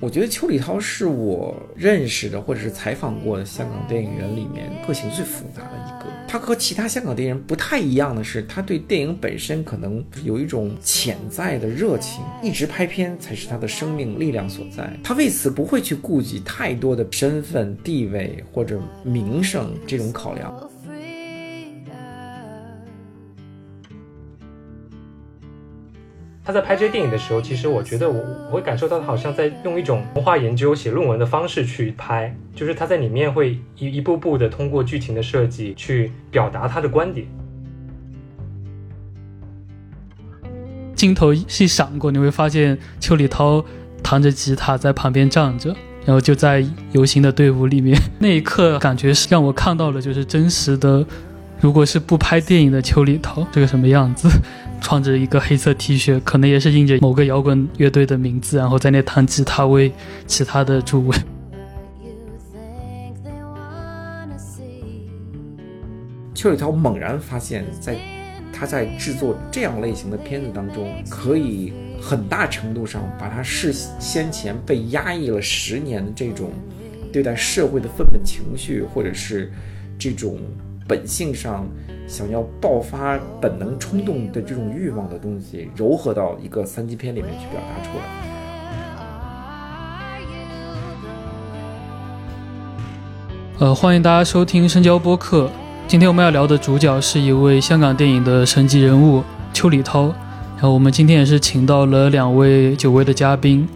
[0.00, 6.08] 我觉得邱礼涛是我认识的或者是采访过的香港电影人里面个性最复杂的一个。
[6.28, 14.88] 他和其他香港电影人不太一样的是，他对电影本身可能有一种潜在的热情，一直拍片才是他的生命力量所在。
[15.02, 20.70] 他为此不会去顾及太多的身份地位或者名声这种考量。
[26.48, 37.26] 他在拍这些电影的时候，其实我觉得我我会感受到他好像在用一种文化研究、写论文的方式去拍，就是他在里面会一一步步的通过剧情的设计去表达他的观点。
[40.94, 43.62] 镜头细闪过，你会发现邱礼涛
[44.02, 45.76] 弹着吉他在旁边站着，
[46.06, 48.00] 然后就在游行的队伍里面。
[48.18, 51.04] 那一刻，感觉是让我看到了，就是真实的，
[51.60, 54.28] 如果是不拍电影的邱礼涛这个什么样子。
[54.80, 59.92] 穿着一个黑色 T 恤，可能也是印着某个摇滚乐队的名字，然后在那弹吉他为
[60.24, 61.16] 其他的助威。
[66.32, 67.96] 邱礼涛猛然发现，在
[68.52, 76.52] 他在制作这样类型的片子当中，可以很大程度上把他事先前被压抑了十年的这种
[77.12, 79.52] 对待社会的愤懑情绪，或者是
[79.98, 80.38] 这种
[80.88, 81.68] 本性上。
[82.08, 88.04] 想要爆发本能冲动的这种欲望的东西，糅合到一个三级片里面去表达出来。
[93.58, 95.50] 呃，欢迎大家收听深交播客。
[95.86, 100.04] 今天我们要聊的主角是一位香港电影的神级人物邱礼涛。
[100.54, 103.68] 然后我们今天也是请到了两位久违的嘉宾。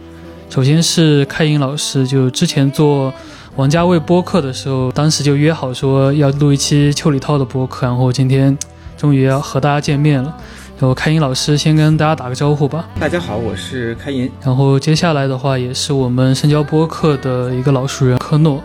[0.49, 3.13] 首先是开颖老师，就之前做。
[3.55, 8.57] 王家卫播客的时候，当时就约好说要录一期邱礼涛的播客，然后今天
[8.97, 10.35] 终于要和大家见面了。
[10.79, 12.89] 然后开音老师先跟大家打个招呼吧。
[12.99, 14.29] 大家好，我是开音。
[14.41, 18.59] 然后接下来的话也是我们深交播客的一个老熟人科诺。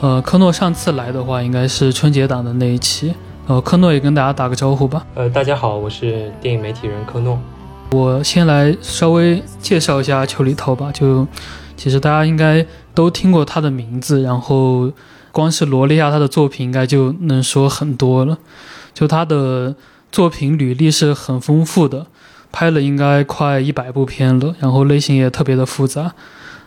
[0.00, 3.12] 呃，科诺上次来的话应该是春节档的那一期。
[3.48, 5.04] 呃，科诺也跟大家打个招呼吧。
[5.16, 7.36] 呃，大家好，我是电影媒体人科诺。
[7.90, 10.92] 我先来稍微介绍一下邱礼涛吧。
[10.92, 11.26] 就
[11.82, 12.64] 其实大家应该。
[12.94, 14.92] 都听过他的名字，然后
[15.30, 18.36] 光是罗列下他的作品，应该就能说很多了。
[18.92, 19.74] 就他的
[20.10, 22.06] 作品履历是很丰富的，
[22.52, 26.12] 拍了应该快一百部片了，然后类型也特别的复杂，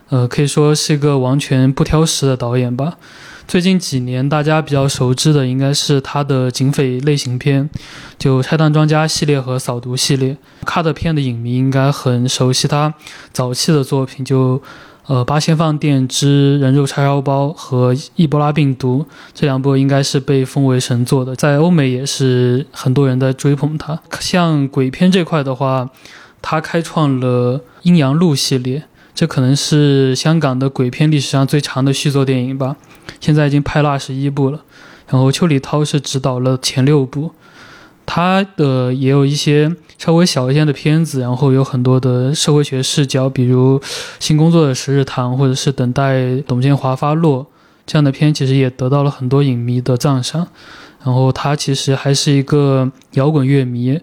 [0.10, 2.98] 呃，可以说是一个完全不挑食的导演吧。
[3.48, 7.70] 最近几年大家比较熟知的应该是他的警匪类型片，
[8.18, 10.36] 就《拆弹专家》系列和《扫毒》系列。
[10.66, 12.96] 看的片的影迷应该很熟悉他
[13.32, 14.60] 早期的作品，就。
[15.08, 24.02] 呃，八仙饭店之人肉叉烧包和伊波拉病毒这两部应该是被封为神作的，在欧美也是很多人在追捧它。
[24.20, 25.90] 像鬼片这块的话，
[26.42, 28.84] 他开创了阴阳路系列，
[29.14, 32.76] 这可能是香港的鬼片历史上最长的续作电影吧，
[33.20, 34.62] 现在已经拍了二十一部了。
[35.08, 37.32] 然后邱礼涛是执导了前六部。
[38.08, 43.80] 他的也有一些稍微小一些的片子，然后有很多的社会学视角，比如
[44.20, 47.44] 《新工作的十日谈》或者是《等待董建华发落》
[47.86, 50.48] 这样的片，其实也得到了很多影迷的赞赏。
[51.04, 54.00] 然后他其实还是一个摇滚乐迷，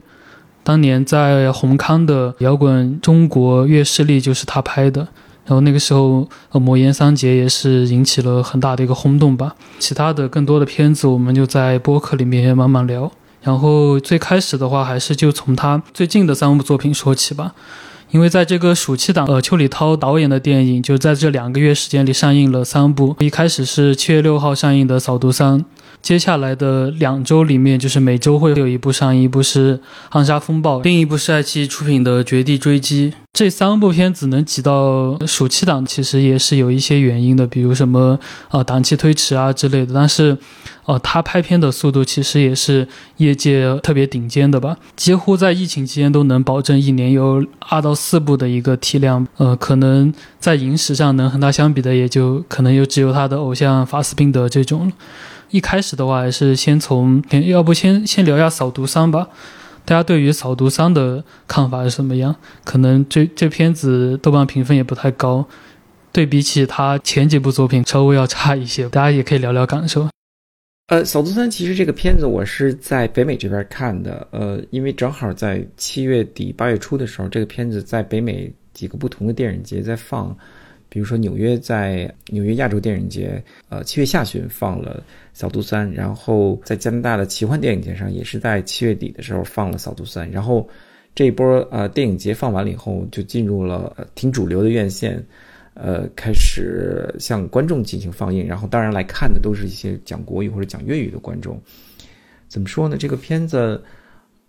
[0.62, 5.08] 当年在红康的摇滚中国乐势力就是他拍的。
[5.44, 9.56] 然后那个时候，呃，《魔岩三杰》也是引起了很大的一个轰动吧。
[9.80, 13.10] 其他的更多的片子，我们就在播客里面慢慢聊。
[13.42, 17.52] 然后最开始的话，还是就从他最近的三部作品说起吧，
[18.12, 23.16] 因为在这个暑期档，呃，邱礼涛导演的电影就在这两个月时间里上映了三部。
[23.18, 25.58] 一开始是七月六号上映的《扫毒三》，
[26.00, 29.78] 接下来的两周里面，就是每周会有一部上映，一部是
[30.10, 33.10] 《暗杀风暴》，另一部是爱奇艺出品的《绝地追击》。
[33.32, 38.18] 这三部片子能挤到暑期档，其实也是有一些原因的，比如什么
[38.50, 39.94] 啊档期推迟啊之类的。
[39.94, 40.36] 但是，
[40.84, 42.88] 呃，他拍片的速度其实也是
[43.18, 49.26] 业界特别顶尖的吧，几乎在疫情期间都能保证一年有二到四部的一个体量。
[49.36, 54.92] 呃，可能在影史上能和他相比的，也就可能就只有他的偶像法斯宾德这种了。
[55.50, 59.28] 一开始的话，还是先从，要不先先聊一下《扫毒三》吧。
[59.84, 62.34] 大家对于《扫毒三》的看法是什么样？
[62.64, 65.44] 可能这这片子豆瓣评分也不太高，
[66.10, 68.88] 对比起他前几部作品稍微要差一些。
[68.88, 70.11] 大家也可以聊聊感受。
[70.92, 80.36] 呃，《扫毒三》其实这个片子我是在北美这边看的，呃，因为正好在七月底八月初的时候，这个片子在北美几个不同的电影节在放。
[80.90, 85.02] 比如说纽约在纽约亚洲电影节，呃，七月下旬放了
[85.32, 90.68] 《扫毒三》，然后在加拿大的奇幻电影节上也是在七月底的时候放了《扫毒三》，然后
[91.14, 95.24] 这一波呃电影节放完了以后，就进入了挺主流的院线，
[95.74, 101.58] 呃，开始向观众进行放映，然后当然来看的都是一些讲国语或者讲粤语的观众。
[102.46, 102.96] 怎么说呢？
[102.98, 103.82] 这个片子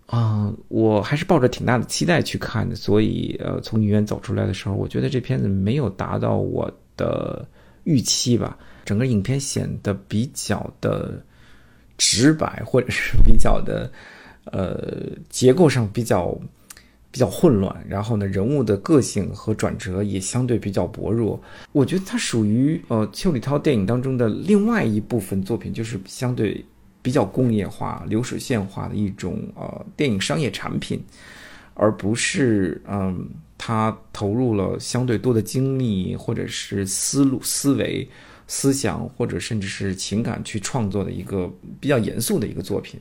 [0.07, 7.47] 啊，我还是抱着挺大的期待去看的，所以呃，从影院走出来的时候，我觉得这片子没有达到我的
[7.85, 8.57] 预期吧。
[8.83, 11.23] 整个影片显得比较的
[11.97, 13.89] 直白，或者是比较的
[14.45, 16.37] 呃结构上比较。
[17.13, 21.39] 比较混乱，然后呢，人物的个性和转折也相对比较薄弱。
[21.71, 26.65] 我觉得它属于呃邱礼涛电影当中的另外一部分作品，就是相对
[27.03, 30.99] 比较工业化、流水线化的一种呃电影商业产品，
[31.75, 38.09] 而不是嗯他投入了相对多的精力或者是思路、思维、
[38.47, 41.47] 思想或者甚至是情感去创作的一个
[41.79, 42.99] 比较严肃的一个作品。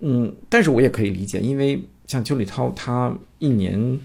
[0.00, 1.78] 嗯，但是我也可以理解，因为。
[2.08, 4.00] 像邱礼涛，他一年，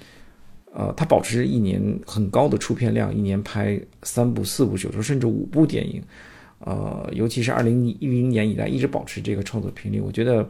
[0.73, 6.03] 呃，他保持一年很高的出片量，一年拍三部、四部，有时候甚至五部电影，
[6.59, 10.01] 呃，尤其是二零一零年以来一直保持这个创作频率。
[10.01, 10.49] 我觉得，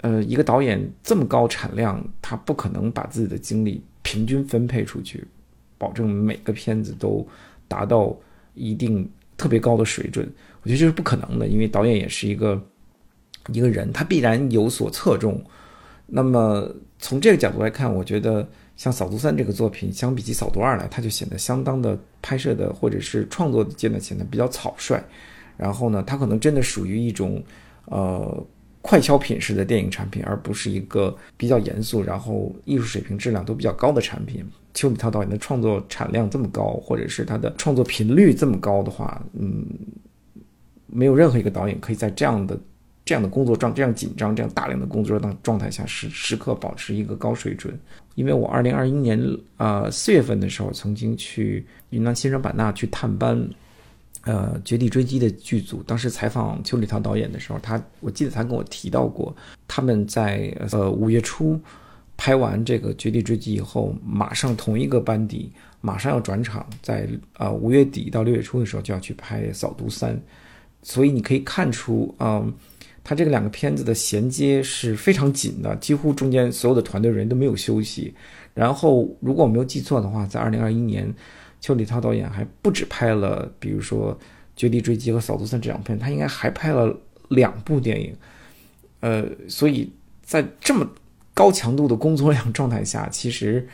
[0.00, 5.22] 呃，一个导演这么高产量，他不可能把自己的精力平均分配出去，
[5.76, 7.26] 保证每个片子都
[7.68, 8.16] 达到
[8.54, 9.06] 一定
[9.36, 10.26] 特别高的水准。
[10.62, 12.58] 我觉得这是不可能的，因为导演也是一个
[13.52, 15.44] 一个人，他必然有所侧重。
[16.06, 16.68] 那么
[16.98, 25.02] 从这个角度来看，我觉得像《扫毒三》这个作品，相比起《扫毒二》来，它就显得相当的拍摄的或者是创作的阶段显得比较草率。
[25.56, 27.42] 然后呢，它可能真的属于一种
[27.86, 28.46] 呃
[28.82, 34.48] 快消品式的电影产品，而不是一个比较严肃、然后艺术水平质量都比较高的产品。
[34.74, 39.66] 邱比涛导演的创作产量这么高，或者是他的创作频率这么高的话，嗯，
[40.86, 42.56] 没有任何一个导演可以在这样的。
[43.06, 47.78] 这样的工作状这样紧张，这样大量的工作状状态下，时时刻保持一个高水准。
[48.16, 49.16] 因为我二零二一年
[49.58, 53.48] 呃四月份的时候，曾经去云南西双版纳去探班，
[54.24, 55.84] 呃《绝地追击》的剧组。
[55.84, 59.32] 当时采访邱礼涛导演的时候，他我记得他跟我提到过，
[59.68, 61.60] 他们在呃五月初
[62.16, 67.08] 拍完这个《绝地追击》以后，马上同一个班底马上要转场，在
[67.38, 70.16] 呃五月底到六月初的时候就要去拍《扫毒三》，
[70.82, 72.52] 所以你可以看出，嗯。
[73.08, 78.12] 它这个两个片子的衔接是非常紧的，几乎中间所有的团队人都没有休息。
[78.52, 81.08] 然后，如果我没有记错的话，在二零二一年，
[81.60, 84.12] 邱礼涛导演还不止拍了，比如说
[84.56, 86.92] 《绝地追击》和《扫毒三》这两片，他应该还拍了
[87.28, 88.12] 两部电影。
[88.98, 89.88] 呃，所以
[90.24, 90.84] 在这么
[91.32, 93.64] 高强度的工作量状态下，其实，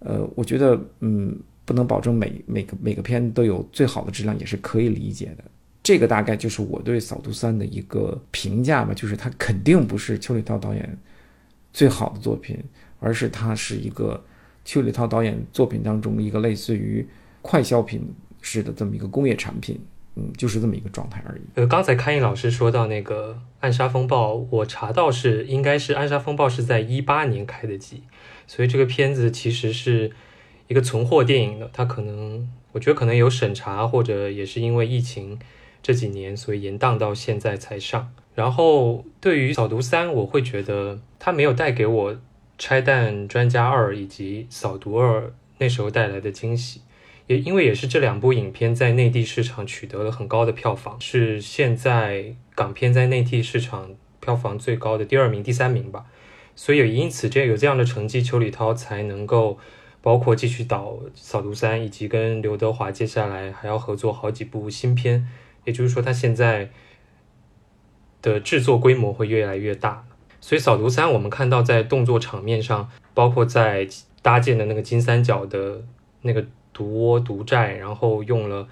[0.00, 1.34] 呃，我觉得，嗯，
[1.64, 5.44] 不能保证每每个每个片都有最好的质量，也是可以理解的。
[5.84, 10.98] 这个大概就是我对《扫毒三》的一个评价吧，就是它肯定不是邱礼涛导演
[11.74, 12.58] 最好的作品，
[13.00, 14.24] 而是它是一个
[14.64, 17.06] 邱礼涛导演作品当中一个类似于
[17.42, 18.02] 快消品
[18.40, 19.78] 式的这么一个工业产品，
[20.14, 21.42] 嗯，就是这么一个状态而已。
[21.56, 28.04] 呃，刚才康颖老师说到那个《暗杀风暴》，我查到是应该是《暗杀风暴》是在一八年开的机，
[28.46, 30.10] 所以这个片子其实是
[30.68, 35.38] 一个存货电影的，它可能我觉得可能有审查，或者也是因为疫情。
[35.84, 38.10] 这几年，所以延宕到现在才上。
[38.34, 42.14] 然后对于《扫毒三》，我会觉得它没有带给我
[42.56, 45.20] 《拆弹专家二》以及《扫毒二》
[45.58, 46.80] 那时候带来的惊喜，
[47.26, 56.06] 也因为也是这两部影片在内地市场取得了很高的票房，是现在港片在内地市场票房最高的第二名、第三名吧。
[56.56, 59.58] 所以也因此，这有这样的成绩，邱礼涛才能够
[60.00, 65.28] 包括继续导《扫毒三》，以及跟刘德华接下来还要合作好几部新片。
[65.64, 66.70] 也就是说，它现在
[68.22, 70.06] 的制作规模会越来越大。
[70.40, 73.88] 所以，《扫毒三》我们看到在动作场面上，包括在
[74.20, 75.82] 搭建的那个金三角的
[76.20, 78.68] 那个毒窝、毒寨，然后用了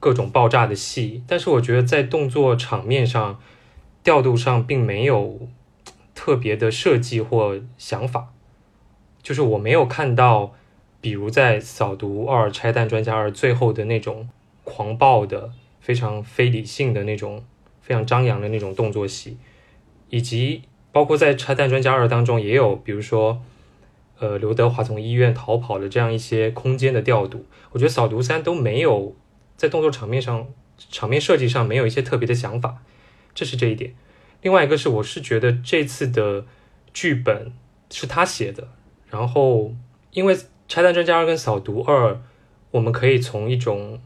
[0.00, 1.22] 各种爆炸的戏。
[1.26, 3.38] 但是，我觉得在动作场面上、
[4.02, 5.46] 调度上并没有
[6.14, 8.32] 特别的设计或想法。
[9.22, 10.54] 就是我没有看到，
[11.02, 14.28] 比如在《扫毒二：拆弹专家二》最后的那种
[14.64, 15.52] 狂暴的。
[15.84, 17.44] 非常非理性的那种，
[17.82, 19.36] 非常张扬的那种动作戏，
[20.08, 20.62] 以及
[20.92, 23.42] 包括在《拆弹专家二》当中也有，比如说，
[24.18, 27.44] 呃，刘德华从医院逃跑的这样一些空间的调度。
[27.72, 29.14] 我觉得《扫毒三》都没有
[29.58, 30.48] 在动作场面上、
[30.90, 32.78] 场面设计上没有一些特别的想法，
[33.34, 33.94] 这是这一点。
[34.40, 36.46] 另外一个是，我是觉得这次的
[36.94, 37.52] 剧本
[37.90, 38.68] 是他写的，
[39.10, 39.74] 然后
[40.12, 40.34] 因为
[40.66, 42.12] 《拆弹专家二》跟《扫毒二》，
[42.70, 44.00] 我们可以从一种。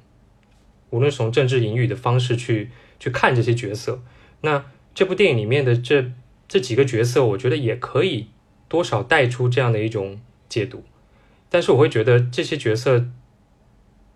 [0.90, 4.02] 无论是从政治隐喻的方式去去看这些角色，
[4.40, 4.64] 那
[4.94, 6.12] 这部电影里面的这
[6.46, 8.28] 这几个角色，我觉得也可以
[8.68, 10.84] 多少带出这样的一种解读。
[11.50, 13.06] 但是我会觉得这些角色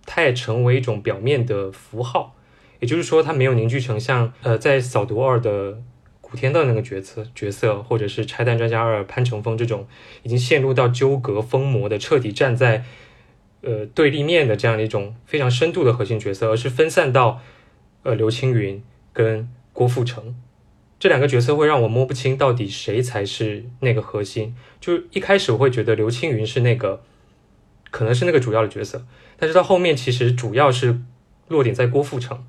[0.05, 2.37] 它也成为一种表面的符号。
[2.81, 5.81] 也就是说，它没有凝聚成像呃，在《扫毒二》的
[6.21, 9.87] 古天乐那个角色角色，或者是《拆弹专家二》潘乘风这种
[10.25, 12.85] 已经陷入到纠葛疯魔的、彻底站在
[13.63, 17.41] 呃对立面的这样的一种非常深度的核心角色，而是分散到
[18.03, 20.35] 呃刘青云跟郭富城
[20.99, 24.55] 这两个角色，会让我摸不清到底谁才是那个核心。
[24.81, 27.03] 就一开始我会觉得刘青云是那个
[27.91, 29.05] 可能是那个主要的角色，
[29.37, 31.01] 但是到后面其实主要是
[31.49, 32.45] 落点在郭富城。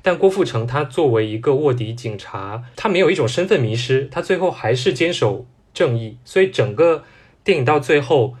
[0.00, 6.18] 但郭富城他作为一个卧底警察，他没有一种身份迷失，他最后还是坚守正义。
[6.24, 7.02] 所以整个
[7.42, 8.36] 电影到最后，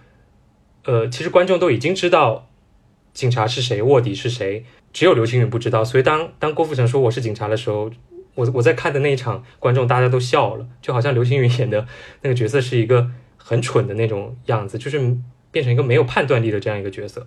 [0.88, 2.48] 呃，其实观众都已经知道
[3.12, 5.84] 警察是谁，卧底是谁，只有刘青云不知道。
[5.84, 7.90] 所以当当郭富城说我是警察的时候，
[8.34, 11.86] 我我在看的那一场，观众大家都笑了，就好像刘青云 演的
[12.22, 14.98] 那个角色是一个很蠢的那种样子，就是
[15.50, 17.26] 变成一个没有判断力的这样一个角色。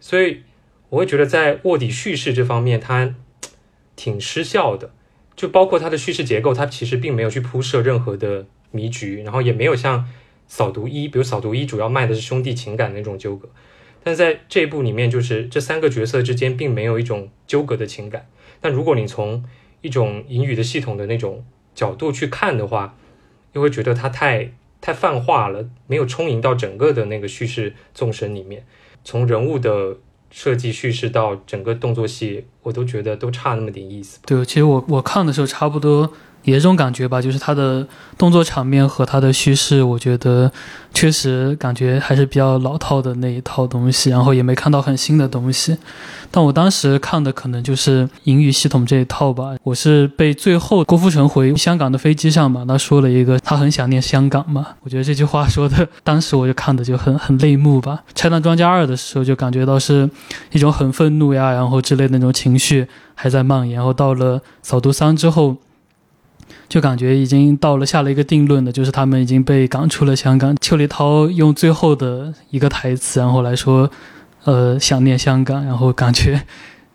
[0.00, 0.42] 所以
[0.88, 3.14] 我会觉得在卧底叙事这方面，他。
[3.94, 4.90] 挺失效的，
[5.36, 10.00] 就包括他的叙事结构，他其实并没有去铺设任何的迷局，然后也没有像
[10.46, 13.48] 《扫毒一》，比如《扫毒一》主要卖的是兄弟情感那种纠葛，
[14.02, 18.26] 但在这一部里面，就是这三个角色之间并没有一种纠葛的情感。
[18.60, 19.44] 但如果你从
[19.80, 21.44] 一种隐语的系统的那种
[21.74, 22.96] 角度去看的话，
[23.52, 28.64] 又会觉得它太太泛化了，没有充盈到整个的那个叙事纵深里面，
[29.04, 29.98] 从人物的。
[30.34, 34.18] 设计叙事到整个动作戏，我都觉得都差那么点意思。
[34.24, 36.10] 对，其实我我看的时候差不多。
[36.44, 37.86] 也这种感觉吧，就是他的
[38.18, 40.50] 动作场面和他的叙事，我觉得
[40.92, 45.76] 确实感觉还是比较老套的那一套东西，然后也没看到很新的东西。
[46.30, 49.54] 但我当时看的可能就是英语系统这一套吧。
[49.62, 54.66] 我是被最后郭富城回香港的飞机上嘛，他说了一个他很想念香港嘛。
[54.82, 58.02] 我觉得这句话说的，当时我就看的就很很泪目吧。
[58.14, 60.08] 拆弹专家二的时候就感觉到是
[60.50, 63.76] 一种很愤怒呀，然后之类的那种情绪还在蔓延。
[63.76, 65.56] 然后到了扫毒三之后。
[66.72, 70.56] 就感觉已经到了下了一个定论的，就是他们已经被赶出了香港。
[70.58, 73.90] 邱礼涛用最后的一个台词，然后来说，
[74.44, 76.44] 呃，想念香港，然后感觉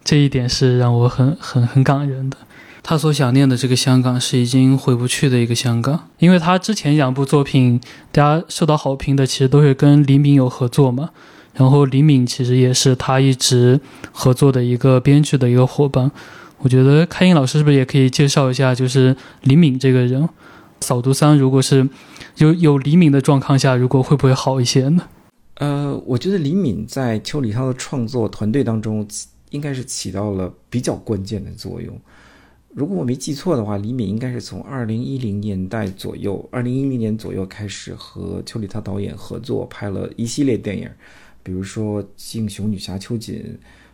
[0.03, 2.37] 这一点是让我很很很感人的。
[2.81, 7.79] 他所想念的这个香港是已经回不去的一个香港，因为他之前两部作品
[8.11, 11.11] 大家受到好评的，其实都是跟李敏有合作嘛。
[11.53, 13.79] 然后李敏其实也是他一直
[14.11, 16.09] 合作的一个编剧的一个伙伴。
[16.59, 20.27] 我觉得开英老师是不是也可以介绍一下，就是李敏这个人？
[20.81, 21.87] 扫毒三如果是
[22.37, 25.07] 有有李敏的状况下，如果会不会好一些呢？
[25.55, 29.07] 呃，我觉得李敏在邱礼涛的创作团队当中，
[29.49, 31.99] 应该是起到了比较关键的作用。
[32.73, 40.87] 如果我没记错的话，李敏应该是从二零一零年代左右，二零一零年左右开始和邱礼涛导演合作拍了一系列电影，
[41.41, 43.35] 比如说《敬雄女侠秋瑾》。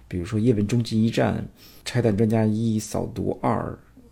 [0.06, 1.34] 比如说《叶问终极一战》
[1.86, 3.60] 《拆弹专家一》《扫毒二》，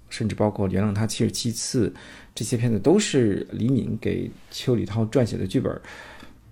[0.09, 1.87] 甚至包括《原谅他七十七次》，
[2.35, 5.79] 这些片子都是李敏给邱礼涛撰写的剧本。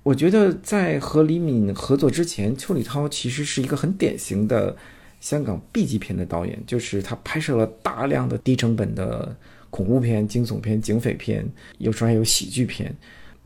[0.04, 4.76] 我觉得在和李敏合作之前，邱礼涛其实是一个很典型的
[5.20, 9.36] 香港 B 级片的导演，就是他拍摄了大量的低成本的
[9.70, 11.46] 恐怖片、惊悚片、警匪片，
[11.80, 12.96] 有时候还有喜剧片。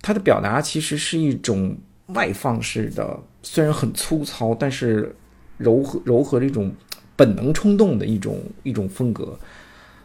[0.02, 1.76] 他的表达其实是一种
[2.08, 5.16] 外放式的，虽然很粗糙，但是。
[5.60, 6.74] 柔和柔和的一种
[7.16, 9.38] 本能冲动的一种一种风格。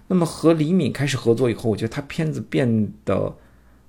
[0.07, 3.35] 那么和李敏开始合作以后，我觉得他片子变得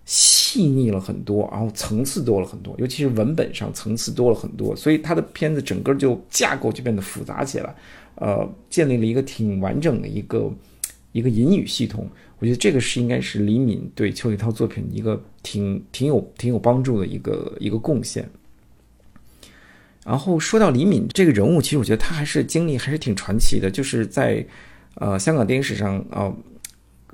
[0.03, 7.73] 细腻了很多，然后层次多了很多，尤其是文本上层次多了很多，所以他的片子整个就架构就变得复杂起来，
[8.15, 10.51] 呃，建立了一个挺完整的一个
[11.11, 12.05] 一个隐语系统。
[12.39, 18.29] 我觉得这个是应该是李敏对邱礼涛作品一个挺挺有挺有帮助的一个一个贡献。
[20.09, 24.43] 然后说到李敏这个人物，其实我觉得他还是经历还是挺传奇的，就是在，
[24.95, 26.33] 呃，香港电影史上啊，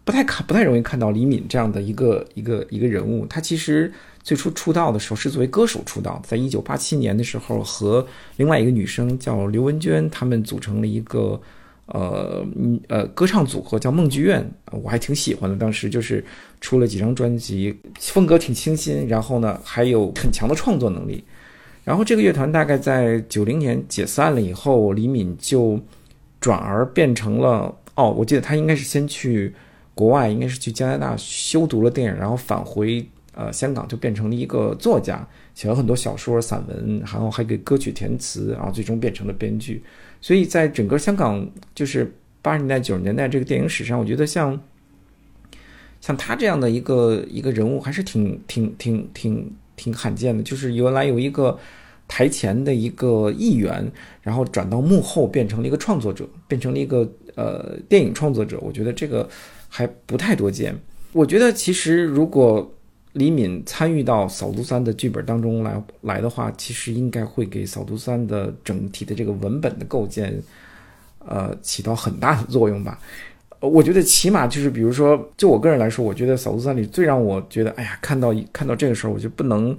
[0.05, 3.25] 不太看不太容易看到李敏这样的一个一个一个人物。
[3.25, 3.91] 他其实
[4.23, 11.37] 最初出道的时候是作为歌手出道，在一九八七年的时候和另外一个女生叫刘文娟，他们组成了一个
[11.87, 12.45] 呃
[12.87, 15.57] 呃歌唱组合叫梦剧院，我还挺喜欢的。
[15.57, 16.23] 当时就是
[16.61, 21.21] 出了几张专辑，风格挺清新，然后呢还有很强的创作能力。
[21.85, 25.79] 然后这个乐团大概在九零年解散了以后，李敏就
[26.41, 29.53] 转而变成了哦，我记得他应该是先去
[29.93, 39.83] 国外，应该是去加拿大修读了电影，然后返回呃香港，就变成了一个作家，写了很多小说、散文，然后还给歌曲填词，然后最终变成了编剧。
[40.19, 42.11] 所以在整个香港就是
[42.41, 44.59] 八十年代、九十年代这个电影史上，我觉得像
[46.01, 49.55] 像他这样的一个一个人物，还是挺挺挺挺。
[49.75, 51.57] 挺罕见的，就是原来有一个
[52.07, 53.91] 台前的一个议员，
[54.21, 58.59] 然后转到幕后变成了一个创作者，变成了一个呃电影创作者。
[58.61, 59.27] 我觉得这个
[59.67, 60.75] 还不太多见。
[61.11, 62.71] 我觉得其实如果
[63.13, 70.37] 李敏参与到《扫毒三》的剧本当中来来的话，其实应该会给《扫毒三》的整体的这个文本的构建，
[71.19, 72.99] 呃，起到很大的作用吧。
[73.67, 79.77] 我觉得起码就是，比如说，就我个人来说，我觉得《扫毒三》里最让我觉得，哎呀，看到看到这个时候，我就不能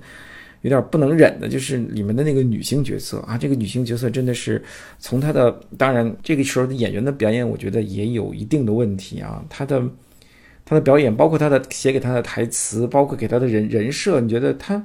[0.63, 4.63] 有点不能忍的，就是里面的那个女性角色啊，这个女性角色真的是
[4.99, 9.83] 从她的，当然这个时候的演员的表演，我觉得也有一定的问题啊，她的
[10.65, 14.85] 她的表演，包括她的写给她的台词，包括给她的人人设，你觉得她？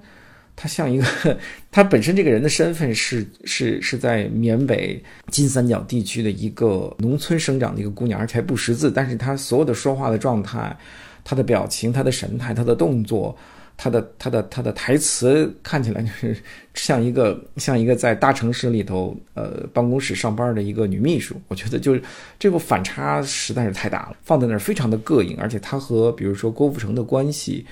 [0.61, 1.37] 她像一个，
[1.71, 8.91] 她本身这个人的身份是是是在缅北金三角地区的一个农村生长的一个姑娘，而且还不识字。
[8.91, 10.77] 但是她所有的说话的状态，
[11.23, 13.35] 她的表情、她的神态、她的动作、
[13.75, 16.37] 她的她的她的台词，看起来就是
[16.75, 21.41] 像一个 像一个在大城市里头呃办公室上班的一个女秘书。
[21.47, 21.99] 我觉得 就是
[22.37, 27.65] 这个反差实在是太大了，放在那儿非常的膈应，而且她和比如说郭富城的关系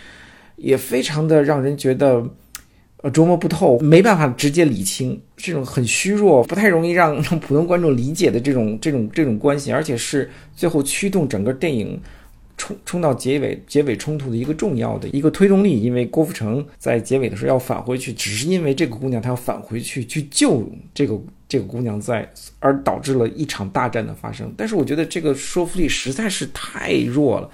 [0.55, 2.27] 也非常的让人觉得。
[3.01, 11.98] 呃，琢磨不透，没办法直接理清这种很虚弱、不太容易让让普通观众理解的这种这种这种关系，而且是最后驱动整个电影
[12.58, 15.82] 冲冲到结尾结尾冲突的一个重要的一个推动力。
[15.82, 22.29] 因为郭富城在结尾的时候要返回去，只是因为这个姑娘她要返回去去救这个这个姑娘，在
[22.60, 24.53] 而导致了一场大战的发生。
[24.58, 27.50] 但是我觉得这个说服力实在是太弱了，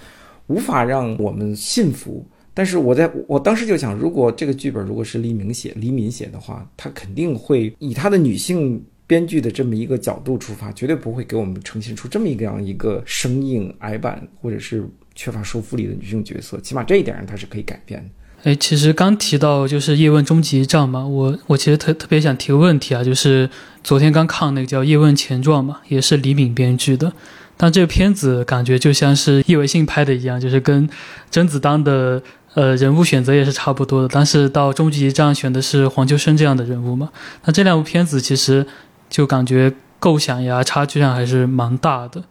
[0.48, 2.26] 无法让我们信服。
[2.58, 16.58] 但是我在我当时就想，如果这个剧本如果是黎明写、黎明写的话，他肯定会以他的女性编剧的这么一个角度出发，绝对不会给我们呈现出这么一个样一个生硬、矮板或者是缺乏说服力的女性角色。
[16.62, 18.50] 起码这一点上，他是可以改变的。
[18.50, 23.50] 哎，其实刚提到就是《叶问终极一战》嘛，我我其实特特别想提个问题啊，就是
[23.84, 27.12] 昨天刚看那个叫《叶问前传》嘛，也是李敏编剧的，
[27.58, 30.90] 但这个片子感觉就像是叶伟信拍的一样，就是跟
[31.30, 32.24] 甄子丹的。
[32.56, 37.10] 呃，人物选择也是差不多的，但是到终极一战选的是黄秋生这样的人物嘛？
[37.44, 38.66] 那这两部片子其实
[39.10, 42.24] 就感觉构想呀差距上还是蛮大的。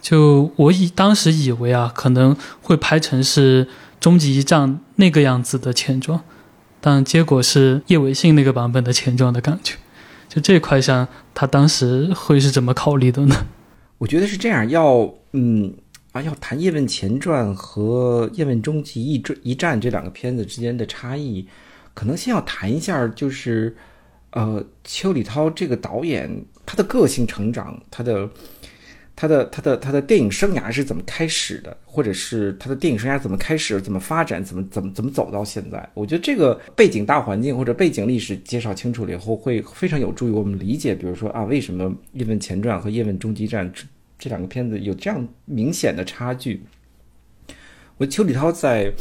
[0.00, 3.66] 就我以当时以为啊，可能会拍成是
[3.98, 6.20] 终极一战那个样子的前传，
[6.80, 9.74] 但结果是叶伟信那个版本的前传的感觉。
[10.28, 13.34] 就这块上，他当时会是怎么考虑的呢？
[13.98, 15.74] 我觉得是这样，要嗯。
[16.16, 21.46] 啊，要谈《叶问前传》和《叶问终极一一战》这两个片子之间的差异，
[21.92, 23.76] 可能先要谈一下，就是，
[24.30, 26.30] 呃，邱礼涛这个导演
[26.64, 28.26] 他的个性成长，他的，
[29.14, 35.86] 他的，他的，他的电影生涯是怎么开始的，或者是他的电影生涯怎么开始、怎么发展、怎么怎么怎么走到现在？
[35.92, 43.70] 我觉得这个背景大环境或者背景历史介绍清楚了以后，会非常有助于我们理解，比如说啊，为什么《叶问前传》和《叶问终极战》。
[44.18, 46.62] 这两个片子有这样明显的差距。
[47.98, 48.92] 我邱礼涛在，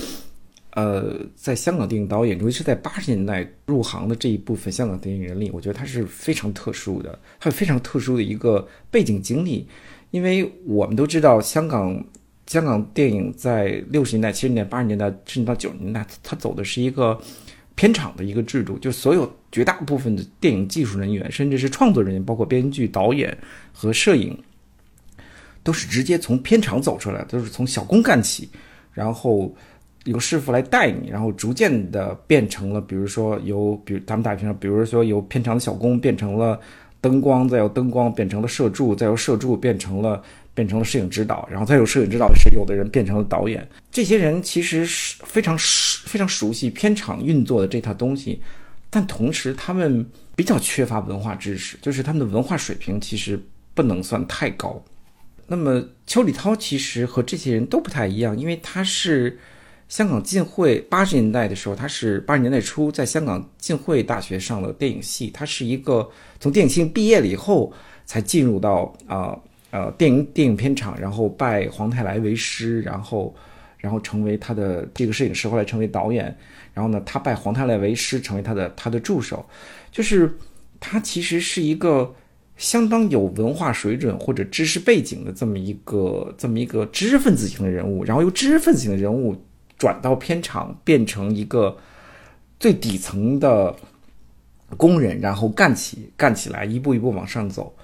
[0.72, 9.68] 呃，在香港电影导演，尤其是在八十年代入行的这一部分香港电影人里，我觉得他是非常特殊的，他有非常特殊的一个背景经历。
[10.12, 12.02] 因为我们都知道，香港
[12.48, 17.20] 香港电影在六十年代、七十年代、八十年代，甚至到九十年代，它走的是一个
[17.76, 23.38] 片场的一个制度，就所有绝大部分的电影技术人员，甚至是创作人员，包括编剧、导演
[23.74, 24.38] 和摄影。
[25.66, 28.48] 都是直接从片场走出来，都是从小工干起，
[28.94, 29.52] 然后
[30.04, 36.60] 由师傅来带你，然后逐渐的变成了，比如说由，比如咱们打平，比如说由片场的小工变成了
[37.02, 40.22] 灯光，再由灯光变成了摄助，再由摄助变成了
[40.54, 43.68] 变成了摄影指导，然后再由摄影指导是有的人变成了导演。
[43.92, 48.40] 这些人其实是非常熟非常熟悉片场运作的这套东西，
[48.92, 54.80] 但同时他们比较缺乏文化知识，就是他们的文化水平其实不能算太高。
[55.48, 59.38] 那么邱礼涛其实和这些人都不太一样，因为他是
[59.88, 67.72] 香港浸会八十年代的时候，他是八十年代初在香港浸会大学上了电影系，他是一个从电影系毕业了以后
[68.06, 69.38] 才进入到啊
[69.70, 73.36] 呃电影电影片场，然后拜黄泰来为师，然后
[73.78, 76.36] 然后成为他的这个摄影师，后来成为导演，
[76.74, 79.46] 然后呢他拜黄泰来为师，成为他的他的助手，
[79.92, 80.36] 就是
[80.80, 82.12] 他其实是一个。
[82.58, 89.36] 相当有文化水准或者知识背景的这么一个这么一个知识分子型的人物，然后由知识分子型的人物
[89.78, 91.76] 转到片场，变成一个
[92.60, 93.76] 最底层的
[94.78, 97.76] 工人，然后干起干起来，一步一步往上走。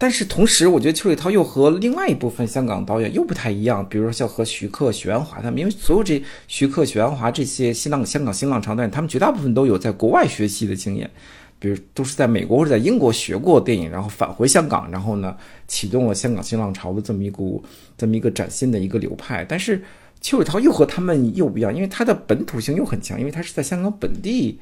[0.00, 11.10] 但是同时，我觉得邱礼涛又和另外一部分香港导演又不太一样，比如说像和徐克、许鞍华他们，因为所有这徐克、许鞍华这些新浪香港新浪潮导演，他们绝大部分都有在国外学习的经验。
[11.60, 17.64] 比如都是在美国或者在英国学过电影，然后返回香港，然后呢启动了香港新浪潮的这么一股
[17.96, 19.44] 这么一个崭新的一个流派。
[19.44, 19.82] 但是
[20.20, 24.60] 邱礼涛又和他们又不一样，因为他的本土性又很强，因为他是在香港本地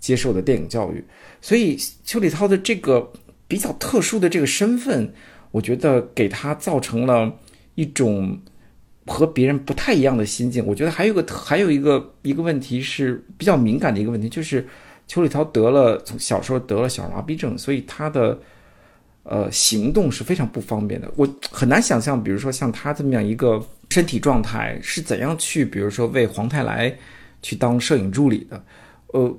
[0.00, 1.04] 接受的电影教育，
[1.40, 3.12] 所以邱礼涛的这个
[3.46, 5.12] 比较特殊的这个身份，
[5.52, 7.32] 我觉得给他造成了
[7.76, 8.36] 一种
[9.06, 10.66] 和别人不太一样的心境。
[10.66, 14.66] 我觉得还有个还有一个一个问题是比较敏感的一个问题，就是。
[15.08, 18.38] 邱礼涛得了从小时候得了小儿麻痹症，所以他的
[19.24, 21.10] 呃行动是非常不方便的。
[21.16, 26.94] 我很难想象，比如说像他这么样一个身体状态是怎样去，比如说为黄泰来
[27.42, 28.64] 去当摄影助理的。
[29.08, 29.38] 呃，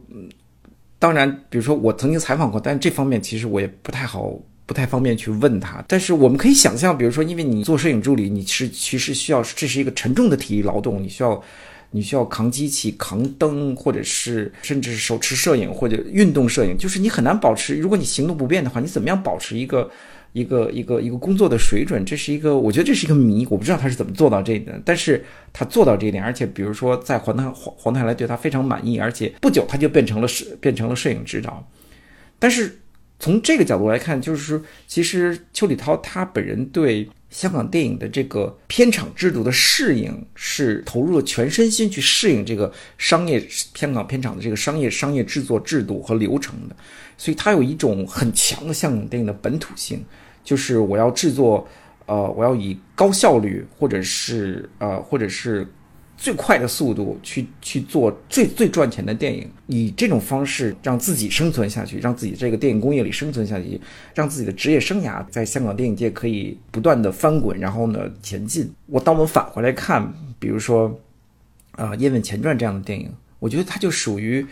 [0.99, 4.31] 当然，比如说我曾经采访过，但这方面其实我也不太好，
[4.67, 5.83] 不太方便去问他。
[5.87, 11.43] 但是我们可以想象，比如说，因为你做摄影助理，你是其实需要这是一个沉重的体力劳动，你需要。
[11.93, 17.77] 你需要扛机器、扛灯，或者是甚至是手持摄影或者运动摄影，就是你很难保持。
[17.77, 19.89] 如果你行动不便的话，你怎么样保持一个
[20.33, 22.03] 一个一个一个工作的水准？
[22.03, 24.81] 这是一个，我觉得这是一个谜，我不知道他是怎么做到这一点。
[24.83, 31.65] 但是他做到这一点，而且比如说在黄太黄黄太来对他非常满意，而且不久他就变成了摄变成了摄影指导。
[32.39, 32.79] 但是
[33.23, 37.07] 从这个角度来看，就是说，其实邱礼涛他本人对。
[37.29, 46.75] 香港电影的这个片场制度的适应，是投入了全身心去适应这个商业香港片场的这个商业商业制作制度和流程的，
[47.17, 50.05] 所以它有一种很强的香港电影的本土性，
[50.43, 51.67] 就是我要制作，
[52.05, 55.67] 呃，我要以高效率或者是呃或者是。
[56.15, 63.79] 最快的速度去去做最最赚钱的电影，以这种方式让自己生存下去，让自己这个电影工业里生存下去，
[64.13, 68.71] 让自己的职业生涯在香港电影界可以不断的翻滚，然后呢前进。
[68.85, 70.87] 我当我们返回来看，比如说，
[71.71, 74.45] 啊《叶问前传》这样的电影，我觉得它就属于，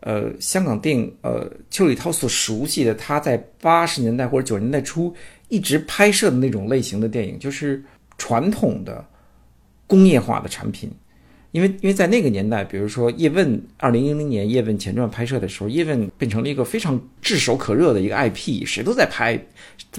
[0.00, 5.12] 呃香港电影，呃邱礼涛所熟悉的他在八十年代或者九十年代初
[5.48, 7.82] 一直拍摄的那种类型的电影，就是
[8.16, 9.04] 传统的
[9.86, 10.90] 工业化的产品。
[11.50, 19.38] 因为因为在那个年代，比如说叶问，二零一零年叶问前传拍摄的时候，叶问变成了一个非常炙手可热的一个 IP，谁都在拍，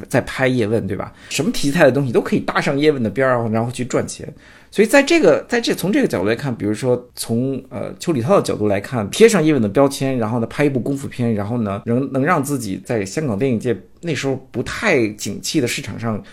[0.07, 1.12] 在拍叶问，对吧？
[1.29, 4.31] 什么题材的东西都可以搭上叶问的边儿，然后去赚钱。
[4.69, 16.23] 所以在这个在这从这个角度来看，比如说从呃邱礼涛的角度来看，贴上叶问的标签，然后呢拍一部功夫片，然后呢能能让自己在香港电影界那时候不太景气的市场上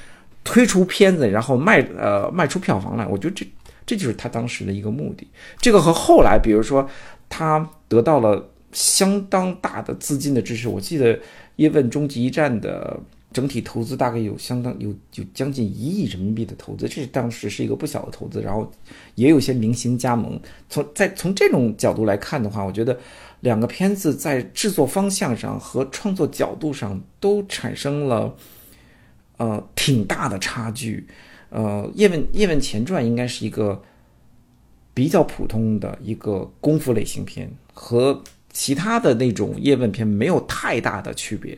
[0.44, 3.46] 推出片子，然后卖呃卖出票房来，我觉得这。
[3.86, 5.26] 这就是他当时的一个目的。
[5.60, 6.86] 这个和后来，比如说，
[7.28, 10.68] 他得到了相当大的资金的支持。
[10.68, 11.14] 我记得
[11.56, 12.98] 《叶问终极一战》的
[13.32, 18.42] 整体投资大概有相当有有将近一亿人民币的投资，这是当时是一个不小的投资。
[18.42, 18.70] 然后
[19.14, 20.38] 也有些明星加盟。
[20.68, 22.98] 从在从这种角度来看的话，我觉得
[23.40, 28.34] 两个片子在制作方向上和创作角度上都产生了
[29.36, 31.06] 呃挺大的差距。
[31.48, 33.80] 呃，叶问叶问前传应该是一个
[34.92, 41.56] 比较普通的一个功夫类型片，和其他的那种叶问片没有太大的区别。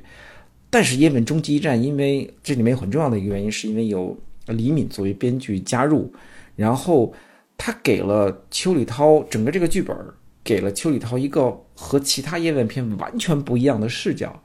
[0.69, 4.15] 但是叶问终极一战，因为这里面很重要的一个原因，是因为有
[4.47, 6.13] 李敏作为编剧加入，
[6.55, 7.15] 然后
[7.57, 9.97] 他给了邱礼涛整个这个剧本，
[10.45, 14.43] 给了邱礼涛一个和其他叶问片完全不一样的视角。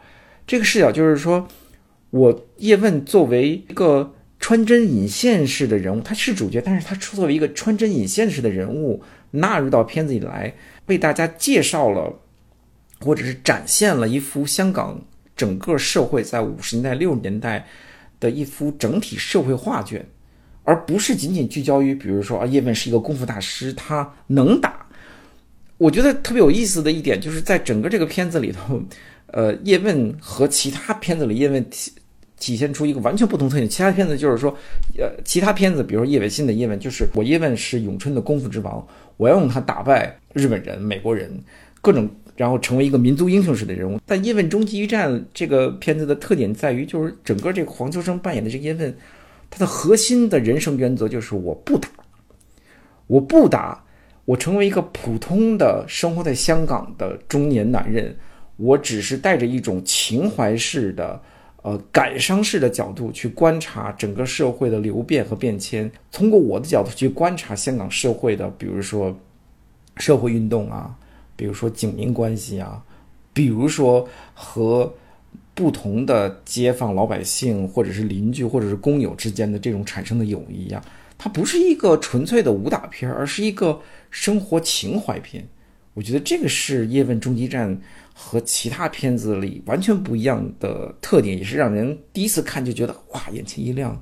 [0.47, 1.45] 这个视角就是说，
[2.12, 4.13] 我叶问作为一个。
[4.43, 9.01] 穿针引线式的人物，他是主角，但是他作为一个穿针引线式的人物
[9.32, 10.53] 纳入到片子里来，
[10.88, 12.19] 为大家介绍了，
[12.99, 15.01] 或者是展现了一幅香港
[15.34, 17.65] 整个社会在五十年代、六十年代
[18.19, 20.06] 的一幅整体社会画卷，
[20.65, 24.86] 而不是仅仅聚焦于，比如说啊，叶问是一个功夫大师，他能打。
[25.77, 28.84] 我觉得特别有意思的一点，就是在整个这个片子里头，
[29.27, 31.65] 呃，叶问和其他片子里叶问。
[32.43, 33.69] 体现出一个完全不同特点。
[33.69, 34.53] 其他片子就是说，
[34.97, 41.32] 呃，其他片子，比如说叶问新的叶问，就是我叶问是咏春的功夫之王，我要用他打败日本人、美国人，
[41.82, 43.97] 各种，然后成为一个民族英雄式的人物。
[44.06, 48.93] 但叶问终极一战这个片子的特点在于，就是整个这个黄秋生扮演的这个叶问，
[49.49, 51.88] 他的核心的人生原则就是我不打，
[53.08, 53.82] 我不打，
[54.25, 58.13] 我成为一个普通的生活在香港的中年男人，
[58.58, 61.21] 我只是带着一种情怀式的。
[61.63, 69.17] 呃，感伤式的角度去观察整个社会的流变和变迁，通过我的角度去观察香港社会的，比如说
[69.95, 70.93] 社会运动啊，
[71.38, 72.84] 比如说警民关系啊，
[73.32, 74.93] 比如说和
[75.54, 80.84] 不同的街坊老百姓或者是邻居或者是工友之间的这种产生的友谊呀，
[81.17, 83.80] 它不是一个纯粹的武打片，而是一个
[84.12, 85.47] 生活情怀片。
[85.93, 87.69] 我觉得这个是《叶问终极战》
[88.13, 93.99] 和其他片子里完全不一样的特点，也是让人第一次看就觉得哇，眼前一亮。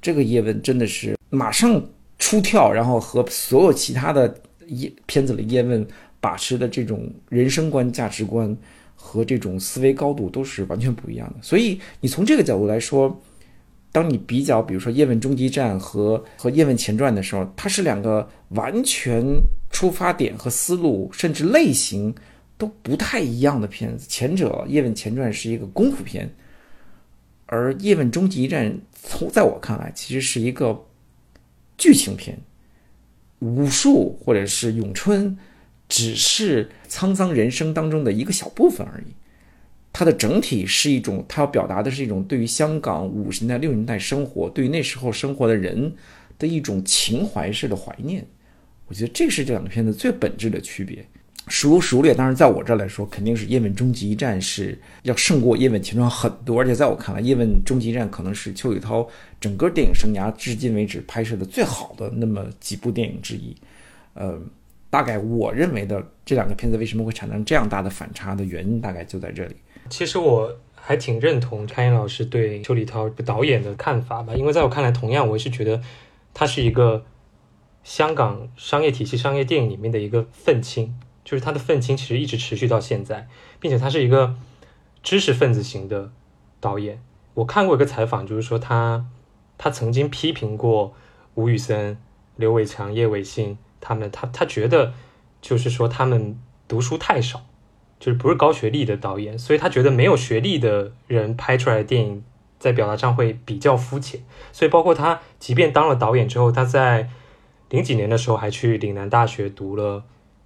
[0.00, 1.80] 这个叶问真的是马上
[2.18, 4.34] 出跳，然后和所有其他的
[4.66, 5.86] 叶片子里叶问
[6.18, 8.56] 把持的这种人生观、价值观
[8.96, 11.36] 和这种思维高度都是完全不一样的。
[11.40, 13.20] 所以你从这个角度来说，
[13.92, 19.22] 当你比较，比如说《叶问终极战》和和《叶问前传》的时候，它是两个完全
[19.70, 22.14] 出发点和思路，甚至类型
[22.62, 24.06] 都不太一样的片子。
[24.08, 26.32] 前者《叶问前传》是一个功夫片，
[27.46, 30.86] 而《叶问终极一战》从在我看来其实是一个
[31.76, 32.38] 剧情片，
[33.40, 35.36] 武术或者是咏春
[35.88, 39.12] 只是沧桑人生当中的一个小部分而已。
[39.92, 45.92] 它的整体是一种，它要表达的是一种对于香港五十年代、六十年代生活，对于那时候生活的人
[46.38, 48.24] 的一种情怀式的怀念。
[48.86, 51.04] 我觉得这是这两个片子最本质的区别。
[51.48, 56.60] 孰优孰劣，当然在我这儿来说，肯定是《叶问终极一战》是要胜过《叶问前传》很多。
[56.60, 59.06] 而且在我看来，《叶问终极一战》可能是邱宇涛
[59.40, 63.56] 整个电影生涯至今为止拍摄的最好的那么几部电影之一。
[64.14, 64.38] 呃，
[64.88, 69.56] 大概我认为的这两个片子为什么会产生这样大的反差的原因，大概就在这里。
[69.90, 75.82] 其实我还挺认同开言老师对邱礼涛导演的看法吧，因为在我看来，同样我是觉得
[76.32, 77.04] 他是一个
[77.82, 80.94] 香港商业体系、商业电影里面的一个愤青。
[81.24, 83.28] 就是他的愤青其实一直持续到现在，
[83.60, 84.36] 并且他是一个
[85.02, 86.10] 知识分子型的
[86.60, 87.00] 导演。
[87.34, 89.06] 我看过一个采访，就是说他
[89.56, 90.94] 他曾经批评过
[91.34, 91.96] 吴宇森、
[92.36, 94.92] 刘伟强、叶伟信他们，他他觉得
[95.40, 97.46] 就是说他们读书太少，
[98.00, 102.24] 就是不是高学历的导演，所以他觉得没有学历的人拍出来的电影
[102.58, 104.20] 在表达上会比较肤浅。
[104.52, 107.08] 所以包括他，即便当了导演之后，他在
[107.70, 110.04] 零几年的时候还去岭南大学读了。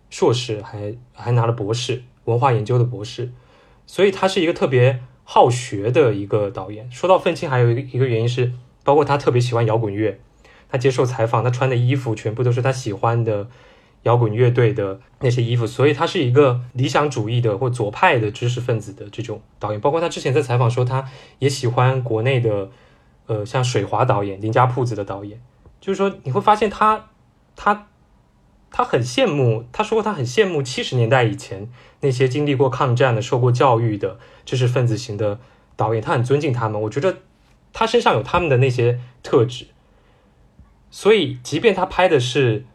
[0.08, 3.32] 硕士还还拿了博士，文化研究的博士，
[3.86, 6.90] 所以他是一个特别好学的一个导演。
[6.90, 8.52] 说到愤青，还有一个一个原因是，
[8.84, 10.20] 包括他特别喜欢摇滚乐。
[10.68, 13.48] 他接受采访，他穿的衣服全部都是他喜欢的
[14.02, 19.80] 摇滚乐队的那些衣服，所以他是一个理想主义的或左派的知识分子的这种导演。
[19.80, 22.70] 包括他之前在采访说，他也喜欢国内的，
[23.26, 25.40] 呃，像水华导演、林家铺子的导演。
[25.80, 27.10] 就是说，你会发现他
[27.54, 27.88] 他。
[28.70, 35.40] 他很羡慕，他说他很羡慕七十年代以前那些经历过抗战的、受过教育的知识分子型的
[35.76, 36.82] 导演，他很尊敬他们。
[36.82, 37.18] 我觉得
[37.72, 39.68] 他身上有他们的那些特质，
[40.90, 42.66] 所以即便他拍的是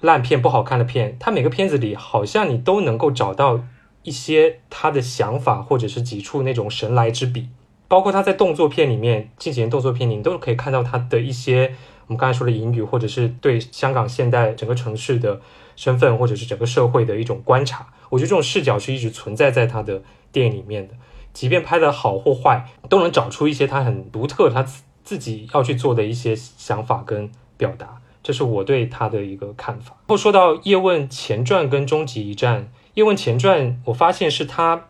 [0.00, 3.62] 烂片、不好看的片，他每个片子里好像你都能够找到
[4.02, 7.48] 一些他的想法，或者是几处那种神来之笔。
[7.86, 11.76] 包括他在动作片里面，近几年动作片里，你都可以看到他的一些。
[12.10, 15.40] 我们刚才说的隐语，或者是对香港现代整个城市的
[15.76, 20.94] 身份，或者是整个社会的一种观察，我觉得这种视角是一直存在在他的电影里面的。
[21.32, 28.00] 即便拍的好或坏，都能找出一些他很独特、他自自己要去做的一些想法跟表达。
[28.24, 29.96] 这是我对他的一个看法。
[30.08, 32.62] 后说到《叶问前传》跟《终极一战》，
[32.94, 34.88] 《叶问前传》我发现是他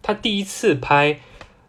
[0.00, 1.18] 他第一次拍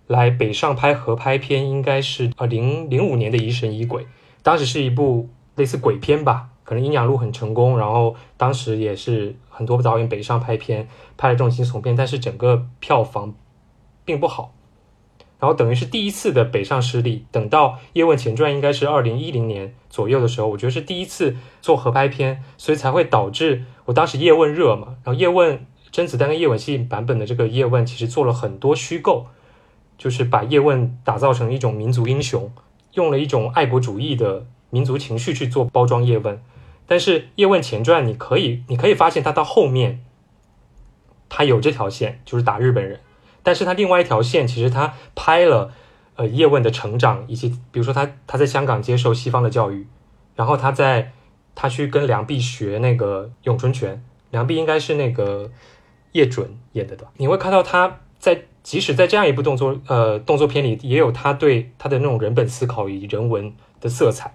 [0.05, 4.03] 来北上拍合拍片，应该是呃零零五年的《疑神疑鬼》。
[4.43, 13.33] 当时是一部类似鬼片吧，可能阴阳路很成功，然后当时也是很多导演北上拍片，拍了这种惊悚片，但是整个票房
[14.03, 14.53] 并不好，
[15.39, 17.25] 然后等于是第一次的北上失利。
[17.31, 29.27] 等到《叶问前传》应该是二零一零年左右的时候，我觉得是第一次做合拍片，所以才会导致我当时叶问热嘛，然后叶问甄子丹跟叶问新版本的这个叶问其实做了很多虚构，
[29.97, 32.51] 就是把叶问打造成一种民族英雄。
[32.93, 36.41] 用了一种爱国主义的民族情绪去做包装叶问，
[36.85, 40.03] 但是《叶问前传》你可以你可以发现，他到后面，
[41.29, 42.99] 他有这条线，就是打日本人，
[43.41, 45.71] 但是他另外一条线，其实他拍了
[46.15, 49.87] 呃叶问的成长，以及比如说他他在香港接受西方的教育，
[50.35, 51.11] 然后他在
[51.55, 55.51] 他去跟梁碧学那个咏春拳，梁碧应该是那个
[56.11, 57.07] 叶准演的吧？
[57.17, 58.45] 你会看到他在。
[58.63, 64.33] 即使在这样一部动作呃动作片里，也有他对他的那种人本思考以及人文的色彩，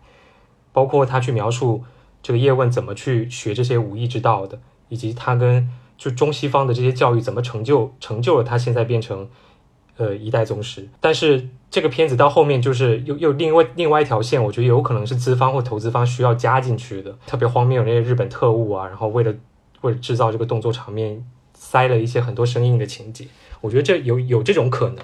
[0.73, 1.83] 包括他去描述
[2.23, 4.61] 这个叶问怎么去学这些武艺之道的，
[4.91, 9.29] 以及他跟就中西方的这些教育怎么成就成就了他现在变成
[9.97, 10.89] 呃一代宗师。
[11.01, 19.35] 但是这个片子到后面就是又又另外另外一条线，我觉得有可能是资方或投资方需要加进去的，特别荒谬那些日本特务啊，然后为了
[19.81, 23.27] 为了制造这个动作场面，塞了一些很多生硬的情节。
[23.61, 24.97] 我觉得这有有这种可能，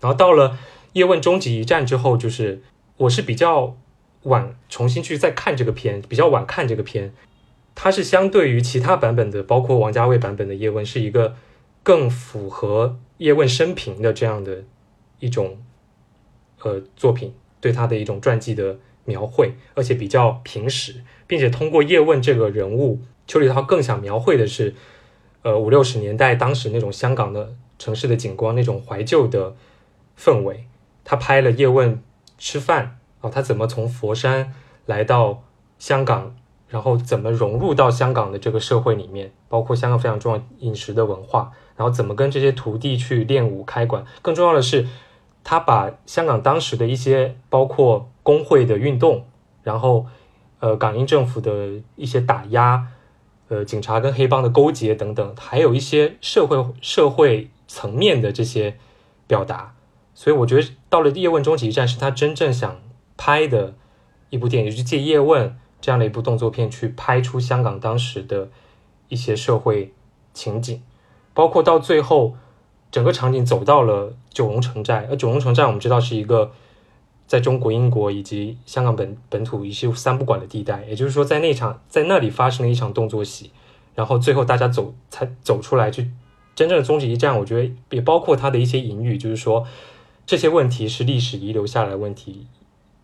[0.00, 0.50] 然后到了
[0.92, 2.62] 《叶问终极一战》之后，就是
[2.96, 3.76] 我是比较
[4.22, 7.12] 晚重新去再看这个片，比较晚看这个片，
[7.74, 11.36] 它是相对于其他版本的，包括王家卫版本的叶问，是一个
[11.82, 14.64] 更符合叶问生平的这样的
[15.20, 15.58] 一种
[16.62, 24.74] 呃作品，对他的一种传记的描绘，而且比较平实，并且通过叶问这个人物，邱礼涛更想描绘的是，
[25.42, 29.54] 呃五六十年代当时那种香港的城市的景观，那种怀旧的
[30.18, 30.66] 氛围。
[31.04, 32.02] 他拍了叶问
[32.38, 34.52] 吃饭啊，他怎么从佛山
[34.86, 35.42] 来到
[35.78, 36.34] 香港？
[36.68, 44.04] 然后怎么融入到香港的这个社会里面，包括香港非常重要饮食的文化，然后怎么跟这些徒弟去练武开馆。
[44.20, 44.84] 更重要的是，
[45.44, 49.28] 他把香港当时的一些包括工会的运动，
[49.62, 50.06] 然后
[50.58, 52.88] 呃港英政府的一些打压，
[53.46, 58.76] 呃警察跟黑帮的勾结等等，还有一些社会社会层面的这些
[59.26, 59.74] 表达。
[60.14, 62.80] 所以我觉得到了《叶问终极一战》是他真正想
[63.16, 63.74] 拍的
[64.30, 65.56] 一部电影，就是借叶问。
[65.78, 68.48] 这样的一部动作片，去拍出香港当时的
[69.08, 69.92] 一些社会
[70.32, 70.82] 情景，
[71.34, 72.34] 包括到最后
[72.90, 75.06] 整个场景走到了九龙城寨。
[75.08, 76.50] 而九龙城寨我们知道是一个
[77.28, 83.52] 在中国、英国以及香港本本土一些三不管的地带，也就是说，在那场在那里发生了一场动作戏，
[83.94, 86.10] 然后最后大家走才走出来，去
[86.56, 87.38] 真正的终极一战。
[87.38, 89.64] 我觉得也包括他的一些隐喻，就是说
[90.26, 92.48] 这些问题是历史遗留下来问题，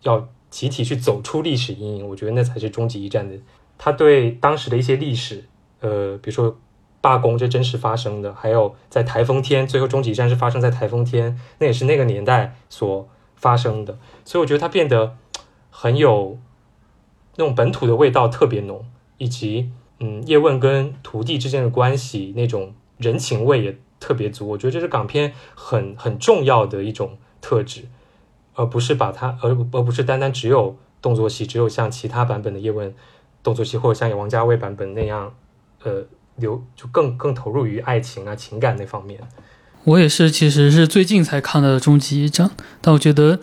[0.01, 0.27] 要。
[0.53, 3.35] 集体去走出历史阴影，我觉得那才是终极一战的。
[3.75, 5.45] 他对当时的一些历史，
[5.79, 6.55] 呃，比如说
[7.01, 13.97] 罢工，这真实发生的；还有在台风天，最后终极一战是发生在台风天，那也是那个年代所发生的。
[14.23, 15.17] 所以我觉得他变得
[15.71, 16.37] 很有
[17.37, 18.85] 那种本土的味道，特别浓，
[19.17, 24.47] 以及嗯，叶问跟徒弟之间的关系那种人情味也特别足。
[24.47, 27.83] 我觉得这是港片很很重要的一种特质。
[28.55, 32.93] 而不是把它，而而不是单单只有动作戏，只有像其他版本的叶问
[33.41, 35.33] 动作戏，或者像王家卫版本那样，
[35.81, 39.19] 呃，流就更更投入于爱情啊情感那方面。
[39.85, 42.47] 我也是，其实是最近才看的《终极一战》，
[42.79, 43.39] 但我觉得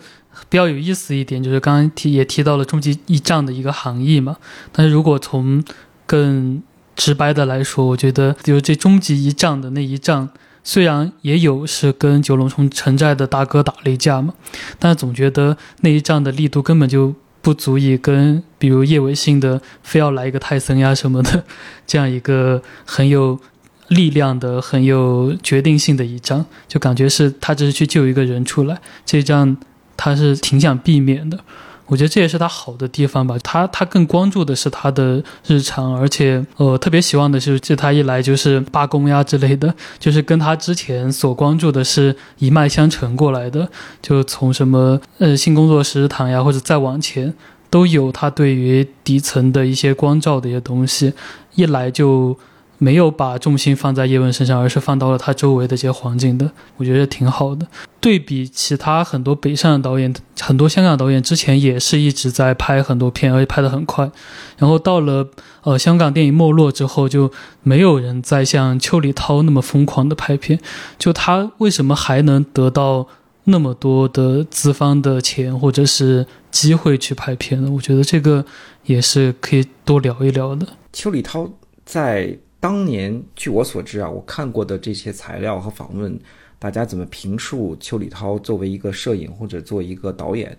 [0.47, 4.37] 比较有意思一点就是刚刚提也提到了“终极一战”的一个含义嘛。
[4.71, 5.61] 但是如果从
[6.05, 6.63] 更
[7.01, 10.29] 直白的来说，我觉得就是这“终极一战”的那一仗。
[10.63, 14.35] 虽然也有是跟九龙城城寨的大哥打了一架嘛，
[14.77, 21.43] 但总觉得那一仗的力度根本就不足以跟比如叶伟信的非要来一个泰森呀什么的
[21.87, 23.39] 这样一个很有
[23.87, 29.57] 力量的、很有决定性的一仗，就感觉是他只是去救一个人出来，这一仗
[29.97, 31.39] 他是挺想避免的。
[31.87, 43.67] 我觉得这也是他好的地方吧，他他更关注的是他的日常，而且呃特别希望的是，就他一来就是罢工呀之类的，就是跟他之前所关注的是一脉相承过来的，
[44.01, 47.33] 就从什么呃新工作食堂呀，或者再往前，
[47.69, 51.13] 都有他对于底层的一些光照的一些东西，
[51.55, 52.37] 一来就。
[52.83, 57.67] 没有把重心放在叶问身上，而是放到了他周围的这些环境的，我觉得挺好的。
[57.99, 64.09] 对比其他很多北上的导演，很多香港导演之前也是一直在拍很多片，而且拍得很快。
[64.57, 65.29] 然后到了
[65.61, 70.59] 呃香港电影没落之后，就没有人再像邱礼涛那么疯狂的拍片。
[70.97, 73.07] 就他为什么还能得到
[73.43, 77.69] 那么多的资方的钱或者是机会去拍片呢？
[77.69, 78.43] 我觉得这个
[78.85, 80.65] 也是可以多聊一聊的。
[80.91, 81.47] 邱礼涛
[81.85, 82.39] 在。
[82.61, 86.17] 当年，据我所知啊，我看过的这些材料和访问，
[86.59, 90.55] 大家怎么评述邱礼涛作为一个摄影或者做一个导演？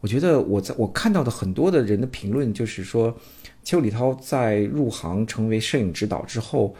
[0.00, 3.12] 我觉得我在我看到的很多的人的评论就是说，
[3.64, 6.72] 邱礼涛在入行成为摄影指导之后，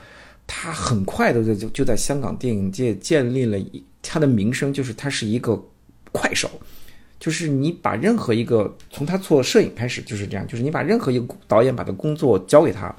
[0.46, 3.58] 他很快的就就在香港电影界建立了
[4.00, 5.60] 他的名声，就是他是一个
[6.12, 6.48] 快手，
[7.18, 12.94] 就是你把任何一个从他做摄影开始就是这样，就是你把任何一个导演把的工作交给他。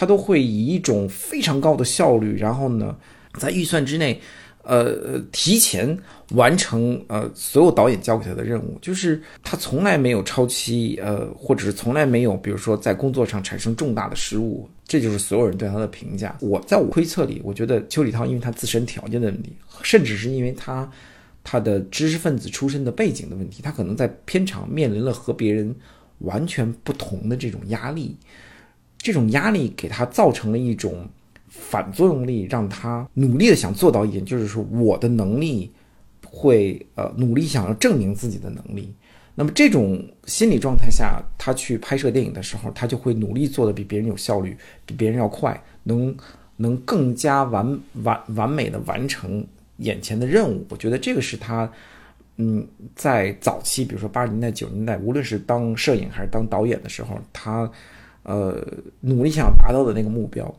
[0.00, 2.96] 他都会以一种非常高的效率，然后呢，
[3.34, 4.18] 在预算之内，
[4.62, 5.94] 呃，提前
[6.30, 8.78] 完成呃所有导演交给他的任务。
[8.80, 14.66] 就是他从来没有超期，呃，或者是从来没有，比如说在工作上产生重大的失误。
[14.86, 16.34] 这就是所有人对他的评价。
[16.40, 20.90] 我在我推测里，我觉得邱礼涛因为他自身条件的问题，甚至是因为他
[21.44, 25.76] 他的知识分子出身的背景的问题，他可能在片场面临了和别人
[26.20, 28.16] 完全不同的这种压力。
[29.02, 31.08] 这种压力给他造成了一种
[31.48, 35.72] 反作用力，让他努力的想做到一点，就是说我的能力
[36.24, 38.92] 会呃努力想要证明自己的能力。
[39.34, 46.14] 那么这种心理状态下，他去拍摄电影的时候，他就会努力做的比别人有效率，比别人要快，能
[46.58, 49.42] 能更加完完完美的完成
[49.78, 50.66] 眼前的任务。
[50.68, 51.70] 我觉得这个是他
[52.36, 57.70] 嗯在早期，比如说八十年代九十年代，无论是当摄影还是当导演的时候，他。
[58.22, 58.62] 呃
[59.00, 60.54] 努力想要达到的那个目标。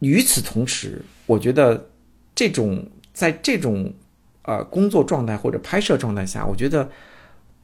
[0.00, 1.88] 与此同时，我觉得
[2.34, 3.92] 这种在这种
[4.42, 6.90] 呃工作状态或者拍摄状态下，我觉得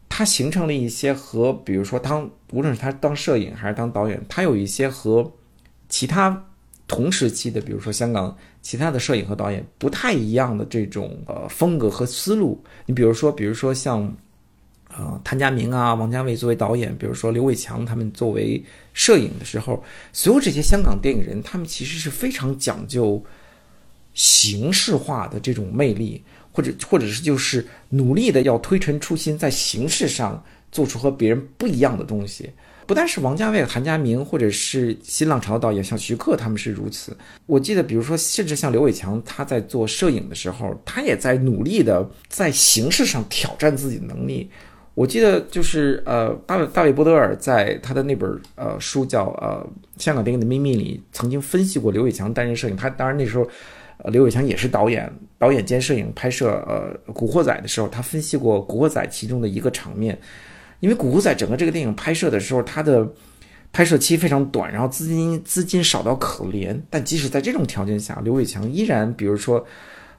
[0.08, 5.30] 它形成了一些和比如说当无论是他当摄影还是当导演，他有一些和
[5.88, 6.44] 其他
[6.86, 12.62] 同时期的，比如说香港其他的摄影和导演不太一样的这种呃风格和思路。
[12.86, 14.12] 你比如说，比如说像
[14.96, 18.62] 呃谭家明啊、王家卫作为导演，比如说刘伟强他们作为
[18.92, 19.82] 摄影的时候，
[20.12, 23.22] 所有这些香港电影人，他们其实是非常讲究
[24.14, 26.22] 形式化的这种魅力，
[26.52, 32.50] 或者或者是就是努力的要推陈出新，在形式上做出和别人不一样的东西。
[32.86, 37.16] 不但是王家卫、韩家明，或者是新浪潮的导演，像徐克他们是如此。
[37.46, 44.50] 我记得，比如说，甚至像刘伟强，他在做摄影的时候，他也在努力的在形式上挑战自己的能力。
[45.00, 52.76] 我记得就是呃，大卫大卫波德尔在他的那本呃书叫呃香港电影的秘密里，曾经分析过刘伟强担任摄影。
[52.76, 53.48] 他当然那时候，
[54.04, 60.18] 呃，刘伟强也是导演，导演兼摄影拍摄呃《古惑仔》的时候，他分析过《古惑仔》其中的一个场面。
[60.80, 63.10] 因为《古惑仔》整个这个电影拍摄的时候，它的
[63.72, 66.78] 拍摄期非常短，然后资金资金少到可怜。
[66.90, 69.64] 但即使在这种条件下，刘伟强依然，比如说，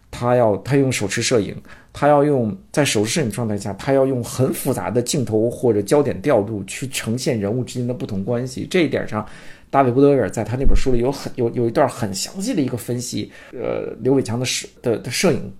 [0.09, 1.55] 他要他用手持摄影，
[1.93, 8.65] 他要用在手持摄影状态下，他要用很复杂的镜头或者焦点调度去呈现人物之间的不同关系。
[8.69, 9.25] 这一点上，
[9.69, 13.31] 大卫·布德尔在他那本书里有很有有一段很详细的一个分析。
[13.51, 15.53] 呃，刘伟强的摄的的摄影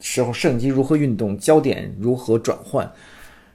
[0.00, 2.90] 时候，摄影机如何运动，焦点如何转换。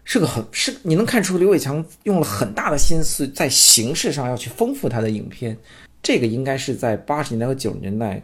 [0.03, 5.55] 是个很是你能看出刘伟强用了很大的心思在形式上要去丰富他的影片，
[6.01, 8.21] 这个应该是在八十年代和九十年代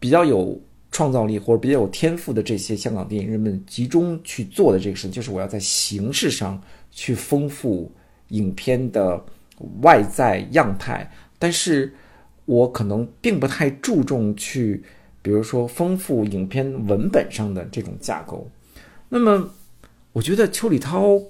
[0.00, 0.60] 比较有
[0.90, 6.60] 创造力或者比较有天赋的这些香港电影人们集中去做的这个事情，就是我要在形式上
[6.90, 7.90] 去丰富
[8.28, 9.24] 影片的
[9.82, 11.92] 外在样态，但是
[12.44, 14.82] 我可能并不太注重去，
[15.22, 18.50] 比如说丰富影片文本上的这种架构，
[19.08, 19.50] 那么。
[20.12, 21.22] 我觉得邱礼涛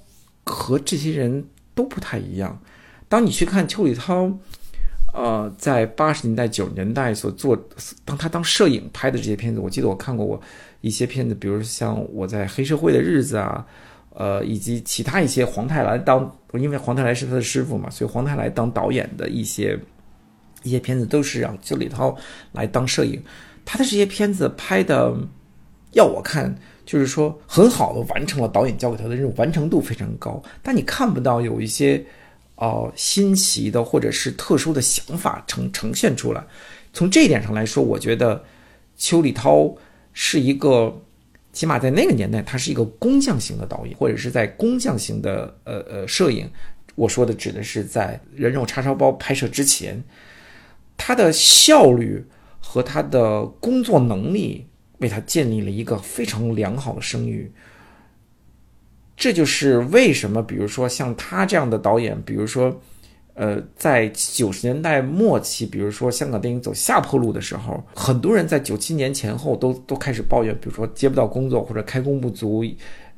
[0.42, 1.44] 和这些人
[1.74, 2.62] 都不太一样。
[3.10, 4.38] 当你去看邱礼涛，
[5.12, 7.58] 呃，在八十年代、九十年代所做，
[8.04, 10.40] 当他当摄影拍的这些片子，我记得我看过我
[10.80, 13.66] 一些片子，比如像我在黑社会的日子啊，
[14.14, 19.78] 呃，以及其他一些黄泰来当，因为黄泰来是他的师傅嘛，所以黄泰来当导演的一些
[20.62, 22.16] 一些片子都是让邱礼涛
[22.52, 23.22] 来当摄影。
[23.64, 25.14] 他的这些片子拍的，
[25.92, 26.54] 要我看。
[26.86, 30.42] 就是说，很好的完成了导演交给他的任务，完成度非常高。
[30.60, 32.04] 但你看不到有一些，
[32.60, 36.44] 呃，新奇的或者是特殊的想法呈呈现出来。
[36.92, 38.44] 从这一点上来说，我觉得
[38.96, 39.74] 邱礼涛
[40.12, 40.96] 是一个，
[41.52, 46.48] 起码在那个年代，他是一个工匠型的导演，或者是在工匠型的呃呃摄影。
[46.94, 50.00] 我说的指的是在人肉叉烧包拍摄之前，
[50.96, 52.24] 他的效率
[52.60, 54.66] 和他的工作能力。
[55.00, 57.50] 为他建立了一个非常良好的声誉，
[59.20, 62.74] 这就是为什么，比如说像他这样的导演，比如说，
[63.34, 72.64] 呃，在九十年代末期，比如说香港电影走下坡路的时候，很多人在九七年前后都都开始抱怨，比如说接不到工作或者开工不足，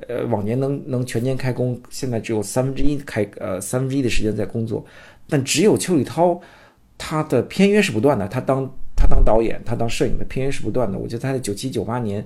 [0.08, 4.84] 呃，往年能能全年开工，现在只有三分之一开，呃，三分之一的时间在工作，
[5.28, 6.40] 但只有邱礼涛，
[6.98, 8.68] 他的片约是不断的，他当。
[8.94, 10.96] 他当导演，他当摄影的片约是不断的。
[10.96, 12.24] 我觉得他在九七九八年，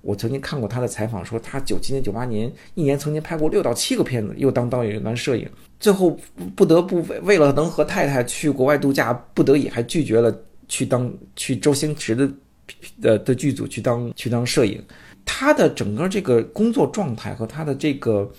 [0.00, 5.48] 我曾经看过他的采访，说他九七年九八年一年曾经拍过六到七个片子，又当导演又当摄影，
[5.80, 6.16] 最后
[6.54, 10.34] 不得不为为了能和太太去国外度假，不得已还拒绝了
[10.68, 12.30] 去当去周星驰的
[13.00, 14.82] 的的剧组去当去当摄影。
[15.24, 18.30] 他的整个这个工作状态和他的这个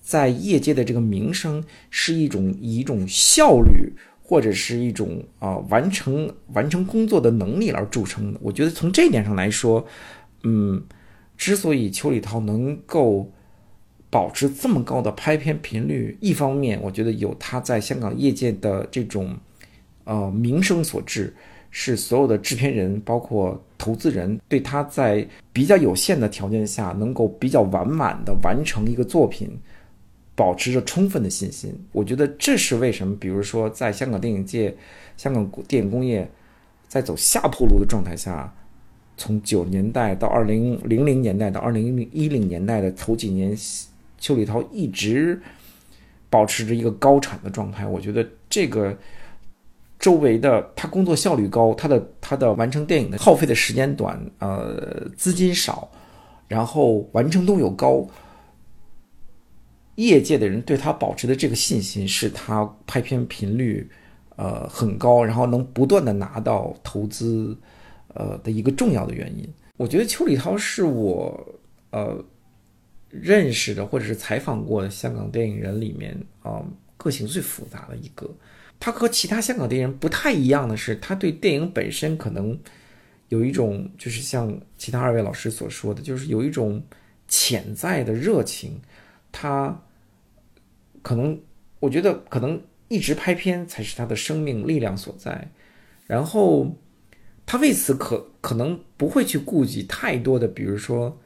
[0.00, 3.92] 在业界的这个名声，是一种以一种效率。
[4.30, 8.38] 或者是一种啊完成完成工作的能力而著称的。
[8.42, 9.82] 我觉得从这一点上来说，
[10.48, 10.82] 嗯，
[11.36, 13.30] 之所以邱礼涛能够
[14.08, 19.36] 保持这么高的拍片频率，一方面我觉得有他在香港业界的这种
[20.04, 21.34] 呃名声所致，
[21.70, 29.50] 是所有的制片人包括投资人对他在比较有限的条件下能够比较完满的完成一个作品。
[30.38, 33.16] 保持着充分的信心，我觉得这是为什么。
[33.16, 34.72] 比如说，在香港电影界、
[35.16, 36.30] 香港电影工业
[36.86, 38.54] 在走下坡路的状态下，
[39.18, 43.54] 从九年代到二零零零年代到二零一零年代的头几年，
[44.18, 45.38] 邱礼涛一直
[46.30, 47.86] 保持着一个高产的状态。
[47.86, 48.96] 我觉得这个
[49.98, 55.90] 周围的他工作效率高，他的他的完成电影的耗费的时间短，呃，资金少，
[56.46, 58.06] 然后完成度又高。
[59.96, 63.90] 业界的人对他保持的这个信心，是他拍片频率
[64.36, 67.58] 呃很高，然后能不断的拿到投资
[68.14, 69.48] 呃的一个重要的原因。
[69.76, 72.24] 我觉得邱礼涛是我呃
[73.10, 76.62] 认识的或者是采访过的香港电影人里面啊、
[76.96, 78.28] 个性最复杂的一个。
[78.80, 82.58] 他和其他香港电影人不太一样的是，他对电影本身可能
[83.28, 86.82] 有一种，就是像其他二位老师所说的，就是有一种
[87.26, 88.80] 潜在的热情。
[89.32, 89.76] 他
[91.02, 91.38] 可能，
[91.80, 95.50] 我觉得可能一直拍片才是他的生命力量所在。
[96.06, 96.74] 然后
[97.48, 101.18] 他为此可可能不会去顾及太多的，比如说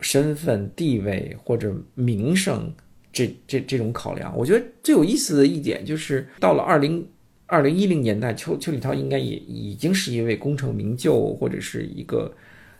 [0.00, 2.72] 身份地位或者名声。
[3.10, 7.04] 这这这种考量，我觉得最有意思的一点就是，到了二零
[7.46, 12.32] 二零一零年代，邱邱礼涛应该也已经是一位功成名就，或者是一个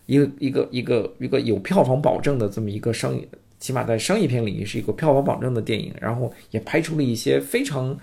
[0.06, 3.26] 一个一个一个一个有票房保证的这么一个商业，
[3.58, 7.98] 起码在商业片领域是一个票房保证的电影，然后也拍出了一些非常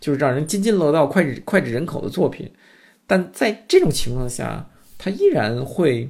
[0.00, 2.50] 就是让人津津乐道、脍炙脍炙人口的作品。
[3.10, 6.08] 但在这种情况下，他依然会。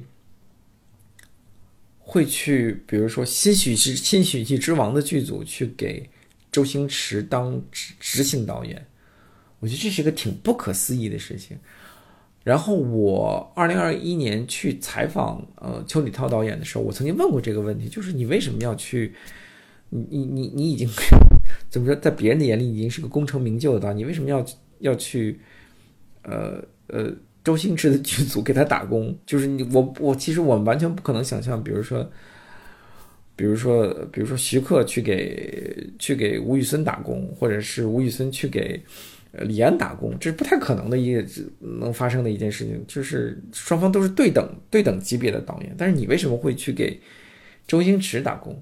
[2.03, 6.09] 会去，比如说新喜剧《新喜剧之王》的剧组去给
[6.51, 8.85] 周星驰当执执行导演，
[9.61, 11.57] 我觉得这是一个挺不可思议的事情。
[12.43, 19.15] 然后我二零二一年去采访呃邱礼涛导演的时候，我曾经问过这个问题，就是你为什么要去？
[19.89, 20.89] 你你你你已经
[21.71, 24.45] 怎么说，在别人的眼里已经是个功成名就的导演，你为什么要
[24.79, 25.39] 要去？
[26.23, 26.61] 呃
[26.91, 27.11] 呃。
[27.43, 32.07] 周星驰的剧组给他打工，就是你我我其实我们完全不可能想象，比如说，
[33.35, 38.79] 比如说比如说徐克去给去给吴宇森打工，或者是吴宇森去给
[39.31, 41.25] 李安打工，这是不太可能的一个
[41.79, 42.79] 能发生的一件事情。
[42.87, 47.01] 就是双方都是对等对等级别的导演，但是你为什么会去给
[47.65, 48.61] 周星驰打工？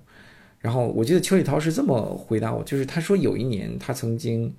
[0.59, 4.55] 然后我记得邱礼涛是这么回答我，就是他说有一年他曾经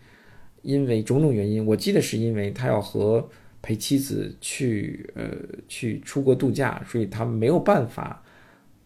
[0.61, 3.27] 因为种种原因，我记得是因为他要和
[3.63, 5.31] 陪妻子去呃
[5.69, 8.23] 去出国度假，所以他没有办法，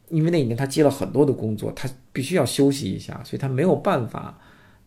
[0.08, 4.38] 因为那一年他接了很多的工作，他必须要休息一下，所以他没有办法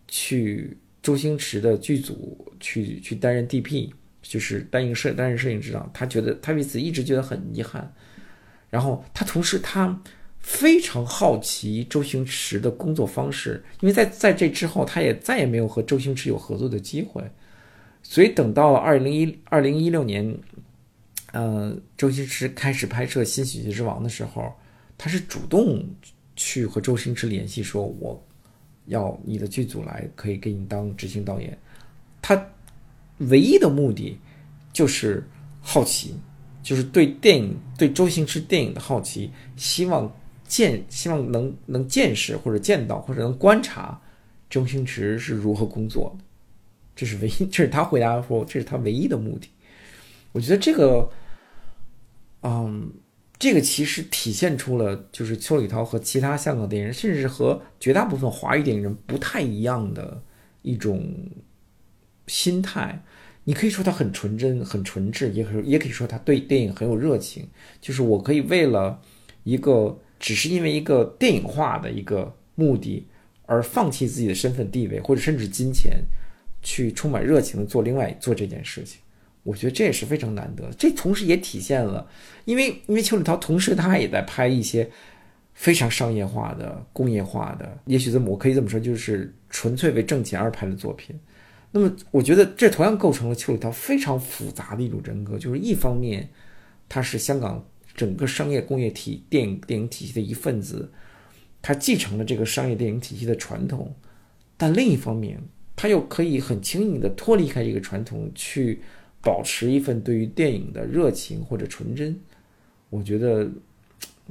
[0.07, 3.89] 去周星驰的剧组去去担任 DP，
[4.21, 5.89] 就是担任摄担任摄影指导。
[5.93, 7.93] 他觉得他为此一直觉得很遗憾。
[8.69, 10.01] 然后他同时他
[10.39, 17.23] 非常好奇周星驰的工作方式，因为在在这之后他也再也没有和周星驰有合作的机会。
[18.09, 20.37] 所以等到了二零一二零一六年，
[21.33, 24.49] 呃，周星驰开始拍摄《新喜剧之王》的时候，
[24.97, 25.85] 他是主动
[26.37, 28.17] 去和周星驰联系，说我
[28.85, 31.55] 要你的剧组来，可以给你当执行导演。
[32.21, 32.41] 他
[33.17, 34.17] 唯一的目的
[34.71, 35.21] 就是
[35.59, 36.15] 好奇，
[36.63, 40.09] 就是对电影、对周星驰电影的好奇，希望
[40.47, 43.99] 见，希望能能见识或者见到或者能观察
[44.49, 46.23] 周星驰是如何工作的。
[46.97, 49.47] 这是唯一， 这是他回答说，这是他唯一的目的。
[50.33, 51.09] 我觉得这个，
[52.41, 52.91] 嗯，
[53.39, 60.21] 这个其实体现出了就是邱礼涛和其他香港电影人，甚至和绝大部分华语电影人不太一样的
[60.63, 61.13] 一种
[62.25, 63.03] 心态。
[63.45, 67.47] 你可以说他很纯真、很纯质，也可也可以说他对电影很有热情。
[67.79, 68.99] 就是我可以为了
[69.43, 73.07] 一个，只是因为一个电影化的一个目的
[73.45, 76.03] 而放弃自己的身份地位，或者甚至金钱。
[76.61, 78.99] 去充满热情的做另外做这件事情，
[79.43, 80.69] 我觉得这也是非常难得。
[80.77, 82.05] 这同时也体现了，
[82.45, 84.89] 因为因为邱礼涛同时他也在拍一些
[85.53, 91.17] 非常商业化的、工业化的，也许这么我可以这么说，就是纯粹为挣钱而拍的作品。
[91.71, 96.29] 那么我觉得这同样构成了邱礼涛非常复杂的一种人格，就是一方面
[96.89, 100.91] 他是香港整个商业工业体电影电影体系的一份子，
[101.61, 103.95] 他继承了这个商业电影体系的传统，
[104.57, 105.41] 但另一方面。
[105.77, 108.81] 他又可以很轻易的脱离开这个传统，去
[109.21, 112.19] 保持一份对于电影的热情或者纯真。
[112.89, 113.47] 我觉得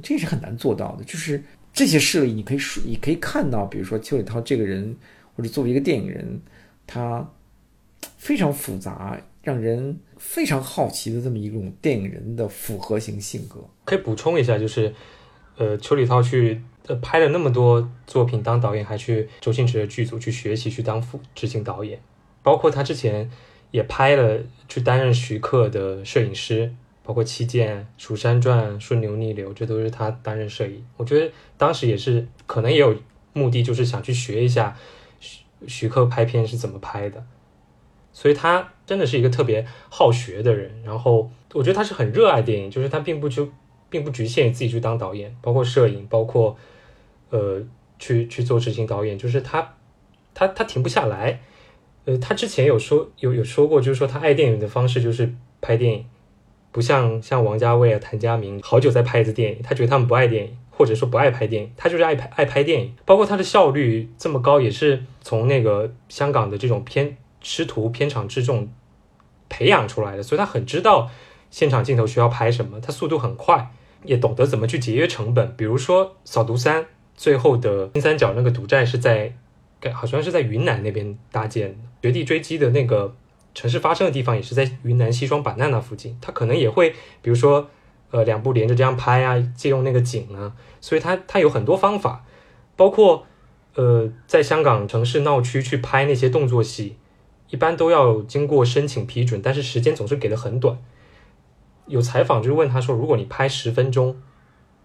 [0.03, 1.05] 这是很难做到的。
[1.05, 1.41] 就是
[1.71, 4.93] 这些事例，你可以说，你可以看到，比如说邱礼涛这个人，
[5.35, 6.41] 或者作为一个电影人，
[6.85, 7.25] 他
[8.17, 13.63] 非常复杂，让人非常好奇的这么一种电影人的复合型性格。
[13.85, 14.93] 可以补充一下，就是
[15.57, 16.61] 呃，邱礼涛去。
[16.87, 21.99] 呃，拍了那么多作品当导演，还去周星驰的剧组去学习，去当副执行导演。
[22.41, 23.29] 包括他之前
[23.71, 26.73] 也拍了，去担任徐克的摄影师，
[27.03, 30.81] 包括《七剑》《蜀山传》《顺流逆流》，这都是他担任摄影。
[30.95, 32.95] 我觉得当时也是可能也有
[33.33, 34.77] 目的，就是想去学一下
[35.19, 37.21] 徐徐克拍片是怎么拍的。
[38.13, 40.81] 所以他真的是一个特别好学的人。
[40.85, 43.49] 然后我觉得他是很热爱电影，就是他并不就
[43.89, 46.57] 并不局限于自己去当导演，包括摄影，包括。
[47.29, 47.61] 呃，
[47.99, 49.75] 去去做执行导演，就是他
[50.33, 51.39] 他他停不下来。
[52.05, 56.05] 呃，他之前有说有有说过，就是说他爱电影的方式就是拍电影，
[56.71, 62.95] 不像像王家卫啊、谭家明好久在拍一次电影，他觉得他们不爱电影，或者说不爱拍电影，他就是爱拍爱拍电影。
[63.03, 68.71] 包括他的效率这么高，也是从那个香港的这种片师徒片场之中
[69.49, 71.09] 培养出来的，所以他很知道
[71.51, 73.69] 现场镜头需要拍什么，他速度很快，
[74.03, 75.53] 也懂得怎么去节约成本。
[75.57, 76.83] 比如说《扫毒三》
[77.17, 79.33] 最后的金三角那个赌债是在。
[79.93, 83.15] 好像是在云南那边搭建，绝地追击的那个
[83.53, 86.17] 城市发生的地方也是在云南西双版纳那附近。
[86.19, 86.89] 他可能也会，
[87.21, 87.69] 比如说，
[88.09, 90.51] 呃，两部连着这样拍啊，借用那个景啊，
[90.81, 92.25] 所以他他有很多方法，
[92.75, 93.27] 包括
[93.75, 96.97] 呃，在香港城市闹区去拍那些动作戏，
[97.51, 100.77] 一般都要经过申请批准，但是时间总是给的很短。
[101.85, 104.17] 有采访就问他说，如果你拍十分钟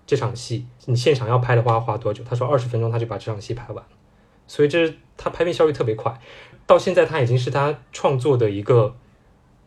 [0.07, 2.23] 这场戏，你现场要拍的话要花多久？
[2.25, 3.91] 他说二十分钟他就把这场戏拍完了。
[4.47, 6.21] 所以这是他拍片效率特别快，
[6.67, 8.95] 到现在他已经是他创作的一个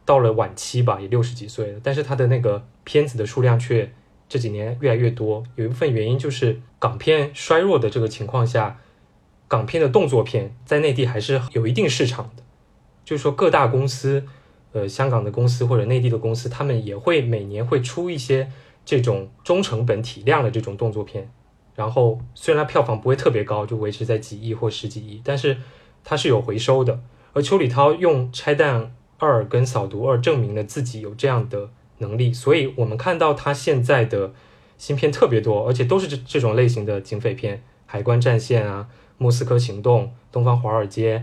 [0.04, 3.92] 到了晚期吧，也六十几岁了，但是他的那个片子的数量却
[4.30, 5.44] 这几年越来越多。
[5.56, 8.80] 有一部分原因就是港片衰弱的这个情况下，
[9.48, 12.44] 港片的动作片在内地还是有一定市场的。
[13.04, 14.26] 就是说各大公司，
[14.74, 18.52] 呃，香港的公司或者内地的公司，他们也会每年会出一些
[18.86, 21.30] 这种中成本体量的这种动作片。
[21.76, 25.58] 然后虽然票房不会特别高，就维持在几亿或十几亿，但是
[26.06, 27.02] 它是有回收的。
[27.34, 34.32] 而邱礼涛用《拆弹二》跟《扫毒二》证明了自己有这样的能力，所以我们看到他现在的
[34.78, 41.20] 新片特别多，而且都是这这种类型的警匪片，《海关战线》啊，《莫斯科行动》、《东方华尔街》，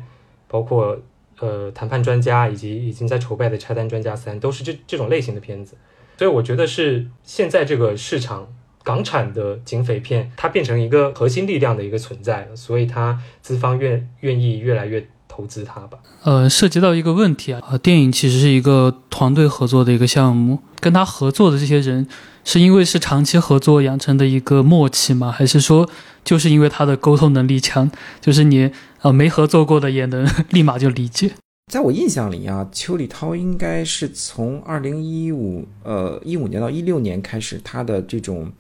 [0.49, 1.01] 包括
[1.39, 5.79] 呃《谈判专家》以及已经在筹备的《拆弹专家三》，都是这这种类型的片子。
[6.23, 8.47] 所以我觉得是现在这个市场。
[8.85, 15.99] 港产的警匪片，它变成一个核心力量的一个存在了，所以它资方愿愿意越来越投资它吧。
[16.25, 22.09] 呃，涉及到一个问题啊，呃，电影其实是一个团队合作的一个项目，跟他合作的这些人，
[22.43, 25.31] 是因为是长期合作养成的一个默契吗？
[25.31, 25.89] 还是说
[26.25, 27.89] 就是因为他的沟通能力强，
[28.21, 31.31] 就是你呃没合作过的也能 立马就理解？
[31.73, 38.53] 在我印象里啊，邱礼涛应该是从二零一五呃一五年到一六年开始，他的这种。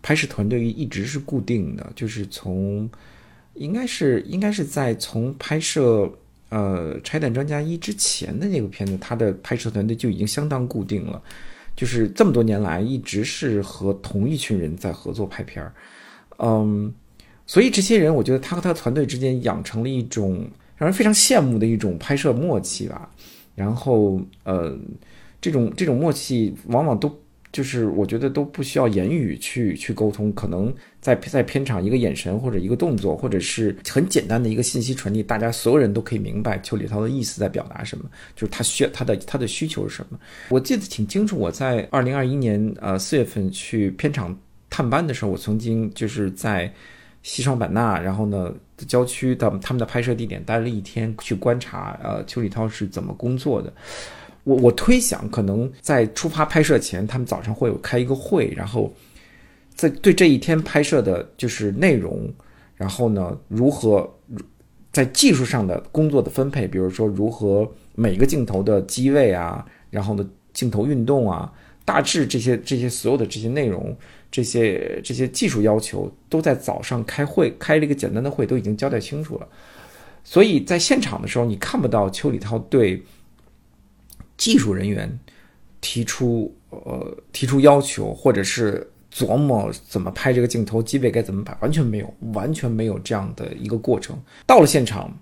[0.00, 2.88] 拍摄团队一直是固定的，就是从，
[3.54, 6.08] 应该是应该是在从拍摄
[6.50, 11.20] 呃《拆弹专家一》之前的那部片子，他的拍摄团队就已经相当固定了，
[11.74, 15.72] 就是这么多年来一直是和同一群人在合作拍片儿，
[16.36, 16.92] 嗯，
[17.46, 20.46] 所以这些人我觉得他和他团队之间养成了一种
[20.84, 23.08] 让人非常羡慕的一种拍摄默契吧，
[23.54, 24.78] 然后呃，
[25.40, 27.10] 这种这种默契往往都。
[27.54, 40.18] 就是我觉得都不需要言语去去沟通，可能在在片场一个眼神或者一个动作，或者是很简单的一个信息传递，大家所有人都可以明白邱礼涛的意思在表达什么，就是他需要他的他的需求是什么。
[40.48, 44.36] 我记得挺清楚，我在二零二一年呃四月份去片场
[44.68, 46.68] 探班的时候，我曾经就是在
[47.24, 48.54] 西双版纳，然后呢
[48.86, 53.72] 郊区的他们的拍摄地点待了一天，去观察呃邱礼涛是怎么工作的。
[54.44, 58.92] 我我推想，可能在出发拍摄前，他们早上会有开一个会，然后
[59.74, 62.30] 在对这一天拍摄的就是内容，
[62.76, 64.08] 然后呢，如何
[64.92, 71.50] 在技术上的工作的分配，比如说如何每个镜头的机位啊，然后呢镜头运动啊，
[71.86, 73.96] 大致这些这些所有的这些内容，
[74.34, 79.46] 这些这些技术要求，都在早上开会开了一个简单的会，都已经交代清楚了。
[80.24, 83.00] 所以在现场的时候，你看不到邱礼涛对。
[84.36, 85.08] 技术人员
[85.80, 94.20] 提出呃提出要求，或者是琢磨怎么拍这个镜头，机位该怎么摆，完全没有，完全没有这样的一个过程。
[94.44, 95.16] 到了现场，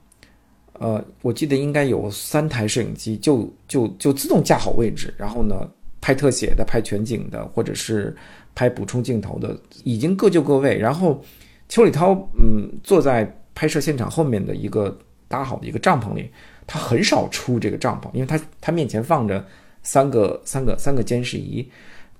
[0.72, 5.70] 呃，我记得应该有三台摄影机，就就就自动架好位置，然后呢，
[6.02, 8.14] 拍特写的、拍全景的，或者是
[8.54, 10.76] 拍补充镜头的，已经各就各位。
[10.76, 11.24] 然后
[11.66, 14.98] 邱礼涛嗯坐在拍摄现场后面的一个
[15.28, 16.30] 搭好的一个帐篷里。
[16.64, 19.44] 他很少出这个帐篷，因为他他面前放着
[19.82, 21.68] 三个三个三个监视仪，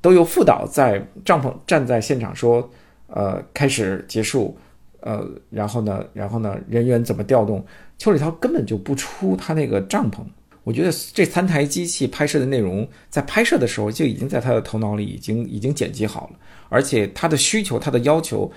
[0.01, 2.68] 都由副导在帐篷站在现场说，
[3.07, 4.59] 呃，开始结束，
[5.01, 7.64] 呃，然后呢，然后呢，人员怎么调动？
[7.99, 10.18] 邱礼涛根本就不出他那个帐篷。
[10.65, 16.39] 我觉得这三台机器拍摄的内容，在拍摄的时候就已经在他的头脑里已经已经剪辑好了，
[16.69, 18.51] 而且他的需求、他的要求，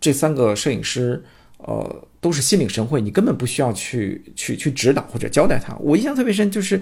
[0.00, 1.24] 这三个摄影师。
[1.66, 5.74] 呃，都是心领神会，你根本不需要去去去指导或者交代他。
[5.76, 6.78] 我印象特别深，就是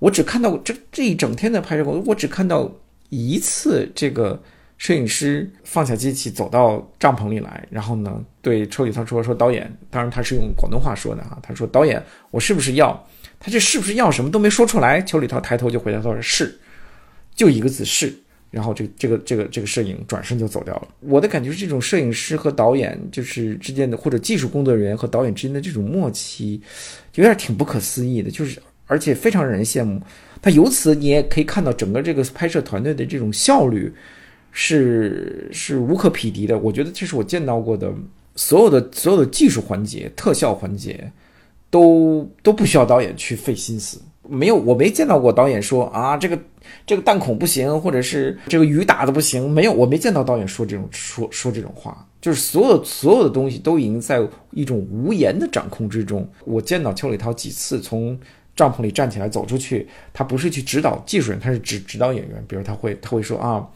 [0.00, 2.68] 我只看到这这一整天的拍摄过程，我只看到
[3.10, 4.42] 一次这个
[4.78, 12.02] 摄影师放下机器走到帐篷里来，然后呢对邱礼涛说：“说导演，当然他是用广东话说的啊，他说导演，
[12.32, 13.08] 我是不是要？
[13.38, 16.58] 他这是不是要什么都没说出来。”邱礼涛抬头就回答说：“是，
[17.34, 18.12] 就一个字是。”
[18.48, 20.88] 然后这这个这个这个摄影转身就走掉了。
[21.00, 26.62] 我的感觉是，这种摄影师和导演就是之间的，或者技术工作人员和导演之间的这种默契，
[27.16, 30.00] 有点挺不可思议的，就是而且非常让人羡慕。
[30.40, 33.92] 他由此你也可以看到整个这个拍摄团队的这种效率
[34.52, 36.56] 是是无可匹敌的。
[36.56, 37.92] 我觉得这是我见到过的
[38.36, 41.10] 所有的所有的技术环节、特效环节
[41.76, 44.00] 都都不需要导演去费心思。
[44.26, 46.38] 没有，我没见到过导演说啊，这个
[46.86, 49.50] 这个弹孔不行，或者是这个雨打的不行。
[49.50, 52.06] 没有，我没见到导演说这种说说这种话。
[52.20, 56.26] 就是所有所有的东西都已经在一种无言的掌控之中。
[56.44, 58.18] 我见到邱礼涛几次从
[58.56, 62.42] 帐篷里站起来走出去，他不是去指导技术人，他是指指导演员。
[62.48, 63.68] 比如他会他会说啊。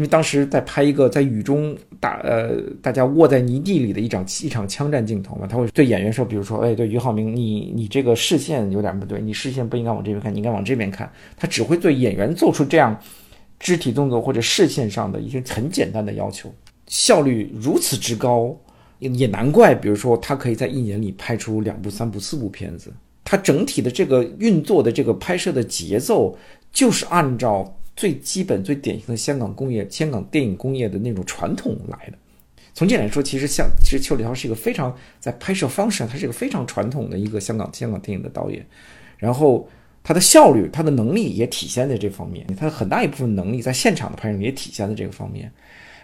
[0.00, 11.12] 因为当时在拍一个在雨中打呃大家卧在泥地里的一场一场枪战镜头嘛，他会对演员说，比如说，哎，对于浩明，你你这个视线有点不对，你视线不应该往这边看，你应该往这边看。
[11.36, 12.98] 他只会对演员做出这样
[13.58, 16.50] 肢体动作或者视线上的一些很简单的要求，
[16.86, 18.56] 效率如此之高，
[19.00, 22.90] 也难怪，比如说他可以在一年里拍出两部、三部、四部片子，
[23.22, 26.34] 他整体的这个运作的这个拍摄的节奏
[26.72, 27.70] 就是按照。
[28.00, 32.16] 最基本、最典型的香港工业、香港电影工业的那种传统来的。
[32.72, 38.66] 从这点来说，其实像其实邱礼涛是一个非常在拍摄方式上，他是一个非常传统的一个香港香港电影的导演。
[39.18, 39.68] 然后
[40.02, 42.46] 他的效率、他的能力也体现在这方面。
[42.56, 45.52] 他很大一部分能力在现场的拍摄也体现在这个方面。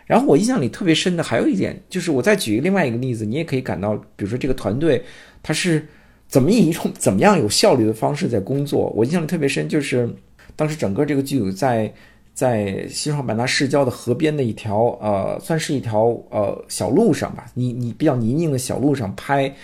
[0.04, 5.02] 然后我印象里特别深的还有一点，就是我再举另外一个例子，你也可以感到，比如说这个团队
[5.42, 5.88] 他是
[6.28, 8.92] 怎么以一种 怎么样有效率的方式在工作。
[8.94, 10.14] 我印象里特别深就是。
[10.56, 11.92] 当时整个这个剧组在
[12.34, 19.54] 在西双版纳市郊的河边的一条呃，算是一条呃小路上吧，泥泥比较泥泞的小路上拍，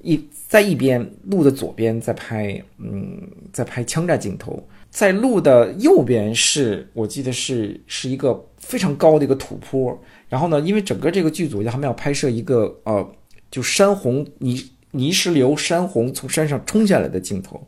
[0.00, 3.20] 一在一边路的左边在拍，嗯，
[3.52, 13.06] 在拍枪战镜头，在路的右边是我记得是是一个非常高的一个土坡，然后呢，因为整个这个剧组他们要拍摄一个呃，
[13.50, 17.60] 就山洪泥泥石流山洪从山上冲下来的镜头。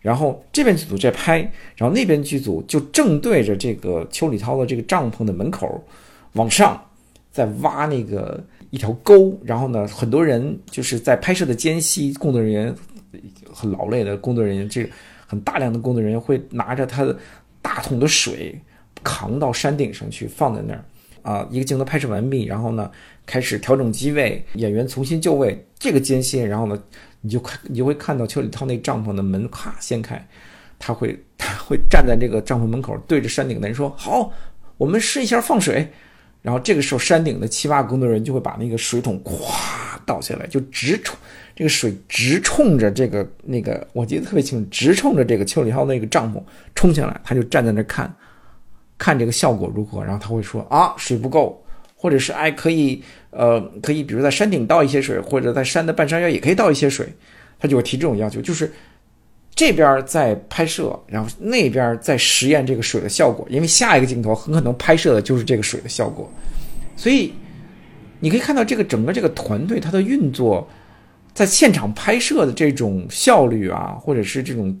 [0.00, 1.38] 然后这边剧组在拍，
[1.76, 5.82] 然后那边剧组就正对着这个邱礼涛的这个帐篷的门口，
[6.32, 6.82] 往上
[7.30, 9.38] 在挖那个一条沟。
[9.44, 12.74] 然后呢，很多人就是在拍摄的间隙，工作人员
[13.52, 14.90] 很劳累的工作人员，这个
[15.26, 17.14] 很大量的工作人员会拿着他的
[17.60, 18.58] 大桶的水
[19.04, 20.82] 扛到山顶上去，放在那儿。
[21.30, 22.90] 啊，一个镜头拍摄完毕，然后呢，
[23.24, 25.64] 开始调整机位，演员重新就位。
[25.78, 26.82] 这个间隙，然后呢。
[27.22, 30.26] 你就看，你就会看到邱礼涛那帐篷的门咔掀开，
[30.78, 34.32] 他会 他会站在这个帐篷门口，对着山顶的人说：“好，
[34.78, 35.86] 我们试一下放水。”
[36.40, 39.34] 然后这个时候，山顶的七八个工作人员就会把那个水桶咵
[40.06, 41.14] 倒下来，就直冲
[41.54, 46.42] 这个水直冲着这个那个，我记得特别清楚，直冲着这个邱礼涛那个帐篷
[46.74, 48.10] 冲下来，他就站在那看，
[49.00, 51.60] 看这个效果如何，然后他会说：“啊，水不够。”
[52.02, 57.06] 或者是哎，可以，呃，可以，比如在山顶倒一些水，或者在山的半山腰也可以倒一些水，
[57.58, 58.72] 他就会提这种要求，就是
[59.54, 66.26] 这边在拍摄，然后那边在实验这个水的效果，因为下一个镜头很可能拍摄的就是这个水的效果，
[66.96, 67.30] 所以
[68.18, 70.66] 你可以看到这个整个这个团队它的运作，
[71.34, 74.74] 在现场拍摄的这种效率啊，或者是这种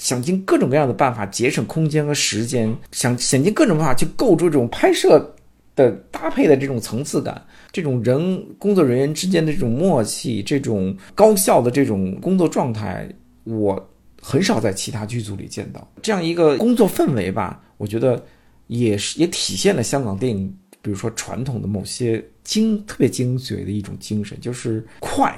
[0.00, 5.36] 想尽各种各样的办法节省空间和时间，想想尽各种办法去构筑这种拍摄。
[5.76, 7.42] 的搭配的这种层次感，
[7.72, 13.08] 这种人工作人员之间的这种默契，这种高效的这种工作状态，
[13.44, 13.90] 我
[14.20, 17.62] 很少在其他剧组里见到这样一个工作氛围吧。
[17.78, 18.22] 我觉得
[18.66, 25.34] 也是也体现了香港电影，比如说传统的某些精特别精髓的一种精神，就是快、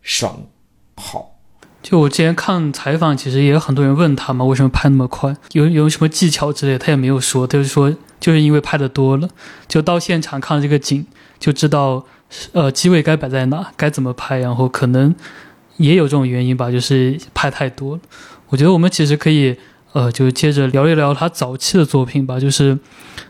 [0.00, 0.44] 省、
[0.96, 1.37] 好。
[1.82, 7.94] 就我之前看采访，其实也有很多人问他嘛，为什么拍那么快，有有什么技巧之类，他也没有说，他就说。
[8.20, 9.28] 就是因为拍的多了，
[9.68, 11.06] 就到现场看了这个景，
[11.38, 12.04] 就知道，
[12.50, 15.14] 呃，机位该摆在哪，该怎么拍，然后可能
[15.76, 18.02] 也有这种原因吧，就是拍太多了。
[18.48, 19.56] 我觉得我们其实可以，
[19.92, 22.40] 呃，就接着聊一聊他早期的作品吧。
[22.40, 22.76] 就是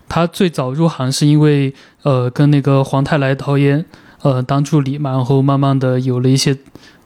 [0.08, 1.74] 他最早入行是因为，
[2.04, 3.84] 呃，跟那个黄泰来导演，
[4.22, 6.56] 呃，当助理嘛，然后慢慢的有了一些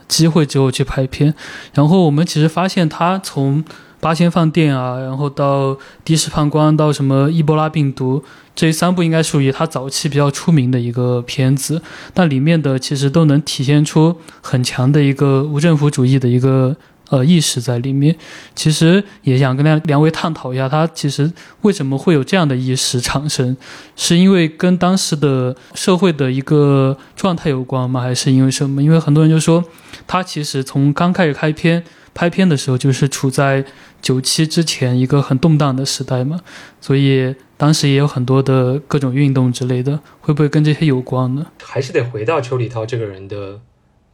[0.08, 1.34] 机会之后去拍片。
[1.74, 3.64] 然后我们其实发现他从
[4.00, 11.80] 八仙饭店啊，然后到的士判官，到什么伊波拉病毒，这三部应该属于他早期比较出名的一个片子。
[12.12, 16.74] 但里面的其实都能体现出很强的一个无政府主义的一个
[17.10, 18.16] 呃意识在里面。
[18.56, 23.56] 其实也想跟两两位探讨一下，他其实为什么会有这样的意识产生？
[23.94, 28.00] 是因为跟当时的社会的一个状态有关吗？
[28.00, 28.82] 还是因为什么？
[28.82, 29.62] 因为很多人就说，
[30.06, 31.84] 他其实从刚开始开篇
[32.14, 33.64] 拍片的时候，就是处在
[34.00, 36.40] 九七之前一个很动荡的时代嘛，
[36.80, 41.46] 所以当时也有很多的各种运动之类的，会不会跟这些有关呢？
[41.62, 43.60] 还是得回到邱礼涛这个人的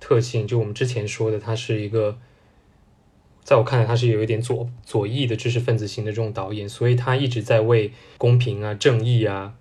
[0.01, 2.19] 特性，就我们之前说的，他是一个。
[3.45, 9.55] 在我看来，他是有一点左左翼的知识分子型的这种导演，所以他一直在为公平啊、正义啊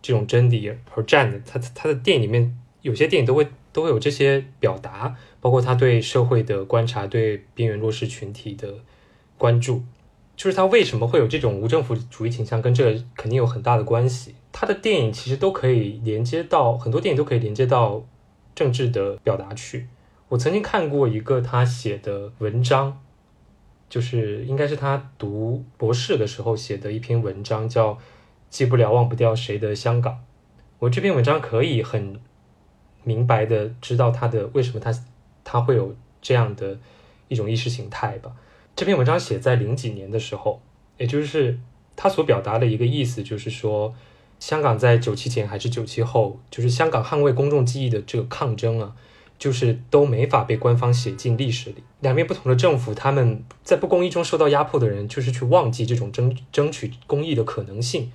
[0.00, 1.40] 这种真理而战的。
[1.44, 3.48] 他他的电影里面有些电影都会
[3.78, 8.74] 都会有这些表达，包括他对社会的观察、对边缘弱势群体的
[9.36, 9.84] 关注。
[10.36, 14.34] 就是他为什么会有这种无政府主义倾向，跟这肯定有很大的关系。
[14.50, 18.04] 他的电影其实都可以连接到很多电影都可以连接到
[18.54, 19.86] 政治的表达去。
[20.30, 23.00] 我曾经看过一个他写的文章。
[23.90, 27.94] 就是应该是他读博士的时候写的一篇文章，叫
[28.50, 30.12] 《记不了忘不掉谁的香港》。
[30.78, 32.20] 我这篇文章可以很
[33.08, 34.92] 明白的知道他的为什么他
[35.42, 36.78] 他会有这样的
[37.28, 38.30] 一种意识形态吧。
[38.76, 40.60] 这篇文章写在零几年的时候，
[40.98, 41.58] 也就是
[41.96, 43.94] 他所表达的一个意思，就是说
[44.38, 48.94] 香港在九七前还是九七后，就是香港捍卫公众记忆的这个抗争啊。
[49.38, 51.76] 就是都没法被官方写进历史里。
[52.00, 58.10] 两边不同的政府，他们在不公义中受到压迫的人，就是去忘记这种争争取公义的可能性。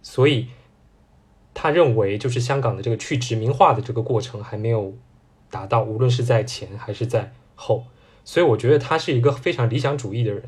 [0.00, 0.48] 所以，
[1.60, 4.94] 他认为就是香港的这个去殖民化的这个过程还没有
[5.50, 7.84] 达到，无论是在前还是在后。
[8.24, 10.44] 所以，我觉得他是一个非常理想主义的人，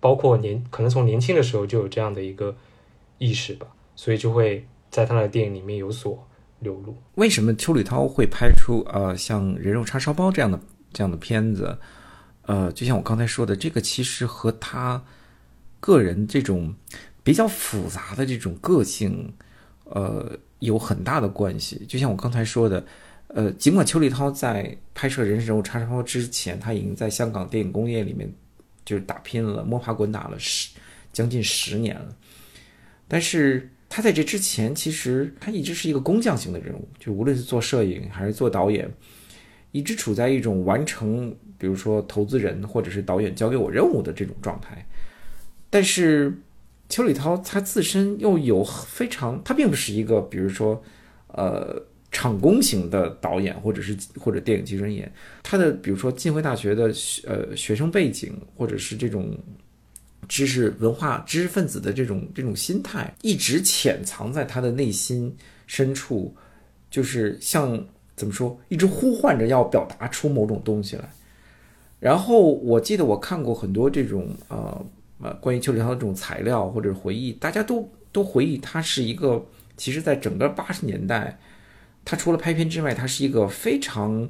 [0.00, 2.56] 包括年可能从年轻的时候就有这样的一个
[3.18, 6.26] 意识吧，所以就会在他的电影里面有所。
[6.60, 6.94] 流露。
[7.14, 10.60] 为什么邱礼涛会拍出呃像人肉叉烧包这样的
[10.92, 11.78] 这样的片子？
[12.42, 15.02] 呃，就像我刚才说的，这个其实和他
[15.80, 16.74] 个人这种
[17.22, 19.32] 比较复杂的这种个性，
[19.90, 21.84] 呃，有很大的关系。
[21.86, 22.84] 就像我刚才说的，
[23.28, 28.28] 呃，尽管邱礼涛在拍摄人食人物叉烧包之前，他已经在香港电影工业里面
[28.84, 30.70] 就是打拼了，摸爬滚打了十
[31.12, 32.16] 将近十年了，
[33.06, 33.70] 但是。
[33.92, 38.88] 他在这之前，其实他一直是一个工匠型的人物，就无论是做摄影还是做导演，
[39.72, 44.86] 一直处在一种完成，比如说投资人或者是导演交给我任务的这种状态。
[45.68, 46.32] 但是
[46.90, 50.82] 邱礼涛他自身又有非常，他并不是一个，比如说，
[51.28, 51.82] 呃，
[52.12, 55.10] 场工型的导演，或者是或者电影技术人员。
[55.42, 56.92] 他的比如说浸会大学的
[57.26, 59.34] 呃学生背景，或者是这种。
[60.28, 65.34] 知识文化知识分子的这种这种心态，一直潜藏在他的内心
[65.66, 66.32] 深处，
[66.88, 67.84] 就是像
[68.14, 71.10] 怎么说，一直呼唤着要表达出某种东西来。
[71.98, 74.86] 然后我记得我看过很多这种呃
[75.22, 79.44] 呃关于邱礼涛的这种材料或者回忆，大家都都回忆他是一个，
[79.76, 81.38] 其实在整个八十年代，
[82.04, 84.28] 他除了拍片之外，他是一个非常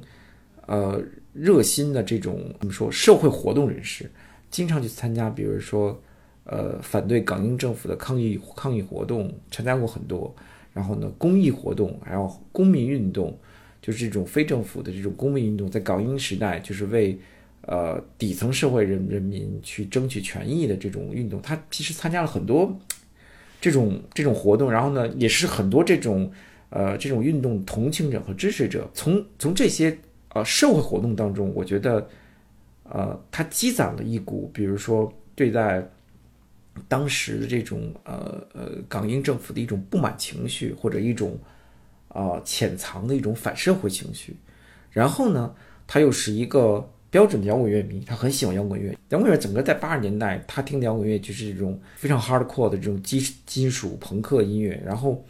[0.67, 1.01] 呃
[1.33, 4.09] 热心的这种怎么说社会活动人士。
[4.49, 5.97] 经常去参加，比如说，
[6.43, 10.35] 呃，反对港英政府的抗议抗议活动，参加过很多。
[10.73, 13.39] 然后呢，公益活动，还有公民运动，
[13.81, 17.17] 就是这种非政府的这种公民运动，在港英时代，就是为
[17.67, 21.41] 呃底层社会人人民去争取权益的这种运动。
[21.41, 22.79] 他其实参加了很多
[23.59, 26.31] 这种这种活动，然后呢，也是很多这种
[26.69, 28.89] 呃这种运动同情者和支持者。
[28.93, 29.97] 从从这些
[30.33, 32.07] 呃社会活动当中，我觉得。
[32.93, 35.81] 呃，他积攒了一股，比如说对待
[36.89, 41.39] 当时的这种呃呃港英政府的一种不满情绪，或者一种
[42.09, 44.35] 啊潜藏的一种反社会情绪。
[44.89, 45.55] 然后呢，
[45.87, 48.97] 他又是一个标准的摇滚乐迷，他很喜欢摇滚乐。
[49.09, 55.23] 摇滚乐整个在八十年代，他听的摇滚乐就是这种非常 hardcore 的这种金金属朋克音乐，然后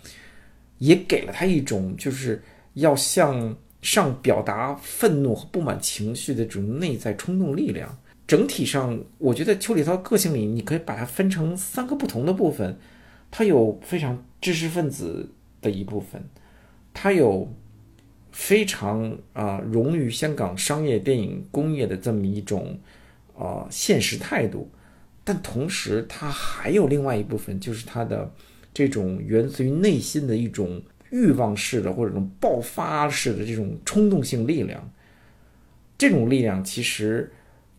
[0.77, 2.41] 也给了他一种就是
[2.75, 3.53] 要向。
[3.82, 7.97] 上表达愤怒和不满情绪的这种内在冲动力量。
[8.27, 12.77] 整体上，我觉得邱礼涛个性里，你可以把它分成三个不同的部分。
[13.32, 15.27] 他有非常知识分子
[15.61, 16.23] 的一部分，
[16.93, 17.51] 他有
[18.32, 22.79] 非常啊融于香港商业电影工业的这么一种
[23.38, 24.69] 啊现实态度。
[25.23, 28.32] 但同时，他还有另外一部分，就是他的
[28.73, 30.82] 这种源自于内心的一种。
[31.13, 34.89] 欲望式的或者这种爆发式的这种冲动性力量，
[35.97, 37.29] 这种力量其实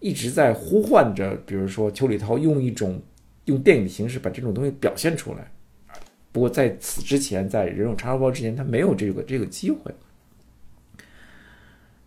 [0.01, 3.01] 一直在呼唤着，比如说邱礼涛用一种
[3.47, 5.51] 用电影的形式把这种东西表现出来。
[6.31, 9.91] 不过在此之前，在人肉叉烧包之前，他没有这个这个机会。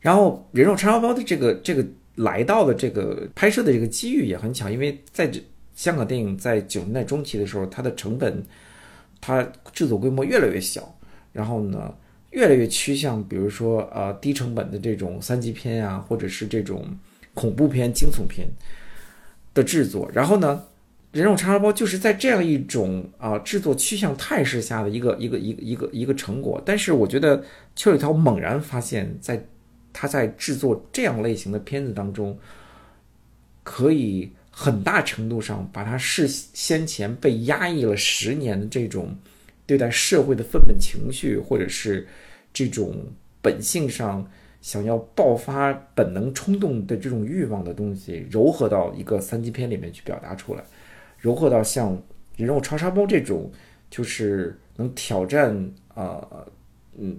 [0.05, 1.83] 然后人肉叉烧包的这个这个
[2.13, 5.41] 来到的这个拍摄的这个机遇也很巧，因为在这
[5.73, 8.43] 香港电影在九十年代中期的时候，它的成本，
[9.19, 9.41] 它
[9.73, 10.95] 制作规模越来越小，
[11.33, 11.91] 然后呢，
[12.29, 16.85] 越来越趋向比如说呃低成本的这种三级片啊，或者是这种
[17.33, 18.47] 恐怖片、惊悚片
[19.55, 20.63] 的制作，然后呢。
[21.15, 27.41] 人肉叉烧包就是在这样一种啊制作趋向态势下的一个一个一个一个一个成果，但是我觉得
[27.73, 29.41] 邱礼涛猛然发现，在
[29.97, 32.37] 他在制作这样类型的片子当中，
[33.63, 39.17] 可以很大程度上把他是先前被压抑了十年的这种
[39.65, 42.05] 对待社会的愤懑情绪，或者是
[42.53, 42.93] 这种
[43.41, 44.29] 本性上
[44.61, 50.63] 想要爆发本能冲动的这种欲望的东西，糅合到一个三级片里面去表达出来。
[51.17, 51.97] 柔和到像
[52.35, 53.49] 人肉叉烧包这种，
[53.89, 55.55] 就是能挑战
[55.93, 56.45] 啊，
[56.97, 57.17] 嗯，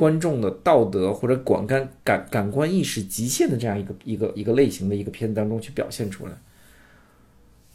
[0.00, 6.32] 观众的道德或者感感感感官意识极限的这样一个一个一个类型的一个片子当中去表现出来。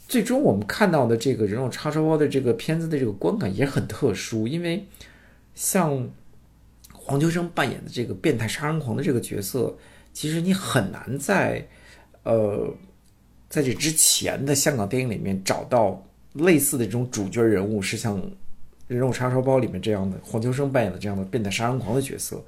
[0.08, 4.84] 最终我们看到的这个人肉叉烧包的这个片子的这个观感也很特殊，因为
[5.54, 6.10] 像
[6.92, 9.76] 黄秋生扮演的这个变态杀人狂的这个角色，
[10.12, 11.66] 其实你很难在
[12.24, 12.74] 呃。
[13.48, 18.20] 在这之前的香港电影里面找到类似的这种主角人物，是像
[18.88, 22.44] 《人肉叉烧包》里面这样的黄秋生扮演的这样的变态杀人狂的角色。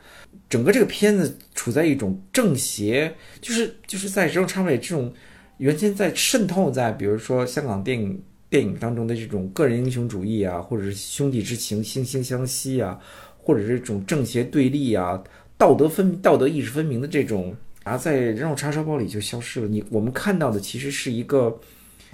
[0.49, 5.13] 整个这个片子处在一种正邪，就是就是在人肉叉烧包这种
[5.59, 12.99] 原先在渗透在，比如说香港电影电影当中的这种个人英雄主义啊，或者是兄弟之情惺惺相惜啊，
[13.37, 15.23] 或者是这种正邪对立啊，
[15.57, 17.55] 道德分道德意识分明的这种。
[17.85, 19.67] 啊在人肉叉烧包里就消失了。
[19.67, 21.59] 你我们看到的其实是一个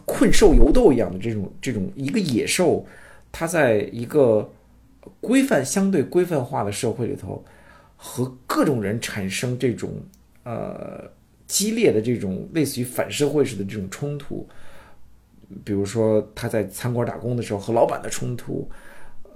[0.04, 2.86] 困兽犹斗一样的这种这种一个野兽，
[3.34, 4.48] 他在一个
[5.20, 7.44] 规范相对规范化的社会里头，
[7.96, 9.90] 和各种人产生这种
[10.44, 11.10] 呃
[11.48, 14.46] 激烈的这种类似于反社会式的这种冲突。
[15.64, 18.70] 比如说他在餐馆打工的时候和老板的冲突。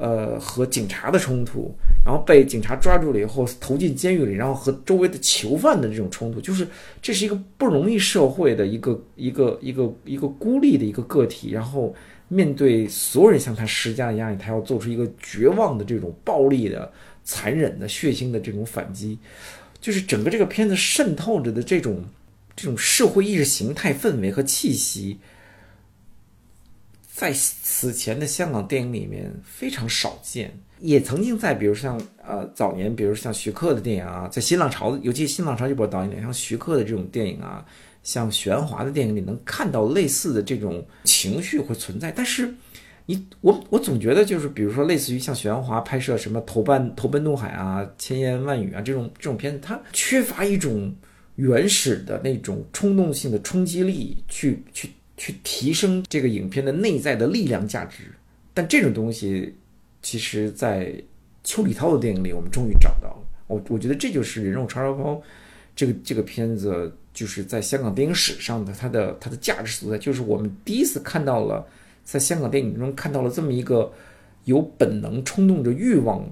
[0.01, 1.74] 呃，和警察的冲突，
[2.05, 6.64] 然后被警察抓住了以后投进监狱里，然后和周围的囚犯的这种冲突，就是
[7.03, 11.92] 这是一个不容易社会的一个一个一个一个孤立的一个个体，然后
[12.29, 16.93] 面对所有人向他施加的压力，他要做出一个绝望的这种暴力的、
[17.24, 19.18] 残忍的、血腥的这种反击，
[19.81, 22.05] 就是整个这个片子渗透着的这种
[22.55, 25.18] 这种社会意识形态氛围和气息。
[27.11, 37.66] 在此前的香港电影里面非常少见，也曾经在比如像呃早年，比如像徐克的电影啊，在新浪潮，尤其新浪潮这波导演，像徐克的这种电影啊，
[38.09, 42.11] 像许鞍华的电影里，能看到类似的这种情绪会存在。
[42.11, 42.54] 但是，
[43.04, 50.90] 你我我总觉得就是，比如说类似于像许鞍华拍摄什么《投奔投奔怒海》啊，《千言万语》啊这种这种片子，它缺乏一种
[51.36, 54.88] 原始的那种冲动性的冲击力，去去。
[55.20, 58.04] 去提升这个影片的内在的力量价值，
[58.54, 59.52] 但这种东西，
[60.00, 60.94] 其实，在
[61.42, 63.26] 邱礼涛的电影里，我们终于找到了。
[63.48, 65.14] 我我觉得这就是《人肉叉烧包》
[65.74, 71.66] 这个这个片子，就是在香港电影史上的它的它的价值所在，就是我们第一次看到了，
[72.05, 73.93] 在香港电影中看到了这么一个
[74.45, 76.25] 有本能冲动着欲望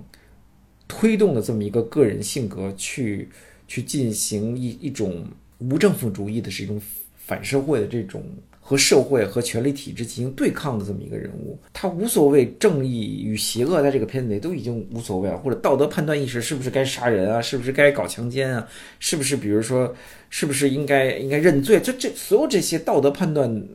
[0.86, 3.28] 推动的这么一个个人性格，去
[3.66, 5.26] 去进行一一种
[5.58, 6.80] 无政府主义的是一种
[7.16, 8.22] 反社会的这种。
[8.68, 19.94] 和社会和权力体制进行对抗的这么一个人物，他无所谓正义与邪恶，在这个片子里都已经无所谓了，或者道德判断意识是不是该杀人啊，是不是该搞强奸啊，是不是比如说，
[20.30, 21.78] 是不是应该应该认罪？
[21.78, 23.68] 这这所有这些道德判断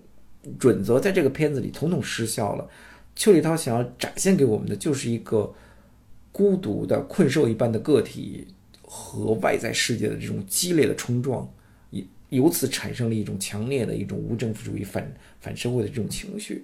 [0.59, 2.67] 准则，在这个片子里统统失效了。
[3.15, 5.49] 邱礼涛想要展现给我们的，就是一个
[6.33, 8.45] 孤独的困兽一般的个体
[8.81, 11.49] 和外在世界的这种激烈的冲撞。
[12.31, 16.63] 由此产生了一种强烈的一种无政府主义反反社会的这种情绪，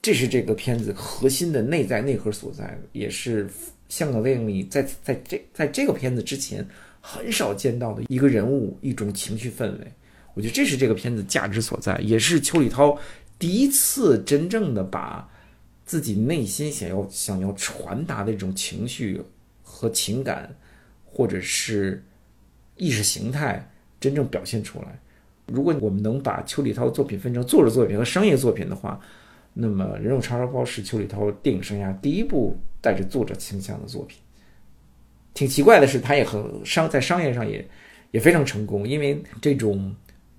[0.00, 3.50] 这是这个片子核心的内在内核所在，也是
[3.88, 6.64] 香港电影里在在这在这个片子之前
[7.00, 9.92] 很少见到的一个人物一种情绪氛围。
[10.32, 12.96] 我觉得这是这个片子价值所在，也是邱礼涛
[13.36, 15.28] 第一次真正的把
[15.84, 19.20] 自己内心想要想要传达的这种情绪
[19.60, 20.54] 和情感，
[21.04, 22.04] 或者是
[22.76, 23.68] 意识形态。
[24.04, 25.00] 真正表现出来。
[25.46, 29.00] 如果我们能把邱礼涛的作品分成作者作品和商业作品的话，
[29.54, 34.18] 那么《人肉叉烧包》是邱礼涛电影生涯第一部带着作者倾向的作品。
[35.32, 37.66] 挺奇怪的是，他也很商在商业上也
[38.10, 39.94] 也非常成功，因为这种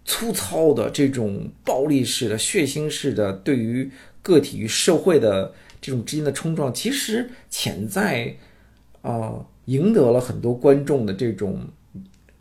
[0.05, 3.89] 粗糙的、这种暴力式的、血腥式的对于
[4.21, 5.51] 个体与社会的
[5.81, 8.35] 这种之间的冲撞，其实潜在
[9.01, 9.33] 啊
[9.65, 11.59] 赢得了很多观众的这种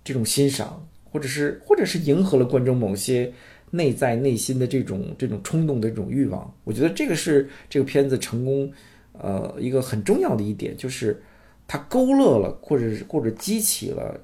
[0.03, 0.87] 这种欣赏。
[1.15, 3.33] 或者是或者是迎合了观众某些
[3.71, 6.53] 内在内心的这种这种冲动的这种欲望。
[6.65, 8.69] 我觉得这个是这个片子成功
[9.13, 11.23] 呃一个很重要的一点，就是
[11.69, 14.21] 它勾勒了或者是或者激起了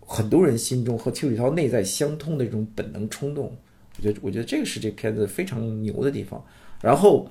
[0.00, 3.54] 很多人心中和邱礼涛内在相通的这种本能冲动。
[3.98, 6.42] 我觉得我觉得这个是这片子非常牛的地方。
[6.80, 7.28] 然后。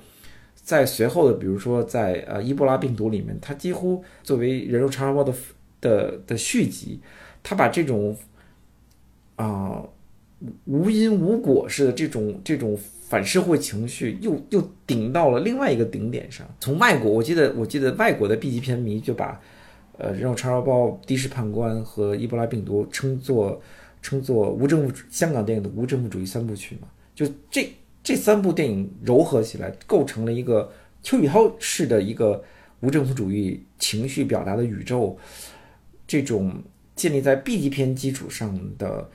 [0.62, 5.34] 在随后的，比如说在呃伊波拉病毒里面，它几乎作为人肉叉烧包的
[5.80, 7.00] 的的续集，
[7.42, 8.14] 它把这种
[9.40, 9.82] 啊
[10.64, 12.78] 无因无果似的这种这种
[13.08, 16.46] 反社会情绪又又顶到了另外一个顶点上。
[16.60, 19.40] 从外国，我记得我记得外国的 B 级片迷就把
[19.98, 23.60] 呃人肉叉烧包、的士判官和伊波拉病毒称作
[24.02, 27.68] 称作无政府香港电影的无政府主义三部曲嘛，就这。
[28.02, 30.72] 这三部电影糅合起来，构成了一个
[31.02, 32.42] 邱宇涛式的一个
[32.80, 35.18] 无政府主义情绪表达的宇宙。
[36.06, 36.50] 这种
[36.96, 39.06] 建立在 B 级片基础上的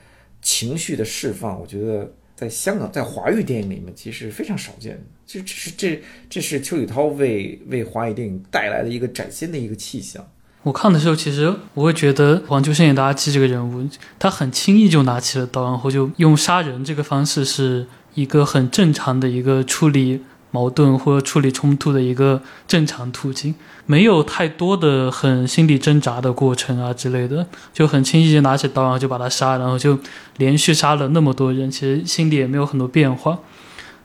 [0.46, 5.04] 情绪的释放，我觉得在香港在华语电影里面其实非常少见。
[5.26, 10.24] 这这是这这是邱宇涛为为华语电影带来的一个崭新的一个气象。
[10.62, 13.88] 我看的时候，其实我会觉得黄秋生演的阿七这个人物，
[14.20, 17.86] 他很轻易就拿起了刀，然后就用杀人这个方式是。
[18.16, 20.22] 一个很正常的一个处理
[20.56, 23.54] 矛盾或者处理冲突的一个正常途径，
[23.84, 29.98] 没有太多的很心理挣扎的过程啊之类的，就很轻易拿起刀然后就把他杀，然后就
[30.38, 33.38] 连续杀了那么多人，其实心里也没有很多变化。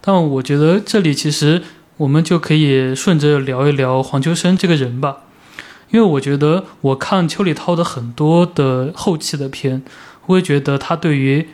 [0.02, 1.62] 但我觉得这里其实
[1.96, 5.20] 我们就可以顺着聊一聊黄秋生这个人吧，
[5.92, 9.84] 因为我觉得我看邱礼涛的很多的后期的片，
[10.26, 11.48] 我会觉得他对于。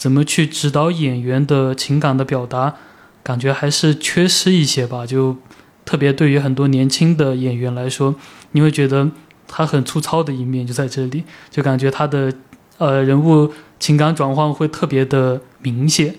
[0.00, 2.76] 怎么去指导演员的情感的表达，
[3.22, 5.06] 感觉还是缺失一些吧。
[5.06, 5.36] 就
[5.84, 8.14] 特别对于很多年轻的演员来说，
[8.52, 9.10] 你会觉得
[9.48, 12.32] 他很粗糙的一面就在这里，就感觉他的
[12.78, 16.16] 呃人物情感转换会特别的明显，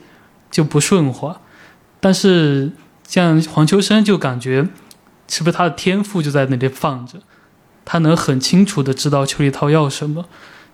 [0.49, 1.41] 就不顺滑。
[1.99, 2.71] 但是
[3.07, 4.67] 像黄秋生，就感觉
[5.27, 7.19] 是不是他的天赋就在那里放着，
[7.85, 10.25] 他能很清楚的知道邱礼涛要什么。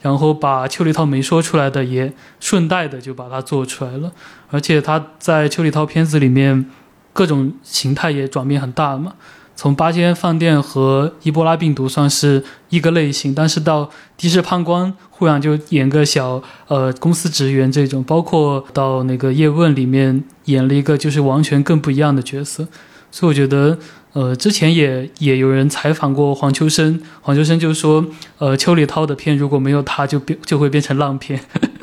[0.02, 4.12] 然后把邱礼涛没说出来的也顺带的就把它做出来了，
[4.50, 6.70] 而且他在邱礼涛片子里面
[7.14, 9.14] 各种形态也转变很大嘛。
[9.56, 22.68] 从八间饭店和伊波拉病毒算是一个类型，但是到的士判官忽然就演个小呃公司职员这种，包括到那个叶问里面演了一个就是完全更不一样的角色，
[23.12, 23.78] 所以我觉得。
[24.18, 28.04] 呃，之前也也有人采访过黄秋生，黄秋生就说，
[28.40, 31.40] 呃，邱礼涛的片如果没有他，就变就会变成烂片。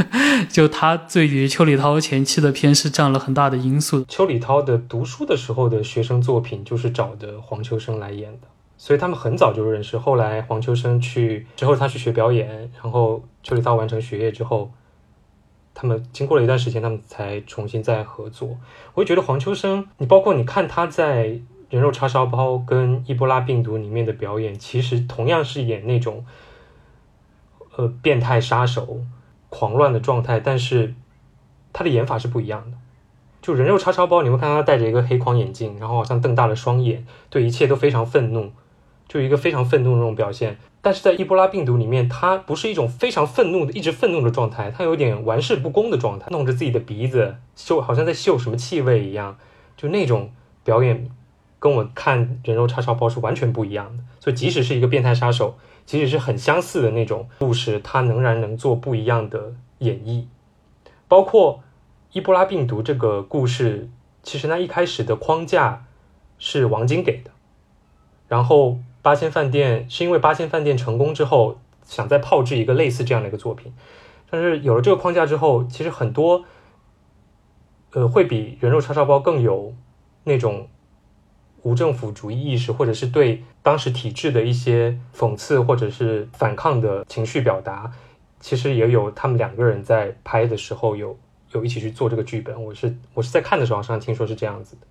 [0.51, 4.05] 就他对于邱礼涛前期的片是占了很大的因素。
[4.09, 9.97] 邱礼涛的读书的时候的学生作品就是找的黄秋生来演的，所以他们很早就认识。
[9.97, 14.73] 后来黄秋生去之后，他去学表演，然后邱礼涛完成学业之后，
[15.73, 18.57] 他们经过了一段时间，他们才重新再合作。
[18.95, 21.39] 我就觉得黄秋生，你包括你看他在。
[21.75, 26.25] 人肉叉烧包跟伊波拉病毒里面的表演，其实同样是演那种，
[27.75, 29.01] 呃，变态杀手、
[29.49, 30.95] 狂乱的状态，但是
[31.73, 32.77] 他的演法是不一样的。
[33.43, 38.53] 就人肉叉烧包，你会看他戴着一个黑框眼镜，然后好像瞪大了双眼，对一切都非常愤怒，
[39.09, 40.57] 就一个非常愤怒的那种表现。
[40.81, 49.37] 但是在伊波拉病毒里面，他不是一种非常愤怒的、一直愤怒的状态，他有点玩世不恭的状态，弄着自己的鼻子嗅，好像在嗅什么气味一样，
[49.77, 50.31] 就那种
[50.63, 51.11] 表演。
[51.65, 60.27] 跟我看人肉叉烧包是完全不一样的，所以即使是一个变态杀手，即使是很相似的那种故事，他仍然能做不一样的演绎。
[61.09, 61.63] 包括
[62.13, 63.89] 伊波拉病毒这个故事，
[64.23, 65.87] 其实那一开始的框架
[66.37, 67.31] 是王晶给的，
[68.29, 73.73] 然后八仙饭店是因为八仙饭店成功之后，想再炮制一个类似这样的一个作品，
[74.29, 76.45] 但是有了这个框架之后，其实很多，
[77.95, 79.73] 呃，会比人肉叉烧包更有
[80.25, 80.69] 那种。
[81.65, 87.91] 无政府主义意识，或者是对当时体制的一些讽刺或者是反抗的情绪表达，
[88.39, 91.19] 其实也有他们两个人在拍的时候有
[91.53, 92.63] 有一起去做这个剧本。
[92.63, 94.87] 我是我是在看的时候好像听说是这样子的，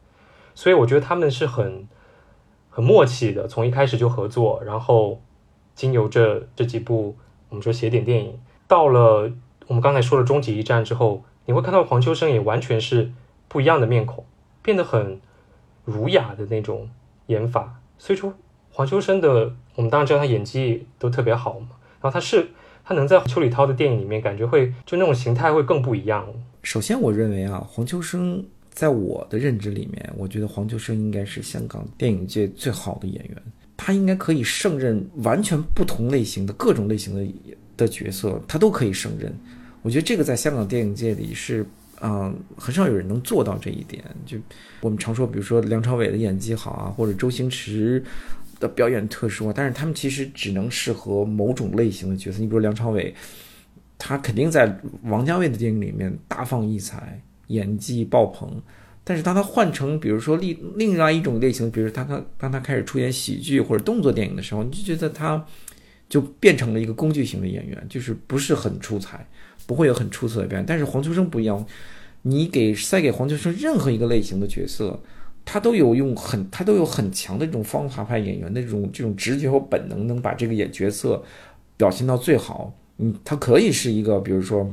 [0.56, 1.88] 所以我觉得他们是很
[2.72, 5.22] 很默契的，从一开始就合作，然后
[5.76, 7.16] 经由这这几部
[7.50, 9.32] 我们说写点电影，到了
[9.68, 13.12] 我们刚才说的终极一战之后，你会看到黄秋生也完全是
[13.48, 14.26] 不一样的面孔，
[14.64, 15.22] 变得很。
[15.86, 16.90] 儒雅的那种
[17.28, 18.34] 演法，所以说
[18.72, 21.68] 黄秋生的，我们当然知道他演技都特别好嘛。
[22.02, 22.50] 然后他是
[22.84, 26.28] 他能在邱礼涛的电影里面，感觉会就那种形态会更不一样。
[26.64, 33.38] 首先，我认为啊，黄秋生在我的认知里面，我觉得黄秋生应该是香港电影界最好的演员，
[33.78, 37.34] 他应该可以胜任完全不同类型的各种类型的
[37.78, 39.34] 的角色，他都可以胜任。
[39.82, 41.66] 我觉得这个在香港电影界里是，
[42.06, 44.04] 嗯、很少有人能做到这一点。
[44.26, 44.38] 就
[44.82, 48.04] 我们常说，比如说梁朝伟的演技好啊，或者周星驰
[48.60, 52.40] 的表演特殊啊，但是他们其实只能适合某种类型的角色。
[52.40, 53.16] 你比如梁朝伟，
[53.98, 58.62] 他肯定在王家卫的电影里面大放异彩，演技爆棚。
[59.06, 65.46] 但是当他换成比如说另另外一种类型，比如他他当他开始出演喜剧或者动作电影的时候，你就觉得他
[66.14, 69.26] 就变成了一个工具型的演员，就是不是很出彩，
[69.65, 70.64] 不会有很出色的表演。
[70.64, 71.65] 但是黄秋生不一样，
[72.22, 75.02] 你给塞给黄秋生任何一个类型的角色，
[75.44, 81.23] 他都有用很他都有很强的这种方法派演员的这种这种直觉和本能，能把这个演角色
[81.76, 82.72] 表现到最好。
[82.99, 84.61] 嗯，他可以是一个比如说《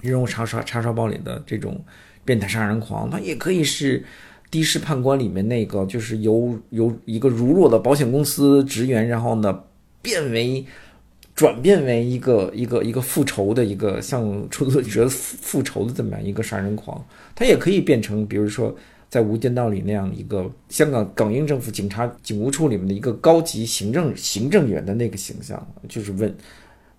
[0.00, 1.80] 人肉叉烧叉烧包》里的这种
[2.24, 4.04] 变态杀人狂，他也可以是。
[4.50, 9.64] 的士判官里面那个，就是由由一个如弱的保险公司职员，然后呢
[10.04, 10.64] 变为
[11.34, 17.04] 转变为一个一个一个复仇的一个像出租车复复仇的这么样一个杀人狂，
[17.34, 18.72] 他也可以变成比如说
[19.08, 26.32] 在《无间道》里那样一个香港港英政府警察警务处里面的一个高级行政行政员的那个形象，就是文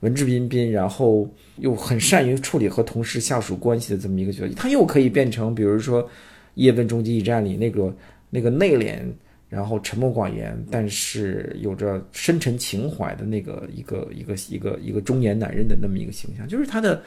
[0.01, 6.03] 文质彬彬，然后又很善于处理和同事下属关系的这么一个角色，他又可以变成比如说
[6.55, 7.95] 《叶问终极一战》里那个
[8.31, 8.99] 那个内敛。
[9.47, 17.01] 然后沉默寡言，但是有着深沉情怀的那个一个一个一个一个中年男人的那么一个形象，就是他的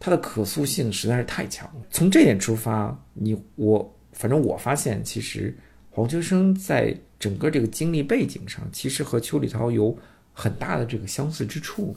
[0.00, 1.86] 他的可塑性实在是太强了。
[1.88, 5.56] 从这点出发，你我反正我发现，其实
[5.88, 9.96] 黄秋生在整个这个经历背景上，其实和邱礼涛有
[10.32, 11.96] 很大的这个相似之处。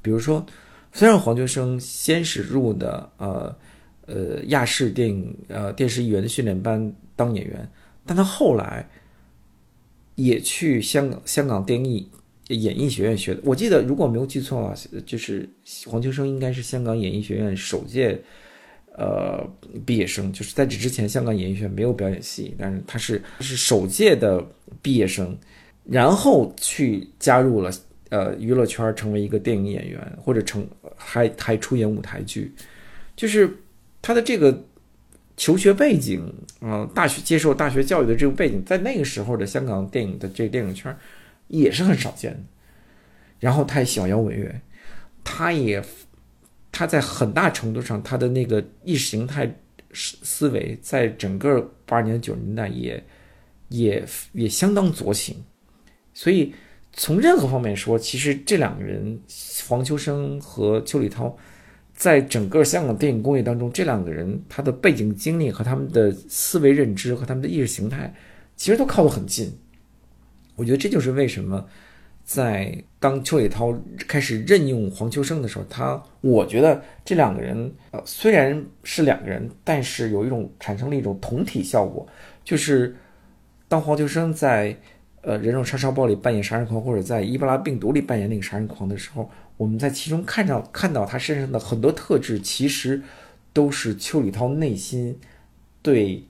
[0.00, 0.46] 比如说，
[0.92, 3.54] 虽然黄秋生先是入的呃
[4.06, 7.68] 呃亚视电影呃电视艺员训练班当演员。
[8.06, 8.88] 但他后来
[10.14, 12.08] 也去香港香港电影
[12.48, 13.40] 演艺学院学的。
[13.44, 14.74] 我记得如果没有记错啊，
[15.06, 15.48] 就是
[15.86, 18.20] 黄秋生应该是香港演艺学院首届
[18.96, 19.42] 呃
[19.86, 20.30] 毕业生。
[20.32, 24.46] 就是在这之前，香港演艺学院没有表演系，但是他是是首届的
[24.82, 25.36] 毕业生，
[25.84, 27.72] 然后去加入了
[28.10, 32.52] 呃娱乐圈，成为一个电影演员，或者成还还出演舞台剧，
[33.16, 33.56] 就是
[34.02, 34.64] 他的这个。
[35.36, 40.96] 求学背景，嗯、大学接受大学教育的这个背景，在那个时候的香港电影的这个电影圈
[41.48, 42.40] 也是很少见的。
[43.40, 44.60] 然后他也喜欢摇滚乐，
[45.24, 45.82] 他也
[46.70, 49.44] 他在很大程度上他的那个意识形态
[49.92, 53.04] 思思维，在整个八十年九十年代也
[53.70, 55.36] 也也相当左倾。
[56.12, 56.54] 所以
[56.92, 59.20] 从任何方面说，其实这两个人，
[59.68, 61.36] 黄秋生和邱礼涛。
[61.94, 68.12] 在整个香港电影工业当中，这两个人他的背景经历和他们的思维认知和他们的意识形态，
[68.56, 69.56] 其实都靠得很近。
[70.56, 71.64] 我觉得这就是为什么
[72.24, 73.72] 在当邱礼涛
[74.08, 82.04] 开始任用黄秋生的时候，他我觉得这两个人呃虽然是两个人，但是有一种产生了一种同体效果，
[82.42, 82.94] 就是
[83.68, 84.76] 当黄秋生在
[85.22, 89.30] 呃《人肉叉烧包》里扮演杀人狂，或者在《伊波拉病毒》里扮演那个杀人狂的时候。
[89.56, 93.00] 我们在其中看到看到他身上的很多特质，其实
[93.52, 95.16] 都是邱礼涛内心
[95.80, 96.24] 对，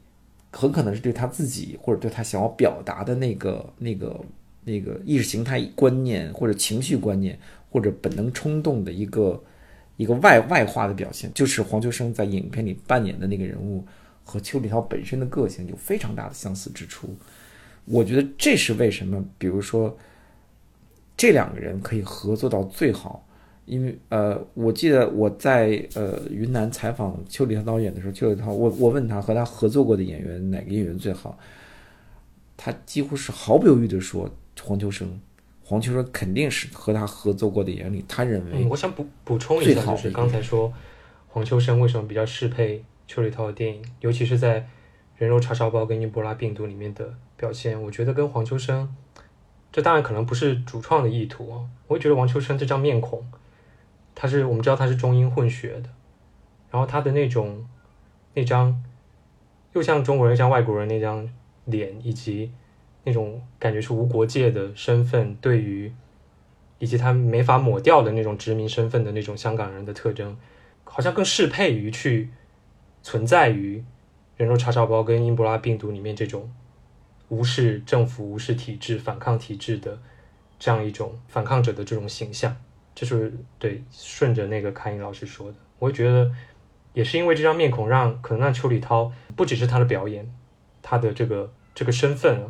[0.52, 4.20] 很可能是对他自己或者对他想要表达的那个那个
[4.64, 7.38] 那个意识形态观念或者情绪观念
[7.70, 9.42] 或者本能冲动的一个
[9.96, 13.82] 一个外外化的表现，就是黄秋生在影片里扮演的那个人物
[14.22, 17.16] 和邱礼涛本身的个性有非常大的相似之处。
[17.86, 19.96] 我觉得这是为什么，比如说。
[21.16, 23.24] 这两个人可以合作到最好，
[23.66, 31.38] 因为呃，我记得我在呃云南采访邱礼涛导演的时候，邱礼涛我我问他和他合作过的演员哪个演员最好，
[32.56, 34.28] 他几乎是毫不犹豫的说
[34.60, 35.20] 黄秋生，
[35.62, 40.72] 黄秋生肯定是和他合作过的演员里，他认为、嗯，我想补补充一下，就是刚才说
[41.28, 44.60] 黄秋生为什么比较适配邱礼涛的电影，尤其是在
[45.16, 48.92] 《人肉叉烧包》跟《伊波拉病毒》里面的表现，我觉得跟黄秋生。
[49.74, 51.66] 这当然可能不是主创的意图啊！
[51.88, 53.26] 我觉得王秋生这张面孔，
[54.14, 55.88] 他是我们知道他是中英混血的，
[56.70, 57.66] 然后他的那种
[58.34, 58.80] 那张
[59.72, 61.28] 又像中国人像外国人那张
[61.64, 62.52] 脸，以及
[63.02, 65.92] 那种感觉是无国界的身份，对于
[66.78, 70.36] 以及他没法抹掉的那种殖民身份的那种香港人的特征，
[70.84, 72.30] 好像更适配于去
[73.02, 73.84] 存在于
[74.36, 76.48] 人肉叉烧包跟英博拉病毒里面这种。
[77.28, 79.98] 无视政府、无视体制、反抗体制的
[80.58, 82.56] 这样一种反抗者的这种形象，
[82.94, 85.56] 这是对顺着那个凯英老师说的。
[85.78, 86.30] 我觉得
[86.92, 90.30] 也是因为这张面孔，让可能让邱礼涛不只是他的表演，
[90.82, 92.40] 他的这个这个身份，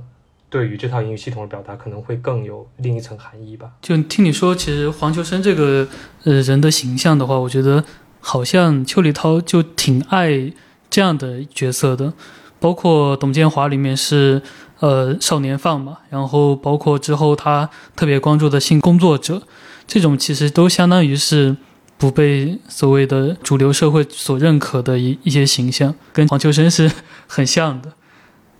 [0.50, 3.72] 对于这套英语系统的表达可能会更有另一层含义吧。
[3.80, 5.88] 就听你说，其实黄秋生这个
[6.24, 7.84] 呃人的形象的话，我觉得
[8.20, 10.52] 好像邱礼涛就挺爱
[10.90, 12.12] 这样的角色的，
[12.60, 14.42] 包括董建华里面是
[14.80, 19.42] 呃少年犯嘛，然后包括之后他特别关注的性工作者，
[19.86, 21.56] 这种其实都相当于是
[21.96, 26.90] 不被所谓的主流社会所认可的一一些形象，跟黄秋生是
[27.26, 27.92] 很像的。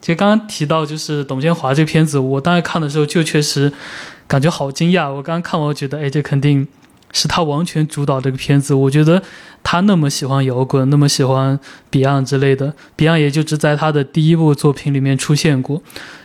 [0.01, 3.73] 其实刚刚提到就是董建华这片子，我当时看的时候就确实
[4.27, 5.11] 感觉好惊讶。
[5.11, 6.69] 我刚刚看，我觉得哎，这肯定
[7.15, 8.75] 是他完全主导这个片子。
[8.75, 9.23] 我觉得
[9.63, 11.59] 他那么喜欢摇滚，那么喜欢
[11.91, 15.83] Beyond 之类的，Beyond 也就只在他的第一部作品里面出现过。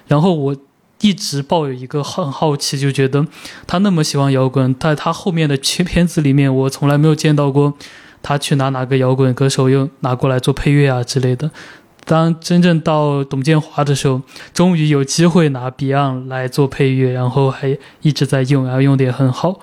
[0.08, 0.56] 然后我
[1.02, 3.26] 一直抱有一个很好奇，就觉得
[3.66, 7.76] 他那么喜欢摇滚，在他后面的片片子里面，我从来没有见到过
[8.22, 11.52] 他去拿哪个摇滚歌手又拿过来做配乐啊之类的。
[12.06, 14.22] 当真正到董建华的时候，
[14.52, 19.60] 终于有机会拿 Beyond 来做配乐，然后还一直在用，然后用的也很好，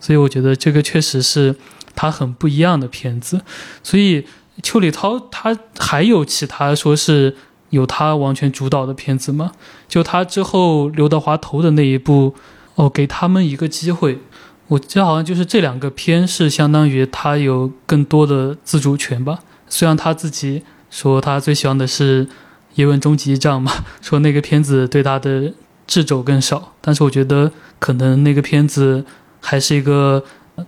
[0.00, 1.54] 所以我觉得这个确实是
[1.94, 3.40] 他很不一样的片子。
[3.84, 4.24] 所以
[4.62, 7.36] 邱礼涛他还有其他说是
[7.68, 9.52] 有他完全主导的片子吗？
[9.86, 12.34] 就他之后刘德华投的那一部，
[12.74, 14.18] 哦，给他们一个机会，
[14.66, 20.64] 我记得好像就是这两个片是相当于他有更多的自主权吧，虽然他自己。
[20.92, 22.26] 说他最喜欢的是
[22.74, 23.70] 《叶问终极一战》嘛？
[24.02, 25.52] 说那个片子对他的
[25.86, 29.04] 掣肘更少，但是我觉得可能那个片子
[29.40, 30.22] 还是一个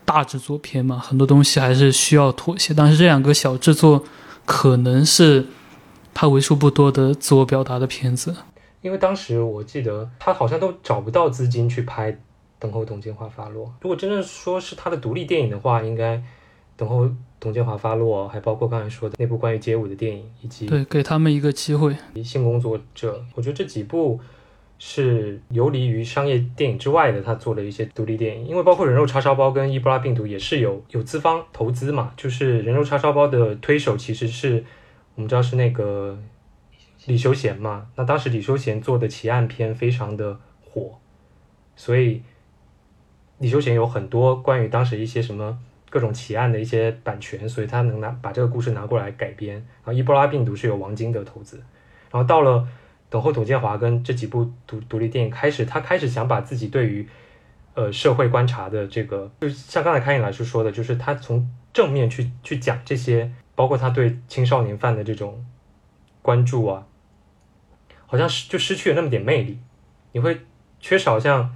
[0.04, 2.74] 大制作片嘛，很多东西还是需要妥协。
[2.74, 4.04] 但是这两个小制作
[4.44, 5.46] 可能是
[6.12, 8.34] 他为数不多的自我表达的片子。
[8.80, 12.12] 因为当时我记得他好像都找不到资金去拍
[12.58, 13.66] 《等候董建华发落》。
[13.80, 16.22] 如果真正说是他的独立电影的话，应该。
[16.74, 17.08] 等候
[17.38, 21.94] 董建华发落，还包括刚才说的那部关于街舞的电影，以及对给他们一个机会。
[22.24, 24.18] 性工作者，我觉得这几部
[24.84, 28.44] 是游离于商业电影之外的，他做了一些独立电影。
[28.44, 34.64] 因为包括人肉叉烧包跟伊波拉病毒也是有有资方投资嘛，就是人肉叉烧包的推手其实是
[35.14, 36.18] 我们知道是那个
[37.06, 37.86] 李修贤嘛。
[37.94, 40.36] 那当时李修贤做的奇案片非常的
[40.68, 40.98] 火，
[41.76, 42.20] 所以
[43.38, 45.58] 李修贤有很多关于当时一些什么。
[45.88, 49.56] 各种奇案的一些版权，所以他能拿把这个故事拿过来改编。
[49.56, 51.58] 然后伊波拉病毒是由王晶的投资，
[52.10, 52.66] 然后到了
[53.12, 57.06] 等候董建华跟这几部独独立电影开始，他开始想把自己对于
[57.74, 65.44] 呃社会观察的这个，就像刚才开颖老师说的，就是他从正面去去讲这些，包括他对青少年犯的这种
[66.22, 66.86] 关注啊，
[68.06, 69.58] 好像是就失去了那么点魅力，
[70.12, 70.40] 你会
[70.80, 71.54] 缺少像。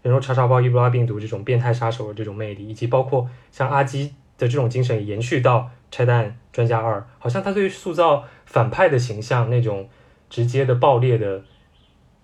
[0.00, 5.58] 人肉叉烧包、伊布拉病毒这种变态杀手的这种魅力，以及包括像阿基的这种精神延续到
[5.90, 9.90] 《拆弹专家二》，好像他对于塑造反派的形象那种
[10.30, 11.42] 直接的爆裂的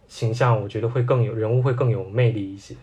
[0.06, 2.74] 形象，我觉得会更有人物会更有魅力一些。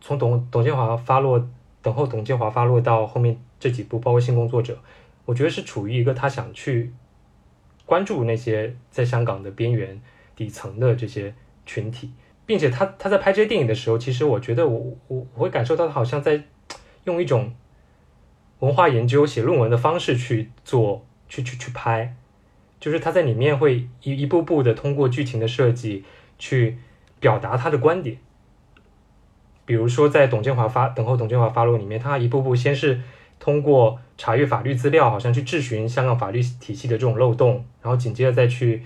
[0.00, 1.48] 从董董建华发落，
[1.80, 4.74] 等候董建华发落到后面这几部，包括《性工作者》，
[5.24, 6.92] 我觉得是处于一个他想去
[7.86, 10.00] 关注那些在香港的边缘
[10.34, 11.34] 底层的这些
[11.64, 12.12] 群体。
[12.46, 16.42] 并且他他在拍这些电影的时候，其实我觉得我我我会感受到他好像在
[17.04, 17.50] 用一种
[18.58, 22.14] 文化研究写论文的方式去做去去去拍，
[22.84, 26.04] 就是他在里面会一一步步的通过剧情的设计
[26.38, 26.76] 去
[27.18, 28.18] 表达他的观点。
[29.64, 33.00] 比如说在董建华发等候董建华发落里面，他一步步先是
[33.40, 38.82] 通过查阅法律资料，好像去质询香港法律体系的这种漏洞，然后紧接着再去。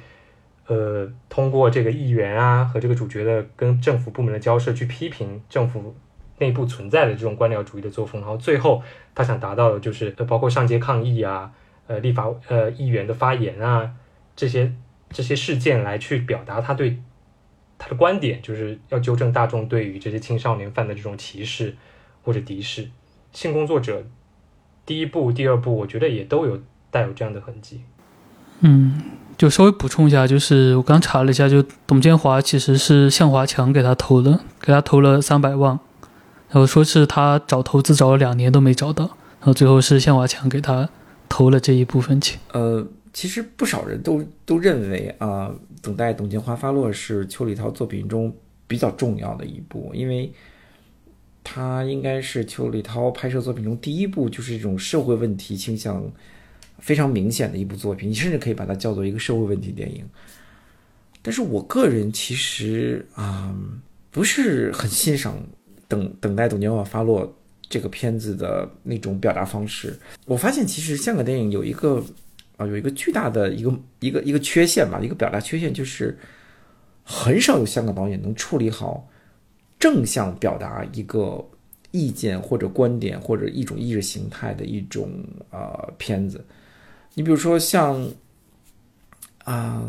[0.68, 5.96] 呃，通过这个议员啊和这个主角的跟政府部门的交涉，去批评政府
[6.36, 8.82] 内部存在的这种官僚主义的作风，然后最后
[9.14, 11.50] 他想达到的就是，包括上街抗议啊，
[11.88, 13.90] 呃，立法呃议员的发言啊，
[14.36, 14.72] 这些
[15.10, 17.02] 这些事件来去表达他对
[17.76, 21.76] 他的观点，就是要纠正大众对于这些青少年犯的这种歧视
[22.22, 22.88] 或者敌视。
[23.32, 24.04] 性工作者
[24.86, 26.62] 第一部、第二部，我觉得也都有
[26.92, 27.80] 带有这样的痕迹。
[28.60, 29.02] 嗯。
[29.38, 35.78] 就稍微补充一下，就是我刚查了一下，就董建华其实是向华强给他投的，给他投了三百万，
[36.48, 40.88] 然后说是他找投资找了两年都没找到，然后最后是向华强给他
[41.28, 42.38] 投了这一部分钱。
[42.52, 45.48] 呃，其实不少人都都认为啊，
[45.82, 48.34] 《等待董建华发落》是邱礼涛作品中
[48.66, 50.32] 比较重要的一部，因为
[51.42, 56.10] 他应该是邱礼涛拍摄作品中第一部就是这种社会问题倾向。
[56.80, 60.08] 非常明显的一部作品，你甚至可以把它叫做一个社会问题电影。
[61.20, 63.52] 但是我个人其实啊
[64.12, 65.34] 不是很欣赏
[65.88, 67.26] 《等等待董建华发落》
[67.68, 69.98] 这个片子的那种表达方式。
[70.24, 72.02] 我发现其实香港电影有一个
[72.56, 76.18] 啊有一个巨大的一个一个一个缺陷吧，一个表达缺陷就是
[77.04, 79.08] 很少有香港导演能处理好
[79.78, 81.44] 正向表达一个
[81.90, 85.10] 意见或者观点或者一种意识形态的一种
[85.50, 86.44] 呃片子。
[87.14, 88.06] 你比如说像
[89.44, 89.82] 啊，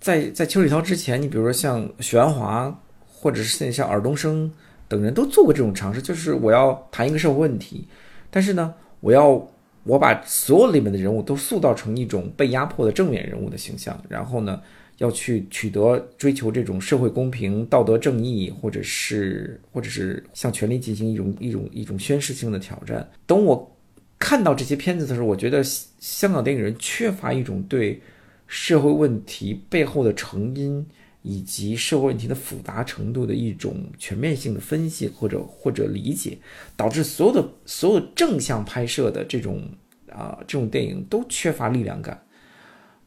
[0.00, 4.50] 在在邱礼涛之前，你比如说像许鞍华，或者是像尔冬升
[4.90, 7.88] 等人都做过这种尝试，就是我要谈一个社会问题，
[8.30, 9.48] 但是呢，我要
[9.84, 14.60] 我把所有里面的人物都塑造成一种被压迫的正面人物的形象，然后呢。
[15.00, 23.10] 要去取得追求这种社会公平、道德正义，或者是或者是向权力进行一种一种一种宣示性的挑战。
[23.26, 23.74] 等我
[24.18, 27.98] 看到这些片子的时候，我觉得香港电影人缺乏一种对
[28.46, 30.86] 社会问题背后的成因
[31.22, 36.38] 以及社会问题的复杂程度的一种全面性的分析或者或者理解，
[36.76, 39.68] 导致所有的所有正向拍摄的这种
[40.10, 42.22] 啊这种电影都缺乏力量感，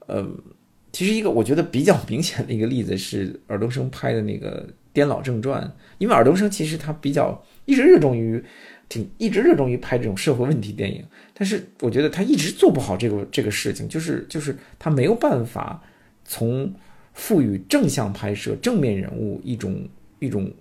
[0.07, 0.27] 呃。
[0.95, 4.64] 其实一个我觉得比较明显的一个例子是尔冬升拍的那个
[4.94, 5.64] 《颠老正传》，
[5.98, 8.40] 因为尔冬升其实他比较一直热衷于，
[8.88, 11.03] 挺一直热衷于拍这种社会问题电影，
[11.34, 15.81] 但是我觉得他一直做不好这个这个事情，就是就是他没有办法
[16.26, 16.72] 从
[17.14, 19.88] 赋予正向拍摄正面人物一种
[20.19, 20.52] 一种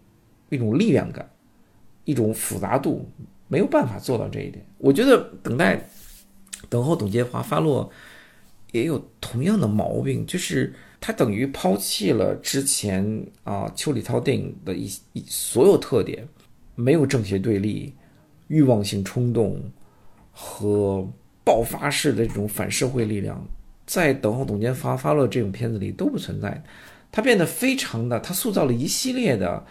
[0.51, 1.29] 一种力量感，
[2.05, 3.09] 一种复杂度，
[3.49, 4.65] 没有办法做到这一点。
[4.79, 5.89] 我觉得等待
[6.69, 7.91] 等候董洁华发落。
[8.73, 16.27] 也有同样的毛病，就是他等于抛弃了之前啊邱礼涛电影的一一所有特点，
[16.75, 17.93] 没有正邪对立、
[18.49, 19.63] 欲望性冲动
[20.33, 21.07] 和
[21.45, 23.47] 爆发式的这种反社会力量，
[23.93, 26.63] 在《等候董监发发乐》这种片子里都不存在。
[27.11, 29.63] 他变得非常的，他塑造了一系列的，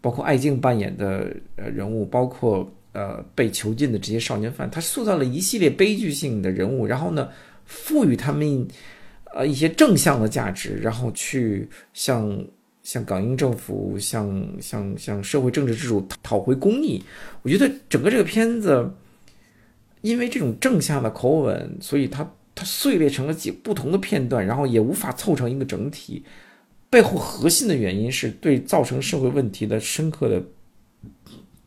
[0.00, 7.28] 包括艾静扮演的呃人物，包括呃被囚禁的这些少年犯，他塑造了一系列悲剧性的人物，然后呢？
[7.70, 8.66] 赋予他们，
[9.34, 12.42] 呃，一些正向的价值，然后去向
[12.82, 17.04] 向港英政府、向向向社会政治制度讨回公义。
[17.42, 18.90] 我觉得整个这个片子，
[20.00, 22.26] 因为这种正向的口吻，所以他
[22.58, 26.24] 它碎裂成了几不同的片段，然后也无法凑成一个整体。
[26.90, 30.42] 背后核心的原因是对造成社会问题的深刻的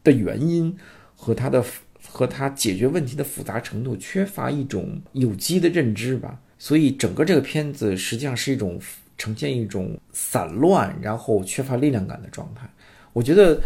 [0.03, 0.75] 的原因
[1.15, 1.63] 和它的。
[2.09, 8.77] 和他解决问题的复杂程度缺乏一种有机的认知吧，所以整个这个片子实际上是一种
[9.17, 12.69] 呈现一种散乱，然后缺乏力量感的状态。
[13.13, 13.61] 我觉得，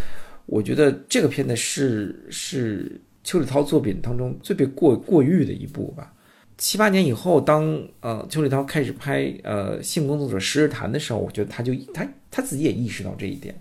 [0.46, 6.14] 我觉得这个片子是是邱礼涛作品当中最被过过誉的一部吧。
[6.58, 13.56] 七八年以后，当呃邱礼涛开始拍呃性工作者十日谈的时候，我觉得他就他他自己也意识到这一点，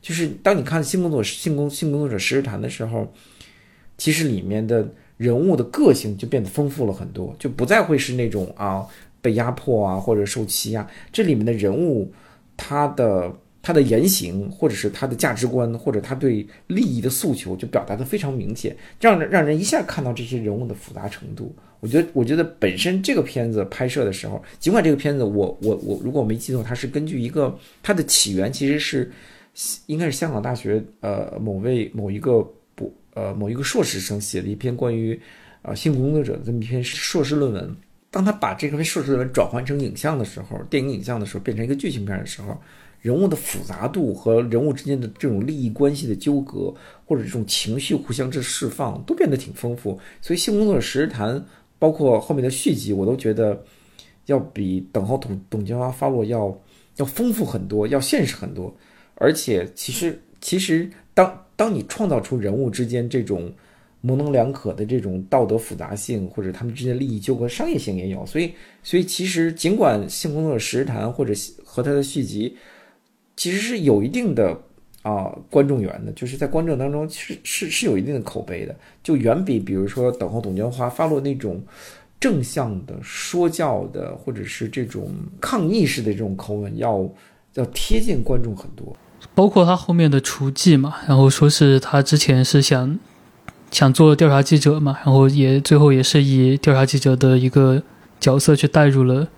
[0.00, 3.12] 就是当你看性工作性工性工作者十日谈的时候。
[4.00, 8.86] 其实里面的人物的个性就变得丰富了很多，就不再会是那种啊
[9.20, 10.88] 被压迫啊或者受欺压。
[11.12, 12.12] 这里面的人物，
[12.56, 13.34] 他的
[13.68, 21.54] 他的言行，或者是他的价值观，或者他对利益的诉求，就表达的非常明显，让人让人一下看到这些人物的复杂程度。
[21.80, 29.12] 我觉得，我觉得本身这个片子拍摄的时候，尽管这个片子我我我如果我没记错，它是根据一个它的起源其实是
[29.84, 32.42] 应该是香港大学呃某位某一个
[32.74, 32.90] 博。
[33.12, 35.20] 呃，某一个硕士生写的一篇关于，
[35.62, 37.76] 呃，性工作者的这么一篇硕士论文。
[38.12, 42.56] 当他把这篇硕士论文转换成影像的时候，电影影像的时候，变成一个剧情片的时候，
[43.00, 46.72] 人物的复杂度和人物之间的这种利益关系的纠葛，
[47.04, 49.98] 或者这种情绪互相之释放，都变得挺丰富。
[50.20, 51.44] 所以，性工作者十日谈，
[51.78, 53.62] 包括后面的续集，我都觉得
[54.26, 56.56] 要比等候董董建华发落要
[56.96, 58.74] 要丰富很多，要现实很多。
[59.14, 61.44] 而且，其实其实当。
[61.58, 63.52] 当你创造出人物之间这种
[64.00, 71.34] 模棱两可的这种道德复杂性，或者他们之间利益纠葛、商业性也有，所以，所以其实尽管《性工作者十日谈》或者
[71.64, 72.56] 和他的续集，
[73.38, 74.60] 其实是有一定的
[75.02, 81.62] 啊观众缘的，就是在观众当中是是是有一定的口碑的，就远比比如说等候董建华发落那种
[82.18, 85.08] 正向的说教的，或者是这种
[85.40, 87.08] 抗议式的这种口吻要
[87.54, 88.96] 要贴近观众很多。
[89.36, 92.98] 包括他后面的厨技嘛，然后说是他之前是想
[93.70, 97.80] 想做调查记者嘛，然后也最后也是以调查记者的一个
[98.18, 99.28] 角色去带入了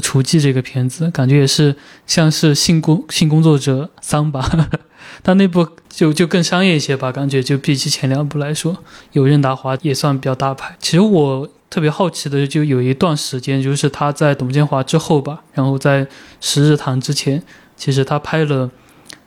[0.00, 1.76] 厨技这个片子，感觉也是
[2.06, 4.44] 像是性工性工作者桑巴，
[5.22, 8.76] 但那部就就更商业一些吧，感觉就比起前两部来说，
[9.12, 10.76] 有任达华也算比较大牌。
[10.78, 16.06] 其实我特别好奇的就有一段时间，就是他在董建华之后吧，然后在
[16.40, 17.42] 十日谈之前，
[17.76, 18.70] 其实他拍了。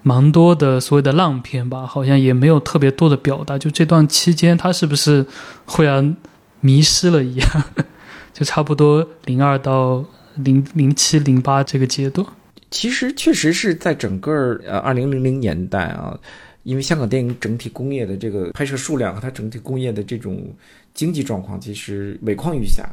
[0.04, 3.56] 蛮多的所谓的浪片吧，好像也没有特别多的表达。
[3.56, 5.24] 就这段期间，他是不是
[5.66, 6.18] 忽然
[6.60, 7.64] 迷失了一样？
[8.34, 10.04] 就差不多零二到
[10.44, 12.26] 零零七零八这个阶段。
[12.70, 16.20] 其实确实是在整个呃二零零零年代啊，
[16.64, 20.54] 因为香港电影整体工业的这个拍摄数量和它整体工业的这种
[20.94, 22.90] 经济状况，其实每况愈下，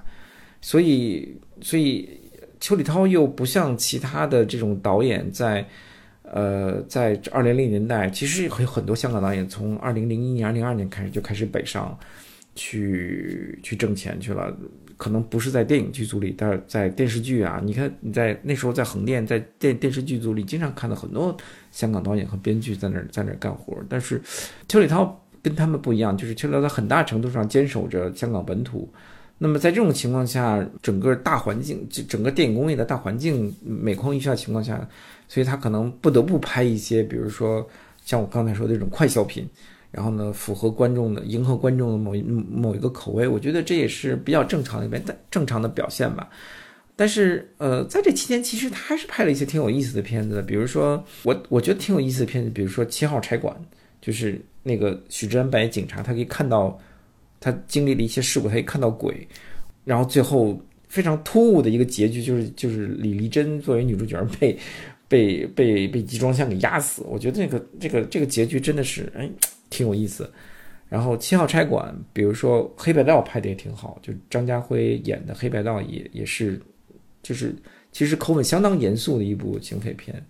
[0.60, 2.08] 所以所以
[2.60, 5.66] 邱礼涛又不像其他的这种导演在。
[6.30, 11.98] 呃，在二零零年代，其实有很多香港导演从二零零一年、二零二年开始就开始北上，
[12.54, 14.54] 去去挣钱去了。
[14.98, 21.34] 可能不是在电影剧组里，但是在电视剧啊，你看你在那时候在横店，在电电视剧组里，经常看到很多
[21.70, 23.74] 香港导演和编剧在那儿在那儿干活。
[23.88, 24.20] 但是
[24.68, 28.92] 邱礼涛跟他们不一样，就是邱礼涛在很大程度上坚守着香港本土。
[29.38, 34.86] 那么在这种情况下，整个大环境，就整个电影工业的大环境每况愈下情况下。
[35.28, 37.64] 所以他可能不得不拍一些，比如说
[38.02, 39.46] 像我刚才说的这种快消品，
[39.90, 43.26] 然后呢，符合观众的、迎合观众的某一某一个口味。
[43.26, 46.28] 我觉得这也是比较正常的一边正常的表现吧。
[46.94, 53.54] 但是，呃，在这期间，其实他还是拍了一些挺有意思的片子，比如说我我觉得挺有意思的片子，比如说《七号差馆》，
[54.00, 56.78] 就是那个许志安扮演警察，他可以看到
[57.40, 59.26] 他经历了一些事故，他可以看到鬼，
[59.84, 64.58] 然后最后非常突兀的一个结局就是就是李丽珍作为女主角被。
[65.10, 69.26] 被被被集装箱给压死，我觉得这个这个这个结局真的是哎
[69.70, 70.30] 挺有意思。
[70.88, 76.58] 然后七号差馆，比如说黑白道拍的也挺好，就张家辉演的黑白道也也是，
[77.22, 77.54] 就是
[77.92, 80.24] 其实口吻相当严肃的一部警匪片。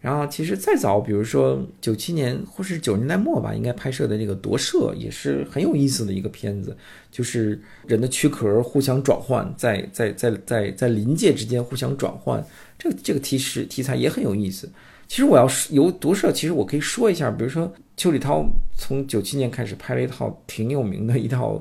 [0.00, 6.74] 然后其实再早，比如说九七年或是九十年代末吧，应该拍摄的那个夺舍也是很有意思的一个片子，
[7.10, 12.42] 就是人的躯壳互相转换，在在在在在临界之间互相转换。
[12.78, 14.68] 这个这个题示题材也很有意思。
[15.10, 21.60] 其实我要是由毒舍，其实我可以说一下，比如说邱礼涛从九七年开始拍了一套挺有名的一套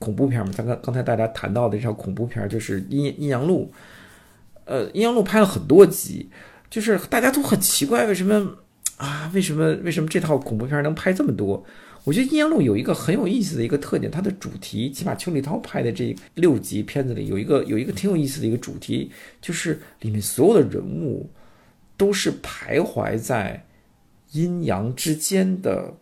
[0.00, 0.52] 恐怖片嘛。
[0.56, 3.70] 刚刚刚才大家谈到的这套恐怖片就是《阴阴阳路》。
[4.64, 6.28] 呃，《阴阳路》拍了很多集，
[6.68, 8.56] 就是大家都很奇怪，为什么
[8.96, 9.30] 啊？
[9.32, 11.64] 为什么为什么这套恐怖片能拍这么多？
[12.02, 21.30] 我觉得《阴阳路》有一个很有意思的一个特点，它的主题，起码邱礼涛拍的这六集片子里有一个有一个挺有意思的一个主题，就是里面所有的人物
[21.98, 23.62] 都是徘徊在
[24.32, 25.92] 阴阳之间的，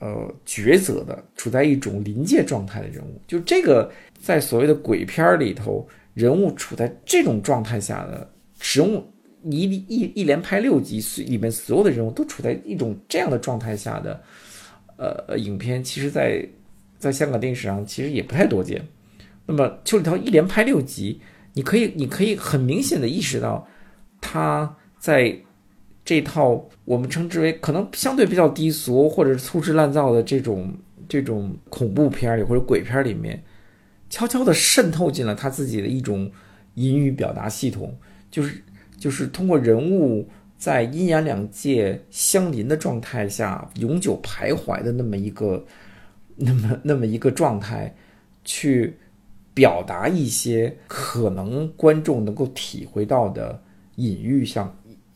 [0.00, 3.18] 呃，抉择的，处在一种临界状态的人物。
[3.26, 3.90] 就这个
[4.20, 8.30] 在所谓的鬼片里头，人物处在这种状态下的
[8.60, 9.02] 人物，
[9.44, 14.22] 一一一连拍六集，里面所有的人物都处在一种这样的状态下的。
[14.96, 16.46] 呃，影片其实，在
[16.98, 18.86] 在香港电影史上其实也不太多见。
[19.46, 21.20] 那么邱礼涛一连拍六集，
[21.54, 23.66] 你可以你可以很明显的意识到，
[24.20, 25.36] 他在
[26.04, 30.72] 这套我们称之为可能相对比较低俗或者是粗制滥造的这种
[31.08, 33.42] 这种恐怖片里或者鬼片里面，
[34.08, 36.30] 悄悄地渗透进了他自己的一种
[36.74, 37.98] 隐语表达系统，
[38.30, 38.62] 就是
[38.96, 40.28] 就是通过人物。
[40.56, 45.66] 在阴阳两界相邻的状态下，永久徘徊的那么一个，
[46.36, 47.92] 那么那么一个状态，
[48.44, 48.96] 去
[49.52, 53.60] 表达一些可能观众能够体会到的
[53.96, 54.72] 隐喻，像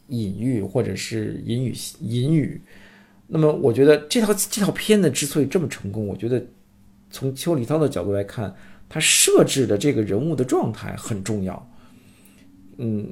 [0.08, 2.60] 隐喻或者是隐语隐语。
[3.26, 6.44] 那么，我觉得这套这套片子之所以这么成功，我觉得
[7.10, 8.54] 从邱礼涛的角度来看，
[8.88, 11.70] 他设置的这个人物的状态很重要。
[12.78, 13.06] 嗯。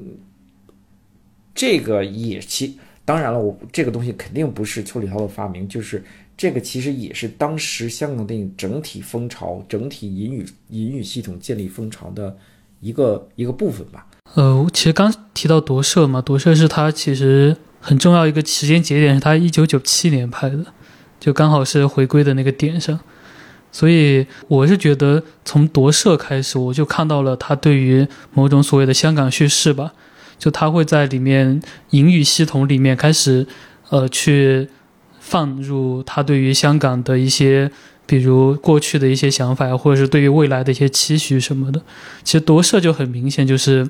[1.57, 6.03] 这个也其当然了，我这个东西肯定不是邱礼涛的发明，就是
[6.37, 12.37] 这个其实也是当时香港电影整体风潮、整体隐语隐语系统建立风潮的
[12.81, 14.05] 一个一个部分吧。
[14.33, 20.65] 呃，其实刚提到夺舍嘛，夺舍是他其实很重要一个时间节点，是他一九九七年拍的，
[21.21, 22.99] 就刚好是回归的那个点上，
[23.71, 29.93] 所以我是觉得从夺舍开始，我就看到了他对于某种所谓的香港叙事吧。
[30.37, 33.47] 就他会在里面隐语系统里面开始，
[33.91, 34.69] 呃，去
[35.21, 37.71] 放入他对于香港的一些，
[38.05, 41.81] 比如过去的一些想法或者是对于未来的一些期许什么的。
[42.25, 43.89] 其实夺舍就很明显，就是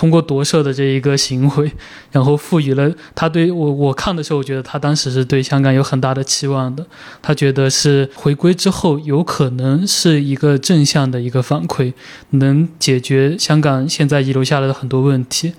[0.00, 1.70] 通过夺舍的这一个行为，
[2.10, 6.86] 然后赋予了他对我我看的时候，我觉得他当时是对香港有很大的期望的。
[7.20, 11.92] 他觉得是回归之后有可能是一个正向的一个反馈，
[12.30, 15.52] 能解决香港现在遗留下来的很多问题。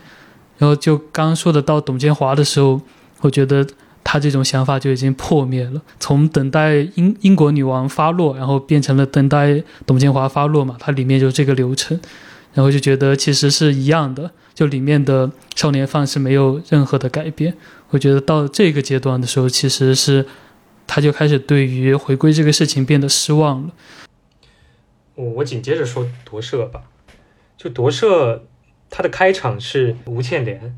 [0.57, 2.81] 然后就刚刚说的到董建华的时候，
[3.19, 3.63] 我觉得
[4.03, 5.79] 他这种想法就已经破灭了。
[5.99, 11.99] 从等待英英国女王发落，然后变成了等待董建华发落嘛，它里面就这个流程。
[12.53, 17.55] 然后就觉得其实是一样的，就里面的少年犯是没有任何的改变。
[17.89, 20.25] 我觉得到这个阶段的时候，其实是
[20.87, 23.71] 他就开始对于回归这个事情变得失望了。
[25.15, 26.83] 我我紧接着说夺舍吧，
[27.57, 28.45] 就夺舍。
[28.93, 30.77] 他的开场是吴倩莲，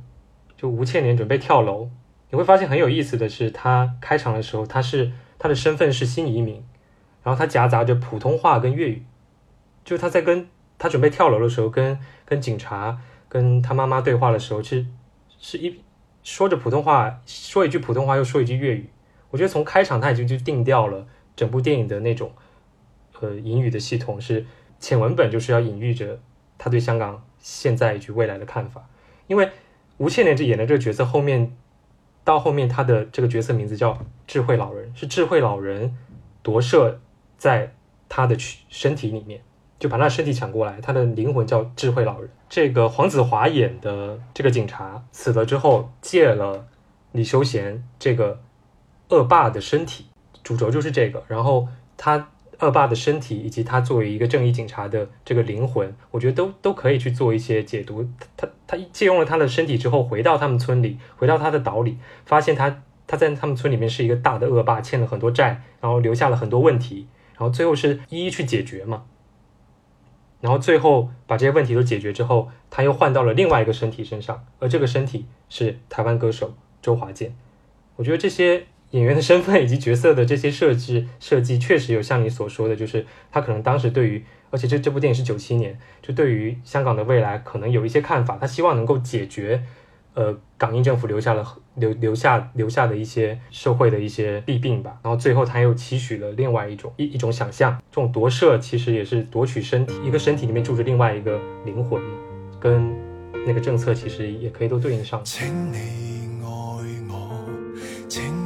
[0.56, 1.90] 就吴倩莲准备跳楼，
[2.30, 6.64] 你会发现很有意思的是，他开场的时候，他是他的身份是新移民，
[7.24, 9.04] 然后他夹杂着普通话跟粤语，
[9.84, 10.48] 就他在跟
[10.78, 14.86] 他准备跳楼的时候，跟跟警察跟他妈妈对话的时候，其实
[15.40, 15.82] 是一
[16.24, 18.90] 说着普通话，说一句普通话又说一句粤语。
[19.32, 22.32] 我觉得从开场他已经就定掉了整部电影的那种
[23.20, 24.46] 呃隐语的系统，是
[24.80, 26.20] 浅文本就是要隐喻着
[26.58, 28.88] 他对香港现在以及未来的看法，
[29.28, 29.50] 因为
[29.98, 31.56] 吴倩莲这演的这个角色后面。
[32.26, 35.98] 到后面，他的这个角色名字叫智慧老人，是智慧老人
[36.42, 37.02] 夺舍
[37.38, 37.76] 在
[38.08, 39.42] 他的身体里面，
[39.84, 42.30] 就把他身体抢过来，他的灵魂叫智慧老人。
[42.48, 46.66] 这个黄子华演的这个警察死了之后，借了
[47.12, 48.40] 李修贤这个
[49.10, 50.06] 恶霸的身体，
[50.42, 51.22] 主轴就是这个。
[51.28, 52.30] 然后他。
[52.60, 58.08] 恶霸的身体以及他作为一个正义警察的这个灵魂，我觉得都都可以去做一些解读。
[58.38, 69.04] 他他借用了他的身体之后，回到他们村里，回到他的岛里，发现他他在他们村里面是一个大的恶霸，欠了很多债，然后留下了很多问题，然后最后是一一去解决嘛。
[70.44, 77.34] 然后最后把这些问题都解决之后，他又换到了另外一个身体身上，而这个身体是台湾歌手周华健。
[77.96, 78.66] 我觉得这些。
[78.94, 89.64] 演员的身份以及角色的这些设置设计，确实有像你所说的，就是他可能当时对于，而且这这部电影是九七年，就对于香港的未来可能有一些看法，他希望能够解决，
[90.14, 91.46] 呃，港英政府留下了
[91.76, 95.00] 留留下留下的一些社会的一些弊病吧。
[95.04, 102.02] 然后最后他又期许了另外一种一一种想象，这种夺舍其实也是夺取身体，一个身体里面住着另外一个灵魂，
[102.60, 102.94] 跟
[103.46, 105.20] 那个政策其实也可以都对应上。
[105.24, 106.60] 请你爱
[107.16, 107.46] 我
[108.08, 108.44] 请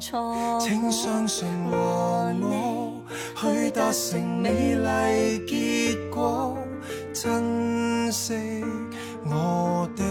[0.00, 0.58] 错。
[0.60, 2.32] 请相信和我
[3.36, 6.58] 去达成美丽结果，
[7.12, 8.34] 珍惜
[9.24, 10.02] 我的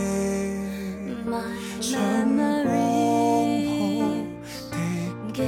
[1.82, 2.00] 将
[2.38, 2.64] 光好
[4.72, 4.78] 的记
[5.34, 5.42] 忆，给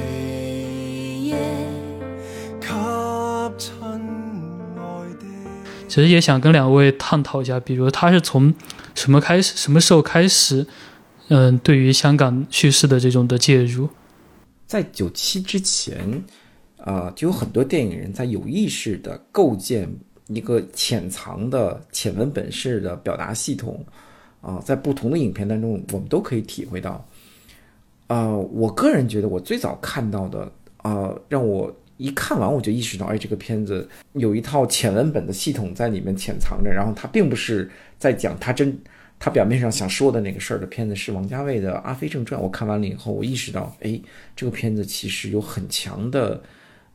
[3.56, 3.72] 亲
[4.76, 4.78] 爱
[5.18, 5.24] 的。
[5.88, 8.54] 其实也想跟两位探讨一下，比如他是从
[8.94, 10.66] 什么开始，什么时候开始，
[11.28, 13.90] 嗯，对于香港叙事的这种的介入。
[14.72, 16.00] 在九七之前，
[16.78, 19.86] 啊，就有很多电影人在有意识的构建
[20.28, 23.84] 一个潜藏的浅文本式的表达系统，
[24.40, 27.06] 啊，在不同的影片当中，我们都可以体会到。
[28.06, 38.74] 呃，我个人觉得，我最早看到的，啊，让我一看完我就意识到，哎，这个片子有一套浅文本的系统在里面潜藏着，然后它并不是在讲它真。
[39.24, 42.40] 他表面上想说的那个事儿的片子是王家卫的《阿飞正传》。
[42.42, 44.00] 我看完了以后，我意识到，哎，
[44.34, 46.42] 这个片子其实有很强的，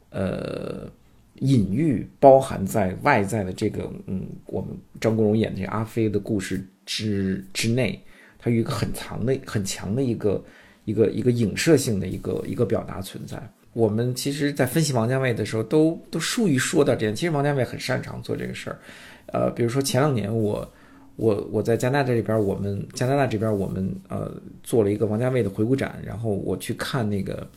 [0.09, 0.91] 呃，
[1.35, 7.97] 隐喻包含在外在的这个，嗯，我们张国荣演的这阿飞的故事之之内，
[8.37, 10.43] 它有一个很长的、很强的一个、
[10.83, 13.41] 一个、一个影射性的一个一个表达存在。
[13.71, 17.15] 我们其实，在分析王家卫的时候，都都疏于说到这点。
[17.15, 18.79] 其实王家卫很擅长做这个事儿，
[19.27, 20.69] 呃，比如说前两年我。
[21.17, 24.31] 我我在加拿大这边，我们加拿大这边我们呃
[24.61, 27.47] 做了一个王家卫的回顾展，然后我去看那个，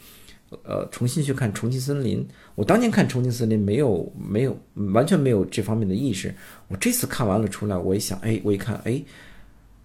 [0.64, 2.24] 呃重新去看《重庆森林》。
[2.54, 4.56] 我当年看《重庆森林》没有没有
[4.94, 6.34] 完全没有这方面的意识，
[6.68, 9.02] 我这次看完了出来，我一想，哎，我一看，哎，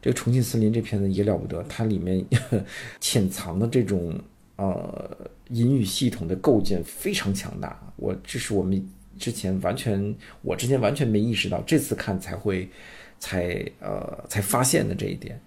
[0.02, 2.26] 这个《重庆森林》这片子也了不得，它里面
[3.02, 4.18] 潜藏的这种
[4.56, 5.18] 呃
[5.50, 7.78] 隐语系统的构建非常强大。
[7.98, 8.82] 我这是我们
[9.20, 12.70] 之前完全我之前完全没意识到，这次看才会。
[13.20, 15.40] 才呃才发现的这一点，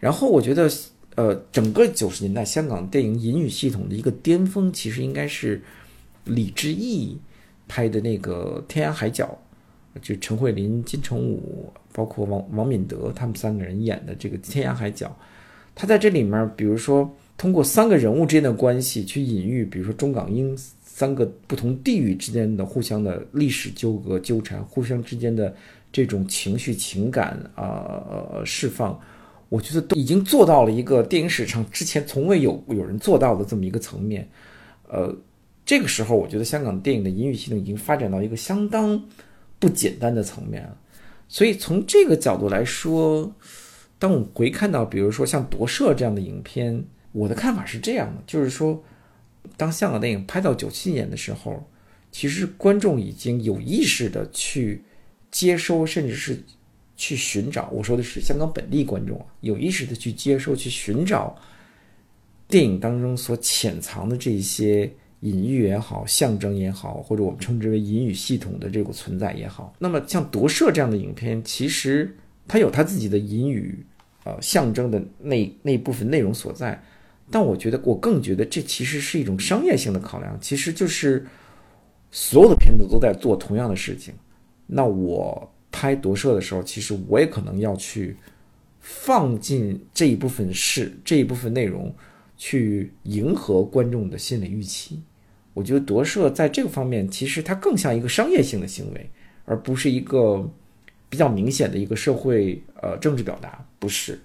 [0.00, 0.68] 然后我觉得
[1.14, 5.62] 呃整个九十年代香港电影隐语系统的一个巅峰，其实应该是
[6.24, 7.16] 李志毅
[7.68, 9.38] 拍的那个《天涯海角》，
[10.00, 15.06] 就陈慧琳、金城武，包括王王敏德他们三个人演的这个《天涯海角》，
[15.74, 25.54] 他在这里面，比如说通过三个人物之间的关系去隐喻，比如说中港英三个不同地域之间的互相的历史纠葛纠缠，互相之间的。
[25.92, 28.98] 这种情绪情感啊释放，
[29.50, 34.26] 我觉得都已经做到了一个电影史上之前从未有有人做到的这么一个层面。
[34.88, 35.14] 呃，
[35.66, 39.00] 这个时候我觉得香港电影的音乐系统已经发展到一个相当
[39.58, 40.76] 不简单的层面了。
[41.28, 43.30] 所以从这个角度来说，
[43.98, 46.82] 当我回看到比如说像《夺舍》这样的影片，
[47.12, 48.82] 我的看法是这样的，就是说，
[49.58, 51.62] 当香港电影拍到九七年的时候，
[52.10, 54.82] 其实观众已经有意识的去。
[55.32, 56.40] 接收，甚至是
[56.96, 57.68] 去寻找。
[57.72, 61.36] 我说的是香港本地观众，有意识的去接收、去寻找
[62.46, 64.88] 电影当中所潜藏的这些
[65.20, 69.74] 隐喻也好，象征也好，或者我们称之为隐语系统的这个存在也好。
[69.78, 72.14] 那么像《夺舍》这样的影片，其实
[72.46, 73.84] 它有它自己的隐语，
[74.24, 76.80] 呃，象征的那那部分内容所在。
[77.30, 81.24] 但我觉得，我更觉得这其实是一种商业性的考量，其实就是
[82.10, 84.12] 所有的片子都在做同样的事情。
[84.72, 88.16] 那我拍《夺舍》的时候，其实我也可能要去
[88.80, 91.94] 放进这一部分事，这一部分内容。
[92.38, 94.98] 去迎合观众的心理预期，
[95.54, 99.10] 我觉得夺舍在这个方面其实它更像一个商业性的行为，
[99.44, 100.44] 而不是一个
[101.08, 104.18] 比较明显的一个社会呃政治表达，不是。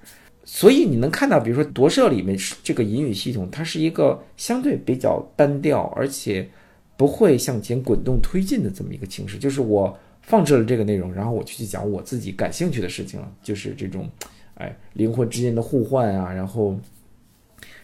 [0.44, 6.50] 所以你能看到，比如说夺舍里面这个隐语系统，它是一个相对比较单调，而且
[6.96, 9.38] 不会向前滚动推进的这么一个形式。
[9.38, 9.96] 就是我
[10.28, 14.08] 放置了这个内容，然后我去讲我自己感兴趣的事情了，就是这种
[14.54, 16.80] 哎灵魂之间的互换啊，然后。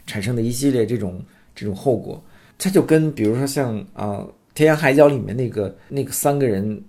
[0.06, 1.24] 产生的一系列这种
[1.56, 2.22] 这种后果，
[2.58, 4.18] 它就跟比如说像啊
[4.54, 6.84] 《天涯海角》里面那个那个三个人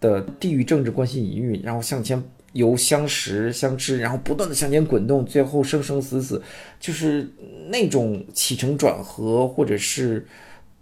[0.00, 2.22] 的地域政治关系隐喻，然后向前
[2.52, 6.42] 由相识相知，然后不断的向前滚动，最后生生死死，
[6.78, 7.26] 就是
[7.70, 10.26] 那种起承转合，或者是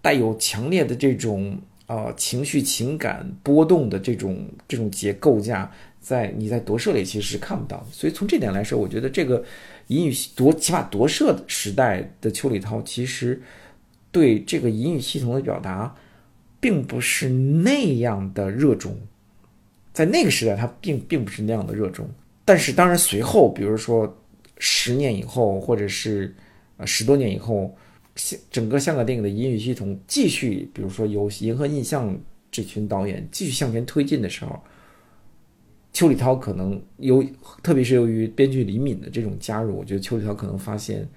[0.02, 1.56] 带有强烈的这种
[1.86, 7.86] 啊情绪情感波动的这种这种结构架，在你在夺舍里其实是看不到的。
[7.90, 9.44] 所以从这点来说，我觉得这个。
[9.88, 13.40] 隐语夺起码夺舍时代的邱礼涛，其实
[14.10, 15.94] 对这个隐语系统的表达，
[16.58, 18.98] 并不是那样的热衷。
[19.92, 22.04] 在那个时代，他并并不是那样的热衷。
[22.44, 24.12] 但是，当然随后，比如说
[24.58, 26.34] 十年以后，或者是
[26.78, 27.72] 呃十多年以后，
[28.50, 32.18] 整个香港电影的隐语系统继续，比如说由银河印象
[32.50, 34.58] 这群导演继续向前推进的时候。
[35.92, 37.24] 邱礼涛可能由，
[37.62, 41.08] 特别是由于编剧李敏的这种加入，我觉得邱礼涛可能发现，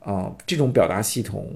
[0.00, 1.50] 啊，这种表达系统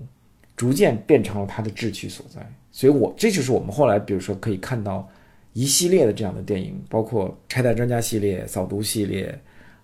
[0.56, 2.40] 逐渐变成了他的志趣所在。
[2.72, 5.06] 所以，我这就是我们后来，比如说可以看到
[5.52, 9.38] 一系列的这样的电影，包括《拆弹专家》系列、《扫毒》系列，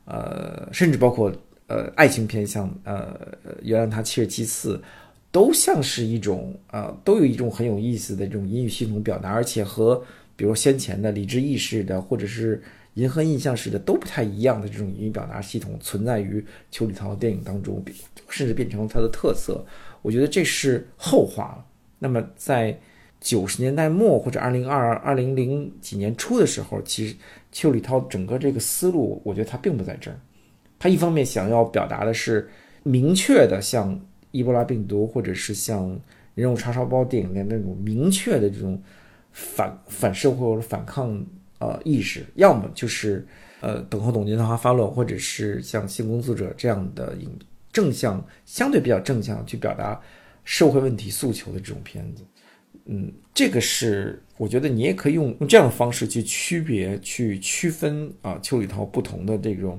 [0.07, 1.31] 呃，甚至包括
[1.71, 3.17] 呃爱情片，像呃
[3.63, 4.83] 原谅他七十七次，
[5.31, 10.05] 都像是一种呃，都有一种很有意思的这种音语系统表达，而且和。
[10.37, 12.63] 比如先前的理智意识的，或者是
[12.95, 17.85] 银河印象式的，都不太一样的这种语音表达系统存在于邱礼涛的电影当中，
[18.31, 19.63] 甚至变成了他的特色。
[20.01, 21.67] 我觉得这是后话了。
[21.99, 22.75] 那么在
[23.21, 27.15] 九十年代末或者二零二二零零几年初的时候，其实
[27.53, 30.19] 邱礼涛整个这个思路，我觉得他并不在这儿。
[30.81, 32.51] 他一方面想要表达的是
[32.83, 34.01] 明确的，像
[34.33, 35.89] 伊波拉病毒或者是像
[36.35, 38.83] 人肉叉烧包电影的那种明确的这种。
[39.33, 41.25] 反反社会或者反抗
[41.61, 43.25] 呃意识，要么就是
[43.61, 47.31] 呃等候董金花发落，或者是像性工作者这样的影
[47.73, 49.99] 正向相对比较正向去表达
[50.43, 52.25] 社会问题诉求的这种片子，
[52.87, 59.79] 嗯，这个是我觉得你也可以用用这样的方式去区别去区分啊邱礼涛不同的这种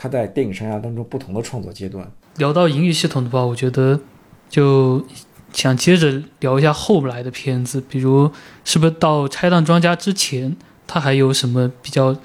[0.00, 2.10] 他在电影生涯当中不同的创作阶段。
[2.36, 4.00] 聊到隐语系统的话，我觉得
[4.48, 5.04] 就。
[5.52, 8.30] 想接着聊一下后来的片子，比如
[8.64, 10.56] 是不是到《拆弹专家》之前，
[10.86, 12.16] 他还有什么比较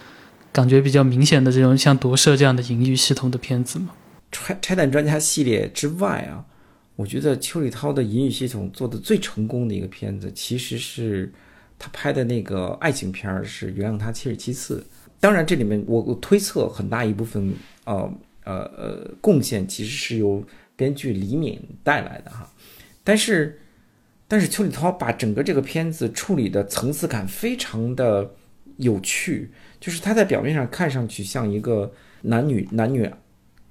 [0.51, 3.93] 感觉比较明显的这种像《夺舍》这样的隐喻系统的片子吗？
[4.31, 6.45] 拆拆弹专家系列之外啊，
[6.95, 11.33] 我觉得邱礼涛的隐语系统做的最成功的一个片子，其实是
[11.79, 14.85] 他拍的那个爱情片儿，是《原谅他七十七次》。
[15.25, 17.51] 当然，这里面我我推测很大一部分
[17.85, 20.43] 呃呃呃贡献其实是由
[20.75, 22.47] 编剧李敏带来的哈。
[23.03, 23.59] 但是，
[24.27, 28.29] 但是邱礼涛把整个这个片子处理的层次感非常的
[28.77, 29.49] 有趣，
[29.79, 31.91] 就是他在表面上看上去像一个
[32.21, 33.09] 男女男女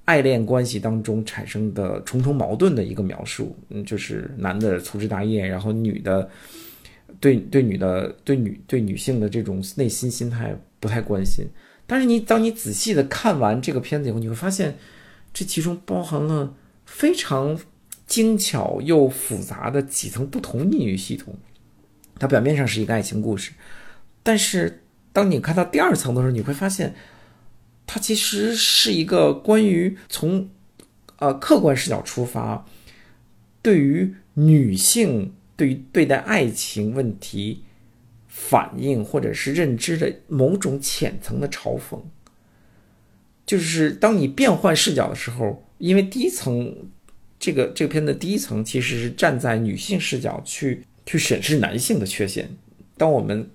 [0.07, 6.29] 爱恋关系当中产生的重重矛盾的一个描述，嗯，就是男的粗枝大叶，然后女的
[7.21, 10.53] 对对女的对女对女性的这种内心心态
[10.85, 11.49] 不太关心。
[11.87, 14.77] 但是你当你仔细的看完这个片子以后，你会发现
[15.33, 16.55] 这其中包含了
[16.85, 17.59] 非常。
[18.07, 21.35] 精巧又复杂的几层不同隐喻系统，
[22.19, 23.53] 它表面上是一个爱情故事，
[24.23, 26.95] 但是当你看到第二层的时候，你会发现，
[27.87, 30.51] 它其实是一个关于从
[31.17, 32.67] 呃客观视角出发，
[33.63, 37.64] 对于女性对于对待爱情问题
[38.37, 42.01] 反应或者是认知的某种浅层的嘲讽。
[43.47, 46.75] 就是当你变换视角的时候，因为第一层。
[47.37, 52.49] 这个这个片的第一层其实是站在女性视角去去审视男性的缺陷。
[52.97, 53.51] 当我们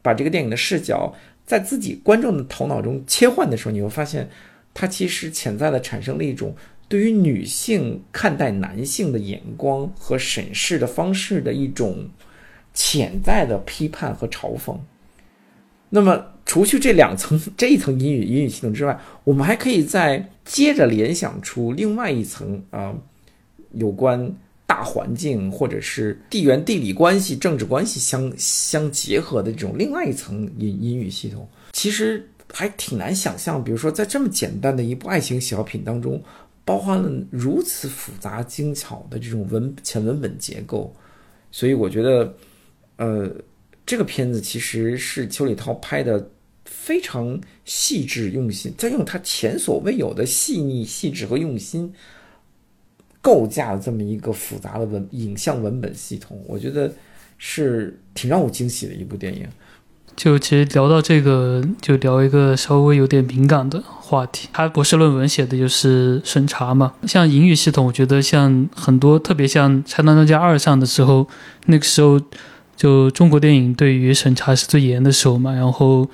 [0.00, 1.12] 把这个电影的视角
[1.44, 4.30] 在自己观众的头脑中切换的时候，你会发现，
[4.72, 6.54] 它其实潜在的产生了一种
[6.88, 12.08] 对于女性看待男性的眼光和审视的方式的一种
[12.76, 14.76] 潜在的批判和嘲讽。
[15.88, 22.94] 那么，除去这两层这一层英语英语系统之外，我们还可以再接着联想出另外一层啊，
[23.72, 24.32] 有关
[24.66, 31.48] 大环境或者是地缘地理关系、政治关系相相结合的这种另外一层英英语系统。
[31.72, 36.22] 其实还挺难想象，比如说在这么简单的一部爱情小品当中。
[36.66, 40.92] 包含了如此复杂精巧的这种文前文本结构，
[41.52, 42.34] 所以我觉得，
[42.96, 43.30] 呃，
[43.84, 46.30] 这个片子其实是邱礼涛拍的
[46.64, 51.92] 非常细致用心，在用他前所未有的细腻、细致和用心
[53.20, 56.92] 构架了这么一个复杂的文影像文本系统，我觉得
[57.38, 59.46] 是挺让我惊喜的一部电影。
[60.16, 64.48] 就其实聊到这个，就聊一个稍微有点敏感的话题。
[64.50, 71.28] 他博士论文写的就是审查嘛，像英语系统，我觉得像很多，特别像《拆弹专家二》上的时候，
[71.66, 72.18] 那个时候
[72.76, 76.08] 就中国电影对于审查是最严的时候嘛，然后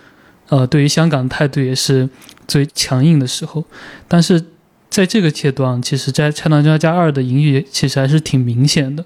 [0.48, 2.08] 呃，对于香港态度也是
[2.46, 3.64] 最强硬的时候。
[4.06, 4.42] 但是
[4.88, 9.04] 在这个阶段，其实，在《拆弹专家二》的英语其实还是挺明显的，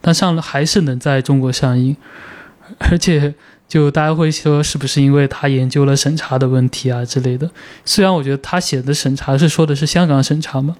[0.00, 1.96] 但上了还是能在中国上映，
[2.78, 3.34] 而且。
[3.68, 7.50] 就大家会说是不是因为他研究了审查的问题啊之类的？
[7.86, 10.76] 虽然我觉得他写的审查是说的是香港审查嘛，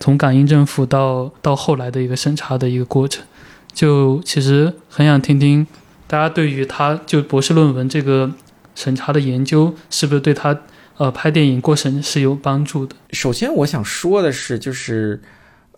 [0.00, 3.24] 从港英政府到到后来的一个审查的一个过程，
[3.72, 5.66] 就其实很想听听
[6.06, 8.30] 大家对于他就博士论文这个
[8.74, 10.58] 审查的研究是不是对他
[10.96, 12.94] 呃拍电影过审是有帮助的。
[13.10, 15.20] 首先我想说的是，就是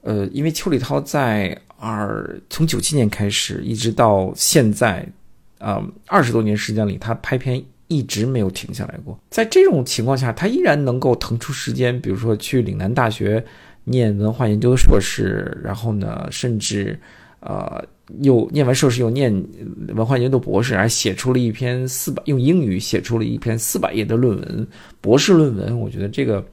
[0.03, 5.07] 呃，因为邱礼涛在二从九七年开始一直到现在。
[5.59, 9.19] 啊，二十多年时间里，他拍片一直没有停下来过。
[9.31, 13.43] 在这种情况下，他依然能够腾出时间，比如说去岭南大学
[13.85, 17.01] 念文化研究硕士，然后呢，甚至
[17.45, 17.85] 呃
[18.21, 19.33] 又念完硕士又念
[19.95, 24.67] 文化研究博士，还写出了一篇四百用英语写出了一篇四百页的论文，
[25.01, 25.79] 博士论文。
[25.79, 26.45] 我觉得这个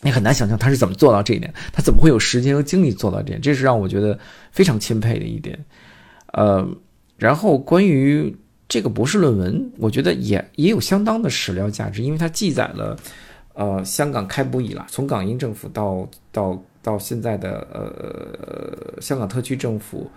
[0.00, 3.40] 你很难想象他是怎么做到这一点，他怎么会有时间和精力做到这点？
[3.40, 4.18] 这是让我觉得
[4.50, 5.58] 非常钦佩的一点。
[6.32, 6.66] 呃。
[7.18, 8.34] 然后关于
[8.66, 12.98] 这个博士论文，我觉得也也有相当的史料价值，因为它记载了，
[13.54, 20.10] 呃，香港开埠以来，从港英政府到到到现在的呃香港特区政府，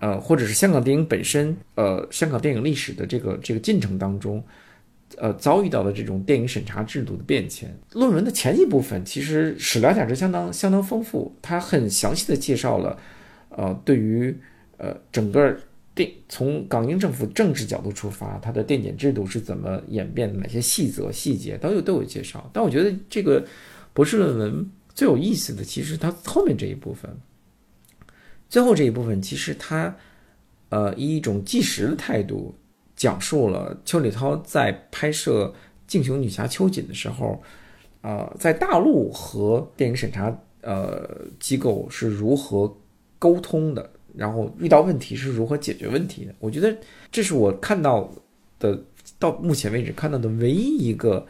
[0.00, 4.42] 呃，或者是香港电影本身，呃，香港电影历史的这个这个进程当中，
[5.18, 7.72] 呃，遭遇到的这种电影审查制度的变迁。
[7.92, 12.98] 论文的前一部分其实史料价值相当相当丰富，它很详细的介绍了，
[13.50, 14.36] 呃，对于
[14.78, 15.56] 呃整个。
[15.94, 20.38] 电从港英政府政治角度出发，它的电检制度是怎么演变的？
[20.38, 22.48] 哪些细则细节都有都有介绍。
[22.50, 23.44] 但我觉得这个
[23.92, 27.10] 博士论文最有意思的，其实它后面这一部分，
[28.48, 29.94] 最后这一部分，其实它
[30.68, 32.54] 呃以一种纪实的态度
[32.94, 35.46] 讲述了邱礼涛在拍摄
[35.86, 37.42] 《敬雄女侠》秋瑾的时候，
[38.02, 42.76] 呃，在大陆和电影审查呃机构是如何
[43.18, 43.90] 沟通的。
[44.14, 46.34] 然后遇到问题是如何解决问题的？
[46.38, 46.76] 我觉得
[47.10, 48.12] 这是我看到
[48.58, 48.78] 的
[49.18, 51.26] 到目前为止看到的唯一一个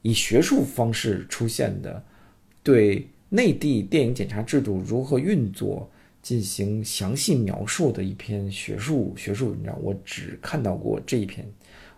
[0.00, 2.02] 以学术方式出现的
[2.62, 5.90] 对内地电影检查制度如何运作
[6.20, 9.76] 进行详细描述的一篇学术学术文章。
[9.82, 11.46] 我只看到过这一篇，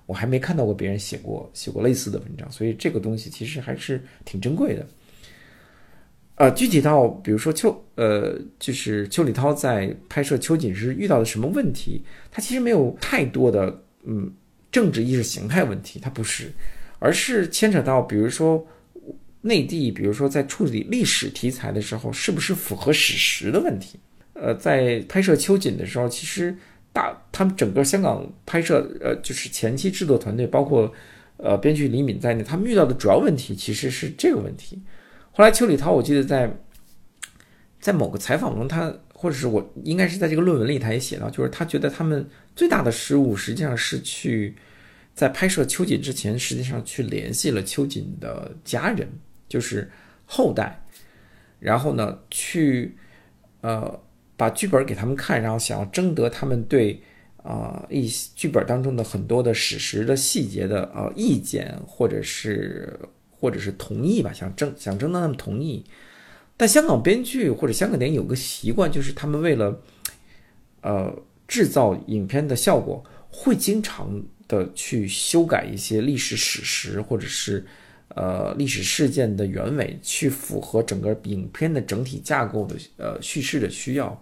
[0.06, 4.86] 我还没看到过别人写过写过类似的文章，所以这个东西其实还是挺珍贵的。
[6.36, 14.32] 呃，具体到比如说邱，呃，就是邱礼涛在拍摄秋瑾时遇到的什么问题，他其实没有太多的嗯
[14.72, 16.50] 政治意识形态问题，他不是，
[16.98, 18.66] 而是牵扯到比如说
[19.46, 24.00] 内地，比如说在处理历史题材的时候，是不是符合史实的问题。
[24.32, 26.56] 呃，在拍摄秋瑾的时候，其实
[26.94, 30.90] 大他们整个香港拍摄，呃，就是前期制作团队，包括
[31.36, 34.82] 呃编剧李敏在内，他们遇到的主要问题其实是这个问题。
[35.30, 36.50] 后来，邱礼涛，我记得在
[37.78, 42.26] 在某个采访中，他或者是我应该是在这个论文里，他也写到，就是他觉得他们
[42.56, 44.54] 最大的失误，实际上是去
[45.14, 49.08] 在拍摄秋瑾之前，实际上去联系了秋瑾的家人，
[49.48, 49.90] 就是
[50.24, 50.84] 后代，
[51.60, 52.96] 然后呢，去
[53.60, 54.00] 呃
[54.36, 57.02] 把剧本给他们看，然后想要征得他们对
[57.42, 62.98] 啊一剧本当中的很多的史实的细节的呃意见，或者是。
[63.36, 65.84] 或者是同意吧，想争想争得他们同意，
[66.56, 69.82] 但香港编剧或者香港电影有个习惯，就是他们为了
[70.80, 71.14] 呃
[71.46, 77.66] 制造影片的效果，会经常的去修改一些历史史实，或者是
[78.09, 84.20] 呃历史事件的原委，去符合整个影片的整体架构的呃叙事的需要。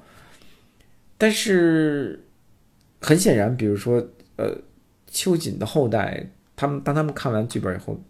[1.18, 2.24] 但是
[3.00, 4.06] 很显然，比如说
[4.36, 4.56] 呃
[5.08, 6.26] 秋瑾的后代，
[6.56, 8.00] 他们当他们看完剧本以后，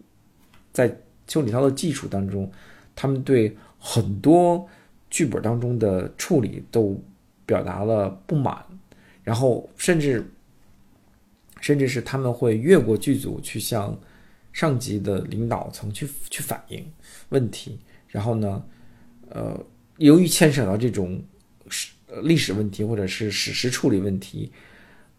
[0.71, 0.95] 在
[1.27, 2.51] 邱礼涛的技术当中，
[2.95, 4.67] 他们对很多
[5.09, 6.99] 剧本当中的处理都
[7.45, 8.57] 表达了不满，
[9.23, 10.25] 然后甚至
[11.61, 13.95] 甚至是他们会越过剧组去向
[14.53, 16.89] 上级的领导层去去反映
[17.27, 17.77] 问题，
[18.07, 18.63] 然后呢，
[19.29, 19.61] 呃，
[19.97, 21.21] 由于牵扯到这种
[21.67, 24.49] 史历史问题或者是史实处理问题，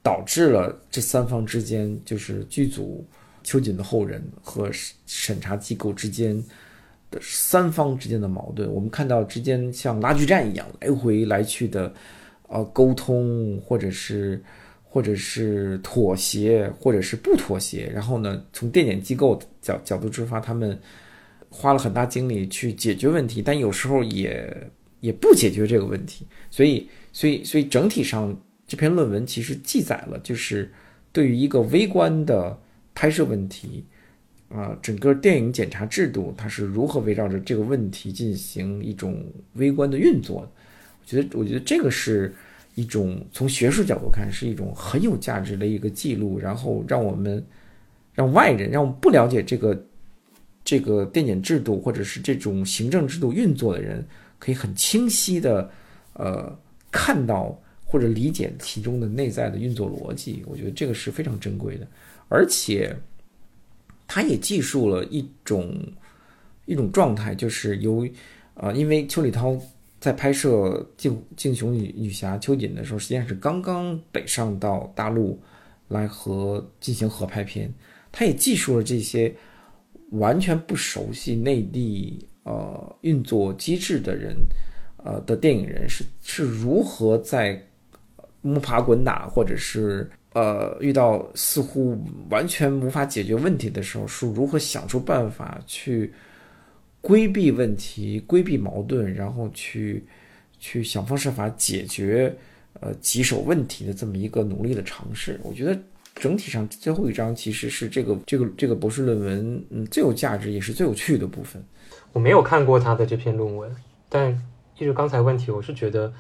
[0.03, 3.07] 导致了这三方之间就是剧组。
[3.47, 4.71] 秋瑾的后人和
[5.05, 6.43] 审查机构之间
[7.11, 11.93] 的三方之间的矛盾，我们看到之间像拉锯战一样来回来去的，
[12.49, 14.43] 呃，沟通或者是
[14.95, 20.79] 或者是妥协或者是不妥协，然后呢，从电检机构角角度出发，他们
[21.51, 30.71] 花了很大精力去解决问题，但有时候也也不解决这个问题，所以所以所以整体上这篇论文其实记载了，就是
[31.11, 32.57] 对于一个微观的。
[32.97, 33.85] 拍摄问题，
[34.49, 39.21] 啊，整个电影检查制度它是如何围绕着这个问题进行一种
[39.55, 40.53] 微观的运作的？
[41.03, 42.33] 我觉得，我觉得这个是
[42.75, 47.45] 一种从学术角度看是一种很有价值的一个记录，然后让我们
[48.13, 49.87] 让外人让我们不了解这个
[50.65, 54.05] 这个电检制度或者是这种行政制度运作的人，
[54.39, 55.71] 可以很清晰的
[56.15, 56.57] 呃
[56.91, 60.43] 看到或者理解其中的内在的运作逻辑。
[60.47, 61.87] 我觉得这个是非常珍贵的。
[62.29, 62.97] 而且，
[64.09, 65.73] 他也记述了一种
[66.65, 68.09] 一种状态，就是由
[68.55, 69.61] 啊，因为邱礼涛
[70.05, 70.51] 在拍摄
[70.99, 75.41] 《敬敬雄女女侠》秋瑾的时候，实际上是刚刚北上到大陆
[75.89, 77.73] 来和进行合拍片，
[78.13, 79.35] 他也记述了这些
[80.11, 84.37] 完全不熟悉内地呃运作机制的人
[85.03, 87.59] 呃的电影人是是如何在
[88.43, 90.11] 摸爬滚打，或者是。
[90.35, 91.97] 呃，遇到似乎
[92.29, 96.13] 完全无法解决问题的时候，是如何想出办法去
[97.05, 100.03] 规避问题、规避矛盾，然后去
[100.59, 102.35] 去想方设法解决
[102.81, 105.39] 呃棘手问题的这么一个努力的尝试？
[105.43, 105.79] 我觉得
[106.15, 111.63] 整体上最后一章其实是这个这个这个博士论文嗯最有价值也是最有趣的部分。
[112.15, 113.71] 我没有看过他的这篇论文，
[114.09, 114.33] 但
[114.79, 116.11] 一直刚才问题，我是觉得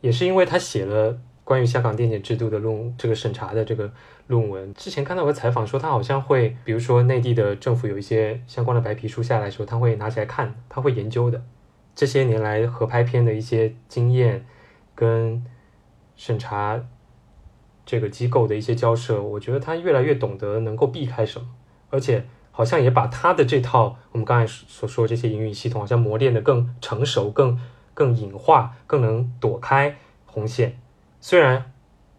[0.00, 1.20] 也是因为他写了。
[1.42, 3.92] 关于香港电检制度的论这个审查的这个
[4.30, 11.42] 论文，之前看到个采访说，他好像会，比如说内地的政府有一些相关的白皮书下来的时候，他会拿起来看，他会研究的。
[11.96, 14.46] 这些年来合拍片的一些经验
[14.94, 15.44] 跟
[16.14, 16.80] 审查
[17.84, 21.48] 这个机构的一些交涉，我觉得他越来越懂得能够避开什么，
[21.90, 27.58] 而且好像也把他的这套我们刚才所说这些营运系统，好像磨练的更成熟、更
[27.94, 30.78] 更隐化、更能躲开红线。
[31.20, 31.72] 虽然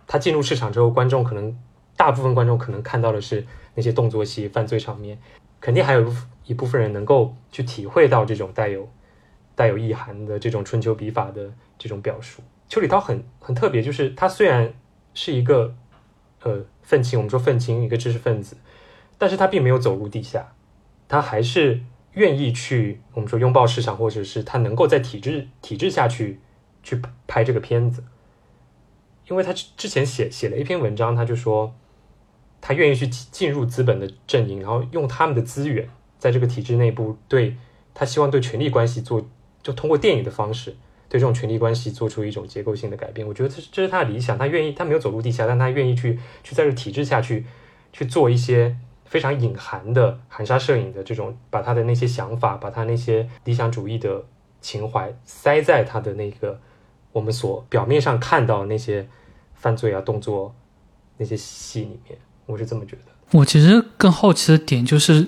[0.06, 1.58] 他进入市场之后，观众可能
[2.02, 3.46] 大部分观众可能看到的是
[3.76, 5.20] 那些动作戏、犯罪场面，
[5.60, 6.12] 肯定还有
[6.46, 8.90] 一部分人能够去体会到这种带有
[9.54, 12.42] 带有意涵的这种春秋笔法的这种表述。
[12.68, 14.74] 邱礼涛很很特别，就是他虽然
[15.14, 15.76] 是一个
[16.42, 18.58] 呃愤青，我们说愤青一个知识分子，
[19.20, 20.56] 但是他并没有走入地下，
[21.08, 21.82] 他还是
[22.14, 26.40] 愿意去我们说拥抱市场，或者是他能够在体制体制下去
[26.82, 28.04] 去拍这个片子。
[29.30, 31.76] 因为他之之前写写了一篇文章，他就说
[32.62, 35.90] 他愿意去进入资本的阵营，然后用他们的资源
[36.20, 37.58] 在这个体制内部对
[37.94, 39.28] 他希望对权力关系做，
[39.64, 40.76] 就通过电影的方式
[41.10, 43.28] 对这种权力关系做出一种结构性的改变。
[43.28, 47.46] 我觉得这是这是他的理想，他愿意他没有走入地下，但他愿意去去在这体制下去
[47.92, 54.24] 去做一些非常隐含的含沙射影的这种，把他的那些想法，把他那些理想主义的
[54.62, 56.60] 情怀塞在他的那个
[57.12, 59.08] 我们所表面上看到那些。
[59.54, 60.56] 犯罪啊，动作
[61.18, 62.18] 那些戏里面，
[62.52, 63.04] 我是这么觉得。
[63.32, 65.28] 我其实更好奇的点就是，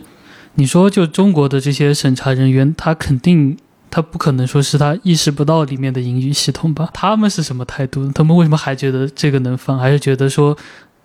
[0.55, 3.57] 你说就中国的这些审查人员，他肯定
[3.89, 6.89] 他不可能说是他意识不到里面的英语系统吧？
[6.93, 8.11] 他们是什么态度？
[8.11, 9.79] 他们为什么还觉得这个能放？
[9.79, 10.57] 还是觉得说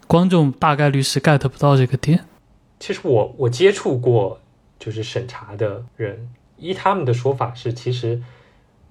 [0.06, 2.24] 观众大概率是 get 不到这个点？
[2.80, 4.40] 其实我我接触过
[4.78, 6.28] 就是审查的人，
[6.58, 8.20] 依他们的说法是，其实。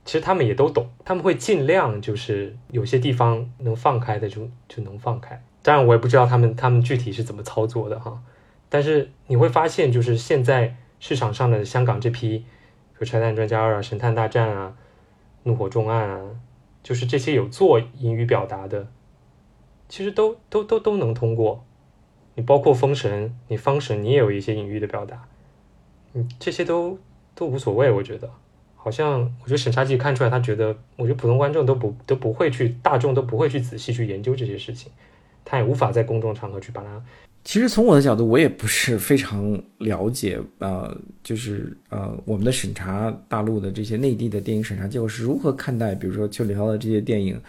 [0.05, 5.43] 其实他们也都懂，他们会尽量就是有些地方能放开的就就能放开。
[5.67, 8.23] 当然，我也不知道他们他们具体是怎么操作的哈。
[8.69, 12.45] 但是你会发现，就是现在市场上的香港这批，比
[12.99, 14.73] 如《拆弹专家二》啊，《神探大战》啊，
[15.43, 16.21] 《怒火重案》啊，
[16.81, 18.87] 就是这些有做英语表达的，
[19.89, 21.65] 其实都都都都能通过。
[22.35, 25.27] 你包括《封神》，你《封神》你也有一些隐喻的表达。
[26.13, 26.97] 嗯，这些都
[27.35, 28.31] 都无所谓，我觉得。
[28.77, 34.89] 好像我觉得审查局看出来，他觉得，我觉得普通观众都不都不会去，大众都不会去仔细去研究这些事情，
[35.49, 37.01] 他也无法在公众场合去把它。
[37.45, 40.93] 其实从我的角度，我也不是非常了解，呃，
[41.23, 47.35] 就是呃，我们的审查大陆的这些内地的电影审查机构是如何看待，比如说邱礼涛的这些电影《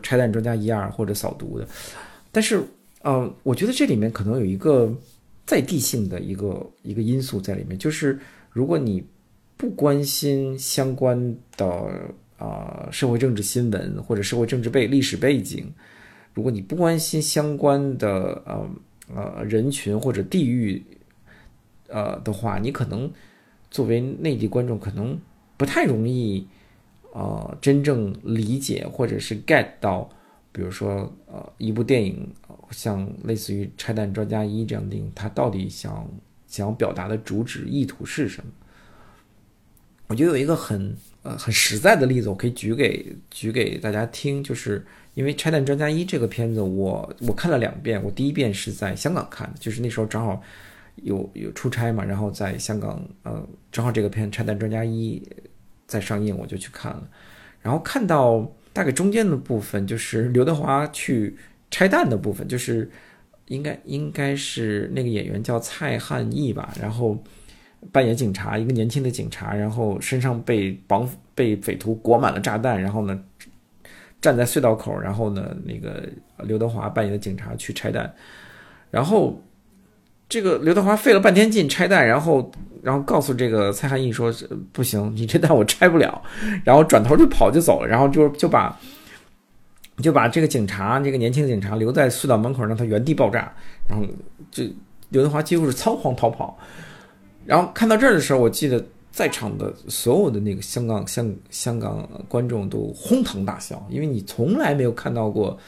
[0.00, 1.66] 拆弹专家一二》或者《扫毒》的。
[2.30, 2.62] 但是，
[3.02, 4.94] 呃，我觉得这里面可能有一个
[5.44, 8.18] 在地性的一个一个因素在里面，就是
[8.50, 9.04] 如果你。
[9.60, 11.66] 不关心相关的
[12.36, 15.68] 啊社会政治新闻或者社会政治背历史背景，
[16.38, 18.70] 如果你不关心相关的呃
[19.12, 20.80] 呃人群或者地域
[21.88, 23.12] 呃的话，你可能
[23.72, 25.20] 作为内地观众可能
[25.56, 26.46] 不太容易
[27.12, 30.08] 呃真正理解或者是 get 到，
[30.52, 32.32] 比如说呃一部电影
[32.70, 36.08] 像类似于《拆弹专家一》这样的电影，它到底想
[36.46, 38.52] 想表达的主旨意图是什么？
[40.06, 44.86] 我觉得有一个很呃很实在的例子，我可以举给举给大家听，就是
[45.18, 48.00] 因为《拆弹专家一》这个片子，我我看了两遍。
[48.04, 50.40] 我第一遍是在香港看的，就是那时候正好
[50.94, 55.20] 有有出差嘛，然后在香港，呃，正好这个片《拆弹专家一》
[55.88, 57.02] 在上映，我就去看了。
[57.60, 61.36] 然后看到大概中间的部分，就是刘德华去
[61.68, 62.88] 拆弹的部分，就是
[63.48, 67.18] 应该应该是那个演员叫蔡汉义吧，然后。
[67.92, 73.22] 扮演警察，一个年轻的警察，然后身上被绑被匪徒裹满了炸弹，然后呢，
[74.20, 76.08] 站在隧道口，然后呢，那个
[76.38, 78.12] 刘德华扮演的警察去拆弹，
[78.90, 79.40] 然后
[80.28, 82.50] 这个刘德华费了半天劲拆弹，然后
[82.82, 84.32] 然后告诉这个蔡汉义说
[84.72, 86.20] 不行，你这弹我拆不了，
[86.64, 88.76] 然后转头就跑就走了，然后就就把
[90.02, 93.52] 就把这个警察这个年轻的警察留在隧道门口，让他原地爆炸，
[93.88, 94.04] 然后
[94.50, 94.64] 就
[95.10, 96.58] 刘德华几乎是仓皇逃跑。
[97.46, 105.58] 然后看到这儿的时候，我记得在场的所有的那个香港香香港观众都哄堂大笑，因为你从来没有看到过，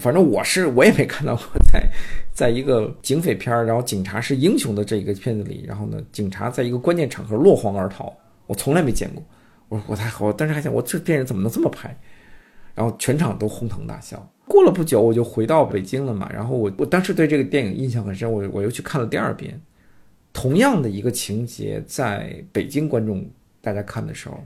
[0.00, 1.88] 反正我是我也没看到过，在
[2.34, 8.12] 在一个警匪片儿，然后警察是英雄的这个片子里，然后呢，警察在一个关键场合落荒而逃，
[8.46, 9.22] 我从来没见过。
[9.68, 11.96] 我我还我当时还想，我这电影怎么能这么拍？
[12.74, 14.26] 然后全场都哄堂大笑。
[14.46, 19.60] 过了不久，我就回到北京了嘛，然后我我当时对这个电影印象很深，我我又去看了第二遍。
[20.32, 23.24] 同样的一个情节，在北京观众
[23.60, 24.42] 大家看的时候，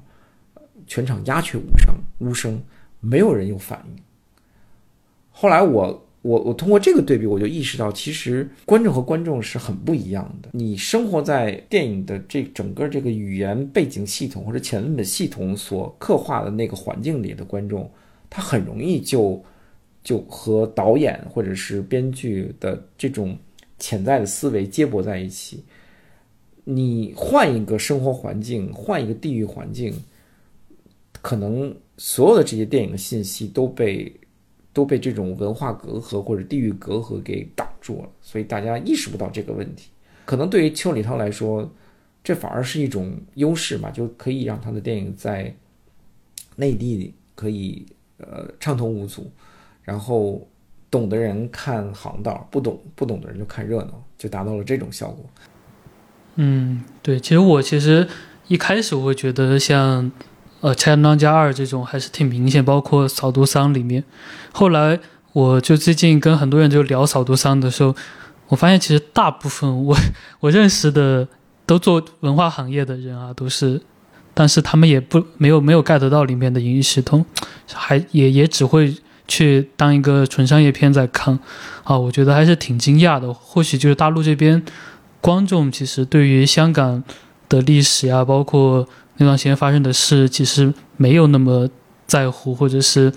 [0.87, 2.61] 全场鸦雀无声，无声，
[3.01, 4.03] 没有人有反应。
[5.31, 10.49] 后来我我我通过这个对比，我就意识到，其实观众和观众是很不一样的。
[10.53, 17.89] 你生活在电影的这整个这个语言背景系统或者前文本系统所刻画的那个环境里的观众，
[18.29, 19.41] 他很容易就
[20.03, 23.39] 就和导演或者是编剧的这种
[23.79, 25.63] 潜在的思维接驳在一起。
[26.69, 29.95] 你换一个生活环境，换一个地域环境，
[31.23, 34.13] 可能所有的这些电影的信息都被
[34.73, 39.91] 都被这种文化隔阂或者地域隔阂给挡住了，所以大家意识不到这个问题。
[40.25, 41.71] 可能对于邱礼涛来说，
[42.25, 45.55] 这反而是一种优势嘛，就可以让他的电影在
[46.57, 47.87] 内地可以
[48.19, 49.31] 呃畅通无阻，
[49.85, 50.45] 然后
[50.91, 55.25] 懂的人看行道，不懂不懂的人就看热闹，就达到了这种效果。
[56.37, 58.07] 嗯，对，其实我其实
[58.49, 60.11] 一开始我会觉得像，
[60.61, 64.05] 呃，《拆弹专家二》这种还是挺明显，包括《扫毒桑》里面。
[64.53, 64.99] 后来
[65.33, 67.95] 我就最近跟很多人就聊《扫毒桑》的时候，
[68.49, 69.97] 我发现其实大部分我
[70.41, 71.27] 我认识的
[71.65, 73.81] 都做文化行业的人啊，都是，
[74.35, 77.25] 但是他们也不没有没有 get 到里面的影系统，
[77.73, 78.95] 还也也只会
[79.27, 81.39] 去当一个纯商业片在看。
[81.85, 84.63] 啊，我觉得还是挺惊讶的，或许就是大陆这边。
[85.21, 87.03] 观众其实对于香港
[87.49, 91.69] 的历史呀，包括那段时间发生的事，其实没有那么
[92.07, 93.13] 在乎，或者是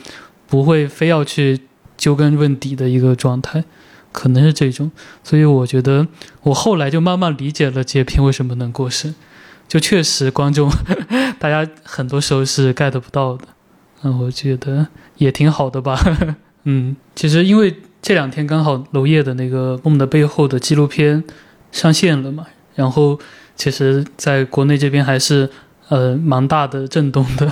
[0.47, 1.61] 不会非要去
[1.97, 3.63] 究根问底的一个状态，
[4.11, 4.91] 可能是这种。
[5.23, 6.07] 所以我觉得
[6.43, 9.13] 我后来就慢慢理解了这片为什么能过审，
[9.67, 10.71] 就确实观众
[11.37, 13.45] 大家很多时候是 get 不到的。
[14.01, 15.99] 嗯，我觉得也挺好的吧。
[16.63, 21.23] 嗯，其实因为这两天刚好娄烨的那个《梦的背后》的纪录片。
[21.71, 22.47] 上线了嘛？
[22.75, 23.19] 然后
[23.55, 25.49] 其实在国内这边还是
[25.89, 27.51] 呃蛮大的震动的。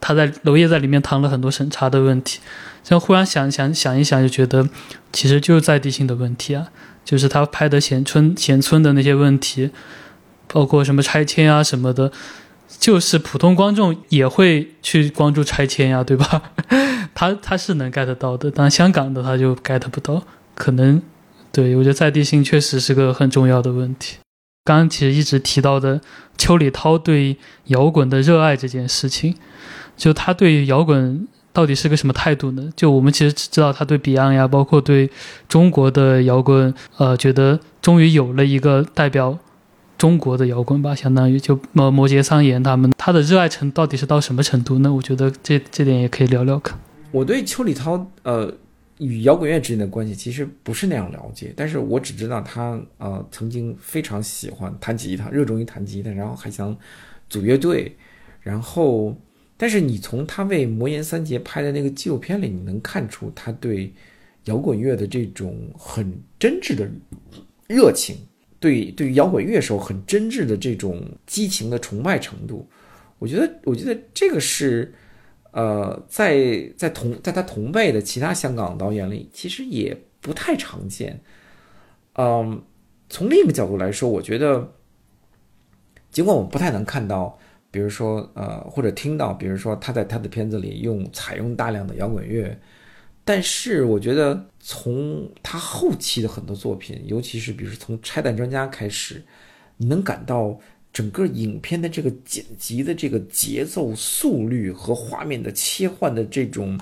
[0.00, 2.40] 他在娄烨在里面谈了很多审查的问题，
[2.82, 4.68] 就忽然想想想一想，就觉得
[5.12, 6.68] 其实就是在地性的问题啊，
[7.04, 9.70] 就是他拍的贤村贤村的那些问题，
[10.46, 12.10] 包括什么拆迁啊什么的，
[12.78, 16.42] 就是普通观众也会去关注拆迁呀，对吧？
[17.14, 20.22] 他他是能 get 到的，但香港的他就 get 不到，
[20.54, 21.00] 可能。
[21.52, 24.16] 对，我觉得在地性确实是个很重要的问题。
[24.64, 26.00] 刚刚其实一直提到的
[26.36, 29.34] 邱礼涛对摇滚的热爱这件事情，
[29.96, 32.70] 就他对摇滚到底是个什么态度呢？
[32.76, 35.10] 就我们其实只知道他对 Beyond 呀，包括对
[35.48, 39.38] 中国的摇滚，呃，觉得终于有了一个代表
[39.96, 44.92] 中国的摇滚吧，相当于就摩摩羯桑岩他们，他的热爱程度到底是到什么程度呢？
[44.92, 46.78] 我觉得这这点也可以聊聊看。
[47.10, 48.52] 我对邱礼涛呃
[48.98, 56.76] 与摇滚乐之间的关系其实不是那样了解，但是我只知道他呃曾经非常喜欢弹吉他，热衷于弹吉他，然后还想
[57.28, 57.96] 组乐队，
[58.40, 59.16] 然后
[59.56, 63.92] 但是你从他为魔岩三杰拍的那个纪录片里，你能看出他对
[64.44, 66.88] 摇滚乐的这种很真挚的
[67.68, 68.16] 热情，
[68.58, 72.68] 对对于摇滚乐手很真挚的这种激情的崇拜程度，
[73.18, 74.92] 我觉得我觉得这个是。
[75.58, 81.20] 呃，在在同在他同辈的其他香港导演里，其实也不太常见。
[82.12, 82.62] 嗯，
[83.08, 84.72] 从另一个角度来说，我觉得，
[86.12, 87.36] 尽管我们不太能看到，
[87.72, 92.56] 比如说呃，或者听到，比如说他在他的片子里用采用大量的摇滚乐，
[93.24, 99.24] 但是我觉得从他后期的很多作品，尤其是比如说从《拆弹专家》开始，
[99.76, 100.56] 你能感到。
[100.92, 106.78] 整个影片的这个剪辑的这个节奏、速率和画面的切换的这种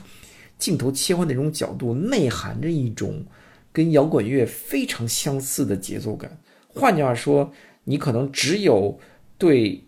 [0.58, 3.22] 镜头切换的这种角度，内含着一种
[3.72, 6.38] 跟摇滚乐非常相似的节奏感。
[6.68, 7.52] 换句话说，
[7.84, 8.98] 你可能只有
[9.36, 9.84] 对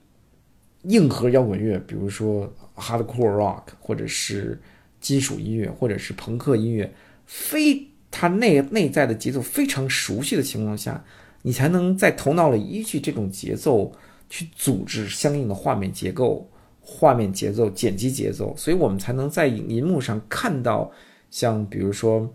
[0.83, 4.61] 硬核摇滚乐，比如说 hardcore rock，或者是
[5.01, 6.93] 金属音乐，或者是朋克音乐，
[7.25, 11.03] 非它内内在的节奏非常熟悉的情况下，
[11.43, 13.91] 你才能在头脑里依据这种节奏。
[14.29, 16.47] 去组织相应的画面结构、
[16.81, 20.93] 画面节奏、剪辑节奏，所以我们才能在银幕上看到
[21.31, 22.21] 像比如说《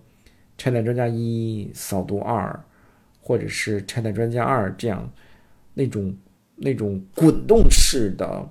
[0.57, 2.48] 拆弹专家一》《扫毒二》，
[3.22, 5.07] 或者是《拆弹专家二》这样
[5.76, 6.18] 那种
[6.56, 8.49] 那种滚动式的，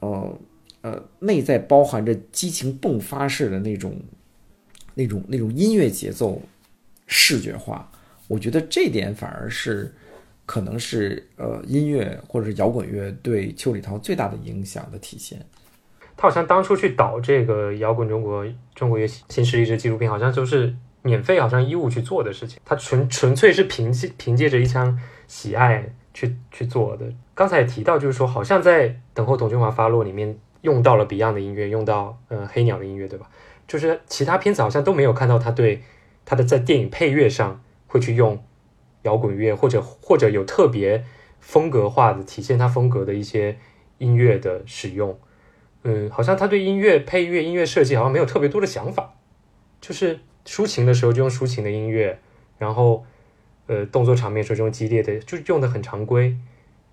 [0.00, 0.38] 呃
[0.82, 3.94] 呃，内在包含着激情迸发式的那种
[4.94, 6.42] 那种那种音乐节奏
[7.06, 7.90] 视觉化。
[8.26, 9.94] 我觉得这点反而是。
[10.50, 15.38] 可能是呃音乐或者是摇滚乐对邱礼涛最大的影响的体现。
[16.16, 18.44] 他好像当初去导这个摇滚中国
[18.74, 22.60] 中国乐新势力这纪录片，好像就是免费，好像义务去做的事情。
[22.64, 24.98] 他纯纯粹是凭借凭借着一腔
[25.28, 27.06] 喜爱去去做的。
[27.32, 33.30] 刚才也提到，就是说好像在《等候董俊华发落》里面用到了 Beyond 的音乐，用到呃黑鸟的音乐，对吧？
[33.68, 35.80] 就是其他片子好像都没有看到他对
[36.24, 38.42] 他的在电影配乐上会去用。
[39.02, 41.04] 摇滚乐或者或者有特别
[41.40, 43.56] 风格化的体现，他风格的一些
[43.98, 45.18] 音乐的使用，
[45.82, 49.14] 嗯，好像他对音乐配乐、音乐设计好像没有特别多的想法，
[49.80, 52.18] 就是抒情的时候就用抒情的音乐，
[52.58, 53.04] 然后
[53.66, 56.36] 呃动作场面时候就用激烈的，就用的很常规，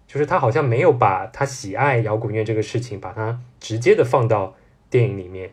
[0.08, 4.56] 就是他好像没有把他喜爱摇滚乐这个事情，把它直接的放到
[4.90, 5.52] 电影里面，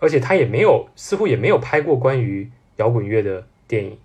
[0.00, 3.98] 而且他也没有似乎也没有拍过关于摇滚乐的电影。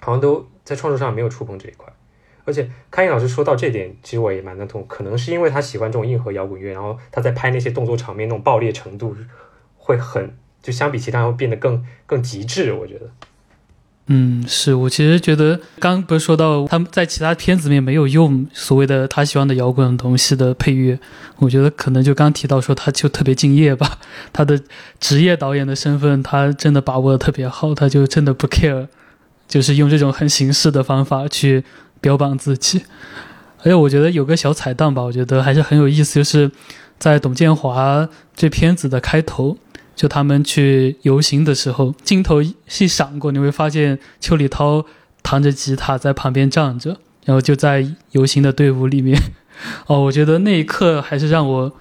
[0.00, 1.92] 好像都在创作上没有触碰这一块，
[2.44, 4.86] 而且开英老师说到这点，其实我也蛮赞同。
[4.86, 9.16] 可能是因为他喜欢这种硬核摇滚乐，然后他在拍那些动作场面那种爆裂程度
[9.76, 12.72] 会很，就相比其他会变得更更极致。
[12.72, 13.10] 我觉得，
[14.08, 20.98] 嗯，是我其实觉得刚不是说到他们在其他片子里面没有用所谓的他喜欢的摇滚东西的配乐，
[21.38, 23.98] 我觉得可能就刚提到说他就特别敬业吧，
[24.32, 24.60] 他的
[25.00, 28.86] 职业导演的身份他真的把握的特别好，他就真的不 care。
[29.48, 31.64] 就是用这种很形式的方法去
[32.00, 32.82] 标榜自己，
[33.60, 36.50] 而且我觉得有个小彩蛋吧，我觉得还是很有意思，就是
[36.98, 39.56] 在董建华这片子的开头，
[39.94, 42.54] 就他们去游行的时候，镜头一
[42.88, 44.84] 闪过，你会发现邱礼涛
[45.22, 49.20] 弹着吉他在旁边站着，然后就在游行的队伍里面。
[49.86, 51.72] 哦，我觉得那一刻还是让我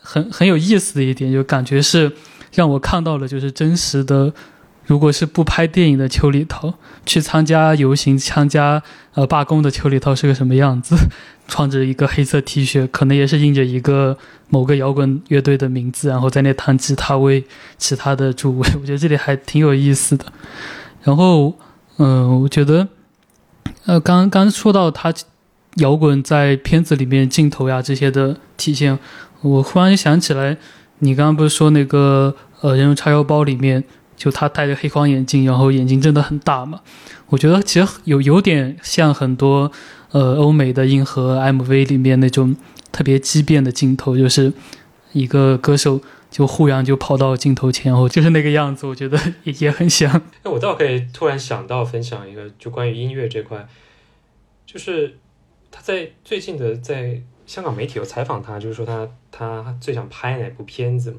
[0.00, 2.12] 很很有意思的一点，就感觉是
[2.52, 4.32] 让我看到了就是真实的。
[4.86, 8.82] 如果是不拍电影的邱礼涛去参加游行、参加
[9.14, 10.96] 呃罢工的邱礼涛是个什么样子？
[11.48, 14.18] 穿着一个黑色 T 恤，可能也是印着一个
[14.48, 17.44] 某个摇滚乐队的名字，然后在那弹吉他为
[17.78, 18.68] 其他的助威。
[18.80, 20.24] 我觉得这里还挺有意思的。
[21.04, 21.54] 然后，
[21.98, 22.88] 嗯，我觉得，
[23.84, 25.14] 呃，刚刚说到他
[25.76, 28.98] 摇滚在片子里面镜头呀这些的体现，
[29.42, 30.56] 我忽然想起来，
[30.98, 33.84] 你刚刚不是说那个呃人肉叉腰包里面。
[34.16, 36.80] 就他戴着黑框眼镜，然后眼睛真的很大嘛？
[37.28, 39.70] 我觉得其实有有点像很多
[40.10, 42.56] 呃欧美的硬核 MV 里面那种
[42.92, 44.52] 特别畸变的镜头，就是
[45.12, 48.86] 一个歌手就忽然就跑到镜头前后，就是那个样子。
[48.86, 50.22] 我觉得也也很像。
[50.44, 53.66] 那我倒可以突然想到分享一个，就关于音乐这块，
[54.64, 55.18] 就是
[55.70, 61.18] 他在最近的在香港媒体有采访他，就是说他他最想拍哪部片子嘛。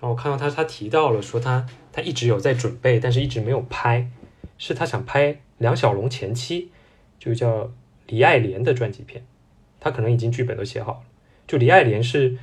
[0.00, 4.10] 然后我看到他他提到了说他他一直有在准备，但是一直没有拍，
[4.58, 6.70] 是他想拍梁小龙前妻，
[7.18, 7.70] 就叫
[8.06, 9.24] 李爱莲的传记片。
[9.78, 11.00] 他可能已经剧本都写好了。
[11.46, 12.38] 就李爱莲是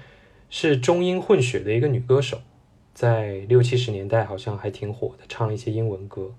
[0.49, 2.41] 是中英混血的一个女歌手，
[2.93, 6.31] 在六七十年代好像还挺火的，唱一些英文歌。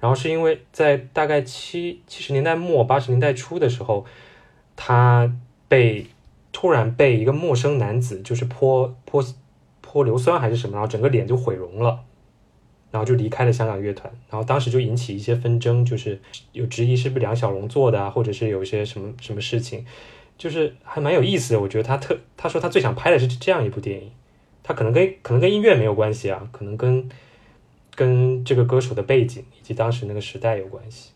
[0.00, 4.04] 然后是因为在大概七七十年代末八十年代初的时候，
[4.76, 5.32] 她
[5.68, 6.06] 被
[6.52, 9.24] 突然被一个陌生男子就是泼泼
[9.80, 12.04] 泼硫酸还是什么，然后整个脸就毁容了，
[12.90, 14.12] 然后就离开了香港乐团。
[14.30, 16.20] 然后当时就引起一些纷争，就是
[16.52, 19.84] 有质疑是不是梁小龙做的啊，或者是有一些什么什么事情。
[20.36, 24.12] 就是还蛮有意思的，我觉得他特他说他最想拍的是这样一部电影，
[24.62, 27.08] 他可能跟可能跟音乐没有关系啊，可能跟
[27.96, 31.10] 跟这个歌手的背景以及当时那个时代有关系。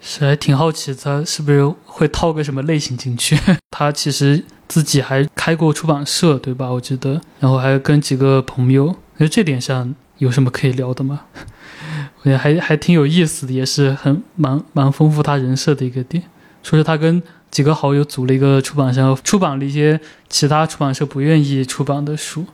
[0.00, 3.36] 是还挺好奇他是不是会套个什么类型进去？
[3.70, 6.70] 他其实自己还开过出版社，对吧？
[6.70, 11.26] 我记得，然后还跟几个朋友，那这点上有什么可以聊的吗？
[12.20, 16.24] 我觉得还还挺有意思的，也是很蛮蛮丰富他人设的一个点，
[16.62, 17.22] 说是他跟。
[17.50, 19.98] 几个好友组了一个出版社，出版了一些
[20.28, 22.44] 其他出版社不愿意出版的书。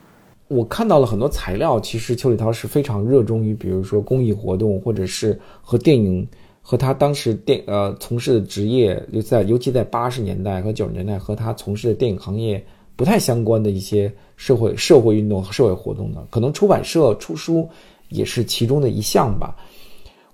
[0.48, 6.26] 我看到了很多材料，其实邱礼涛是非常热衷于，比如说公益活动，或者是和电影
[6.62, 12.64] 和他当时电呃从事的职业，就在尤其在八十年代和九十年代和他从事的电影行业
[12.96, 17.68] 不太相关的一些社会社会运动和社会活动的，可能出版社出书
[18.08, 19.54] 也是其中的一项吧。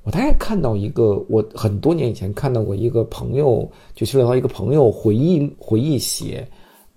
[0.05, 6.45] 我大概看到一个，我很多年以前看到过一个朋友，就邱礼涛一个朋友回忆回忆写，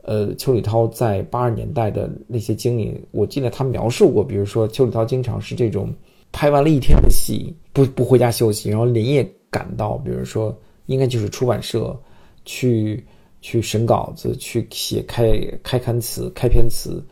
[0.02, 3.00] 呃，邱礼涛在八十年代的那些经历。
[3.12, 5.94] 我记得他描述过，比如说邱礼涛经常是这种
[6.32, 10.56] 拍完了一天的戏，不不回家休息，然后连夜赶到，比如说
[10.88, 11.96] 应该就是出版社
[12.44, 13.06] 去
[13.46, 17.04] 去审稿子，去写开开刊词、开篇词，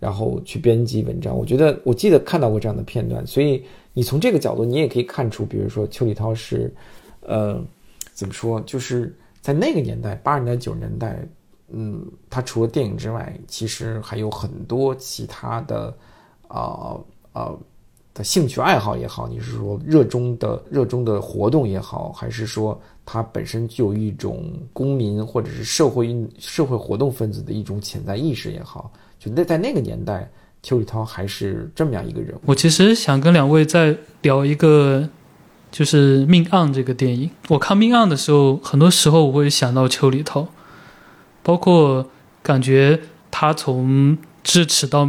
[0.00, 1.36] 然后去编辑文章。
[1.36, 3.62] 我觉得我记得看到过这样的片段，所以。
[3.94, 6.74] 你从这个角度，你也可以看出，比如说邱礼涛是，
[7.20, 7.62] 呃，
[8.14, 8.58] 怎么说？
[8.62, 11.22] 就是在那个年代，八十年代、九十年代，
[11.68, 15.94] 嗯，他除了电影之外，其实还有很多其他的，
[16.48, 16.98] 啊
[17.34, 17.52] 啊
[18.14, 30.30] 的兴趣爱好也好，你是说热衷的热衷的活动也好，还是说他本身就有一种公民或者是社会运社会活动分子的一种潜在意识也好，就那在那个年代。
[30.64, 32.32] 邱礼涛还是这么样一个人。
[32.44, 35.08] 我其实想跟两位再聊一个，
[35.72, 37.28] 就是《命案》这个电影。
[37.48, 40.46] 我看《命案》的时候，很多时候我会想到邱礼涛，
[41.42, 42.08] 包括
[42.44, 43.00] 感觉
[43.32, 45.08] 他从智齿到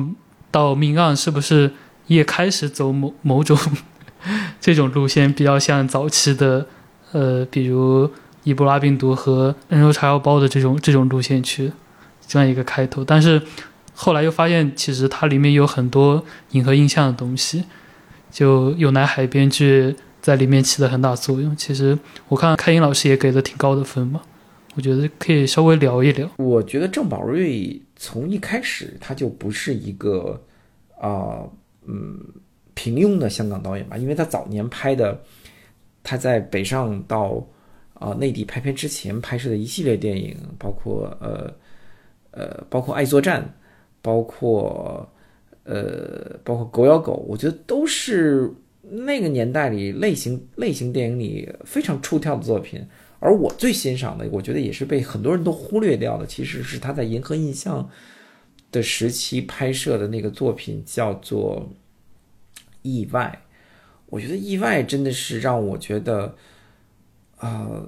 [0.49, 1.73] 到《命案》，是不是
[2.07, 3.55] 也开始走某某种
[4.59, 6.65] 这种路线，比较像早期的，
[7.14, 8.11] 呃，比如
[8.44, 11.72] 伊波拉病毒和人肉叉烧包的这种这种路线去
[12.27, 13.41] 这样一个开头，但是。
[13.95, 17.64] 后来又发现，其实它里面有很多银河印象的东西，
[18.31, 21.56] 就有南海编剧在里面起了很大作用。
[21.56, 21.95] 其实
[22.27, 24.19] 我看开英老师也给了挺高的分嘛，
[24.73, 26.27] 我觉得可以稍微聊一聊。
[26.38, 30.41] 我觉得郑宝瑞从一开始他就不是一个
[30.99, 31.45] 啊
[31.85, 32.19] 嗯
[32.73, 35.22] 平庸的香港导演吧，因为他早年拍的，
[36.03, 37.43] 他在北上到
[37.95, 41.51] 啊内地拍片之前拍摄的一系列电影，包括呃
[42.31, 43.41] 呃包括《爱作战》。
[44.05, 45.09] 包括，
[45.63, 52.85] 呃，包括《狗咬狗》，我觉得都是那个年代里类型类型电影里非常出挑的作品。
[53.19, 57.89] 而我最欣赏的，我觉得也是被很多人都忽略掉的，其实是他在银河印象
[58.73, 61.65] 的时期拍摄的那个作品，叫做
[62.81, 63.39] 《意外》。
[64.14, 66.35] 我觉得《意外》真的是让我觉得，
[67.40, 67.84] 呃，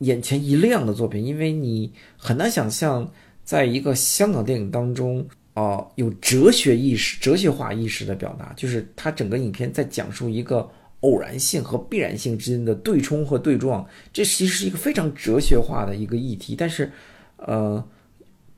[0.00, 3.10] 眼前一亮的作品，因为你很难想象，
[3.44, 5.26] 在一个香港电影当中。
[5.54, 10.68] 啊，有哲学意识、哲学化意识的表达，就是它整个影片在讲述一个
[11.02, 16.56] 偶然性和必然性之间的对冲和对撞，这其实是一个非常哲学化的一个议题。
[16.56, 16.90] 但是，
[17.36, 17.88] 呃，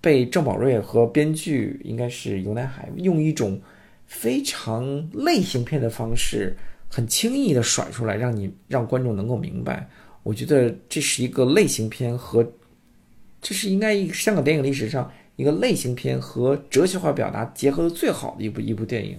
[0.01, 3.61] 被郑宝瑞和编剧应该是尤乃海用一种
[4.07, 6.57] 非常类型片的方式，
[6.89, 9.89] 很轻易的甩出来，让你让观众能够明白。
[10.23, 12.53] 我觉得这是一个类型片和
[13.41, 15.11] 这是应该香港电影历史上。
[15.37, 19.19] 一个类型片和哲学化表达结合的最好的一部一部电影，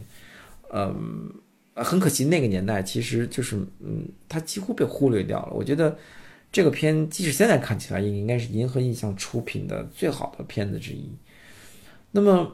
[0.74, 1.32] 嗯，
[1.76, 5.54] 很可惜那个年代其实就是，嗯，它几乎被忽略掉了。
[5.54, 5.96] 我觉得
[6.52, 11.08] 这个片即使现在看起来，也应该是银河印象出品的最好的片子之一。
[12.10, 12.52] 那么，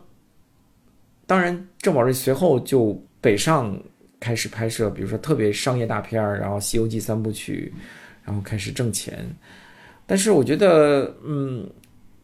[1.25, 3.81] 当然，郑宝瑞随后就北上
[4.23, 7.73] 开始拍摄，比如说特别商业大片儿，然后《西游记》三部曲，
[8.23, 9.13] 然后开始挣钱。
[10.05, 11.69] 但是我觉得，嗯，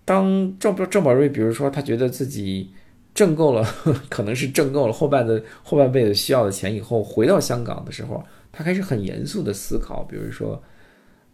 [0.06, 2.72] 当郑郑宝瑞，比如说他觉得自己
[3.14, 3.68] 挣够了，
[4.10, 10.62] 可能是挣够了后半的后半辈子需要的钱以后，回到香港的时候，他开始很严肃的思考，比如说，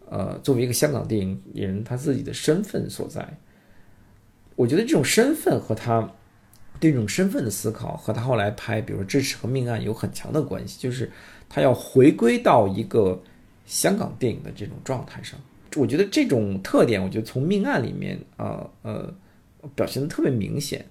[0.09, 3.37] 呃，作为一个香港电影人，他自己的身份所在。
[4.55, 6.09] 我觉得这种身份和他
[6.79, 11.11] 对这种身份的思考，和他后来拍，比如说《智齿》和《命案》有很强的关系，就是
[11.47, 13.21] 他要回归到一个
[13.65, 15.39] 香港电影的这种状态上。
[15.75, 19.13] 我觉得这种特点，我觉得从《命案》里面啊呃
[19.75, 20.85] 表现的特别明显。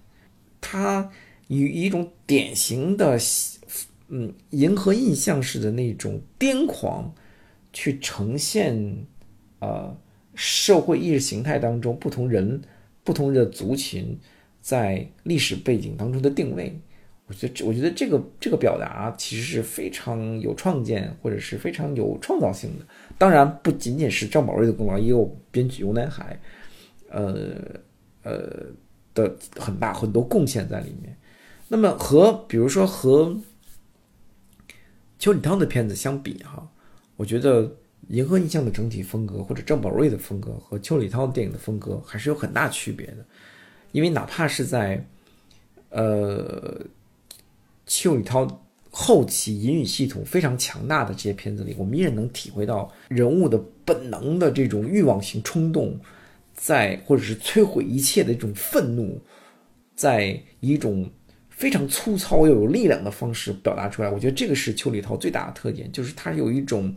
[0.60, 1.10] 他
[1.48, 3.18] 以一种典型的
[4.08, 7.14] 嗯银河印象式的那种癫狂，
[7.72, 9.04] 去呈现
[9.60, 9.96] 呃
[10.34, 12.62] 社会意识形态当中不同人。
[13.06, 14.18] 不同的族群
[14.64, 16.74] 在历史背景当中的定位，
[17.26, 22.86] 我觉得，我觉得这个这个表达其实是非常有创建或者是非常有创造性的。
[23.18, 26.40] 当然，不仅仅是张宝瑞的功劳，也有编剧尤南海，
[27.10, 27.54] 呃
[28.22, 28.64] 呃
[29.12, 31.14] 的很大很多贡献在里面。
[31.68, 33.38] 那么和比如说和
[35.18, 36.66] 邱礼涛的片子相比，哈，
[37.16, 37.70] 我觉得。
[38.08, 43.24] 银河印象的整体风格，或者郑宝瑞的风格和邱礼涛电影的风格还是有很大区别的，
[43.94, 45.06] 因为哪怕是在，
[45.90, 46.84] 呃，
[47.86, 55.96] 邱礼涛后期隐语系统非常强大的这些片子里，我们依然能体会到人物的本能的这种欲望性冲动，
[56.54, 59.22] 在或者是摧毁一切的这种愤怒，
[59.94, 61.08] 在一种
[61.48, 64.10] 非常粗糙又有力量的方式表达出来。
[64.10, 66.92] 我觉得这个是邱礼涛最大的特点，就是他有一种。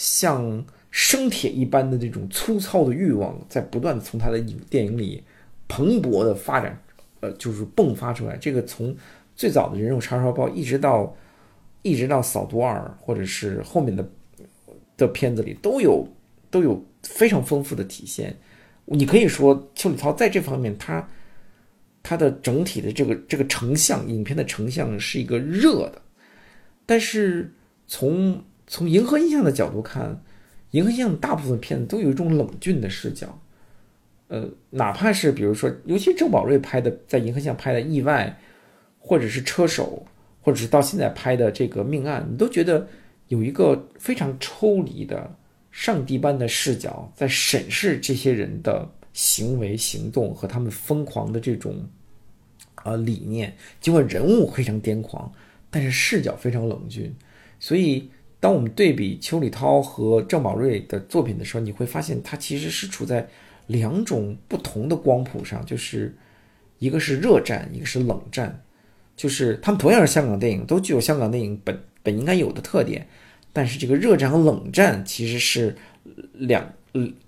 [0.00, 5.20] 像生铁一般的这种粗糙的欲望，在不断的从他的影电影里
[5.68, 6.82] 蓬勃的发展，
[7.20, 8.36] 呃，就是迸发出来。
[8.38, 8.96] 这个从
[9.36, 11.14] 最早的人肉叉烧包，一直到
[11.82, 14.08] 一直到扫毒二，或者是后面的
[14.96, 16.06] 的片子里，都有
[16.50, 18.36] 都有非常丰富的体现。
[18.86, 21.06] 你可以说邱礼涛在这方面，他
[22.02, 26.00] 他的整体的这个这个成像，影片的成像是一个热的，
[26.86, 27.52] 但是
[27.86, 30.18] 从从银河印象的角度看，
[30.70, 33.38] 银河印象大部分片子都有一种冷峻的视角，
[34.28, 38.36] 呃，哪怕是比如说，尤其郑宝瑞拍的，在银河巷拍的《意外》，
[38.98, 40.06] 或者是《车手》，
[40.40, 42.86] 或者是到现在拍的这个《命案》，你都觉得
[43.28, 45.34] 有一个非常抽离的
[45.70, 51.84] 上帝般的视角，在审视这些人的行为、行动和他们疯狂的这种
[52.74, 53.56] 啊理念。
[53.80, 55.32] 尽管人物非常癫狂，
[55.70, 57.14] 但是视角非常冷峻，
[57.58, 58.10] 所以。
[58.40, 63.28] 当我们对比邱礼涛和郑宝瑞的作品的时候，你会发现他其实是处在
[63.68, 66.14] 两种不同的光谱上，就是
[66.80, 68.62] 一个是热战，一个是冷战，
[69.16, 73.06] 就是他们同样是香港电影，都具有香港电影本本应该有的特点，
[73.52, 75.76] 但是这个热战和冷战其实是
[76.32, 76.70] 两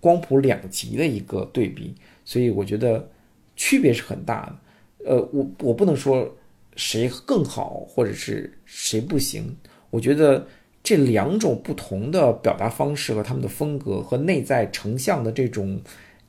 [0.00, 1.94] 光谱两极的一个对比，
[2.24, 3.08] 所以我觉得
[3.54, 5.06] 区别是很大的。
[5.06, 6.36] 呃，我我不能说
[6.74, 9.56] 谁更好或者是谁不行，
[9.90, 10.46] 我觉得。
[10.82, 15.78] 这两种不同的表达方式和他们的风格和内在成像的这种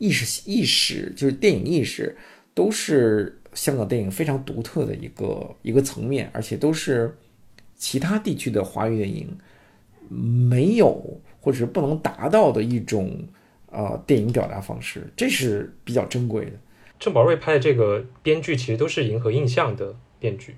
[0.02, 2.18] 意识意识，就是电影意识，
[2.56, 7.16] 都是香港电影非常独特的一个一个层面，而且都是
[7.76, 9.38] 其他地区的华语电影
[10.10, 13.16] 没有或者是不能达到的一种
[13.70, 16.54] 呃电影表达方式，这是比较珍贵的。
[17.00, 20.56] 郑宝瑞拍的这个编剧其实都是银河印象的编剧。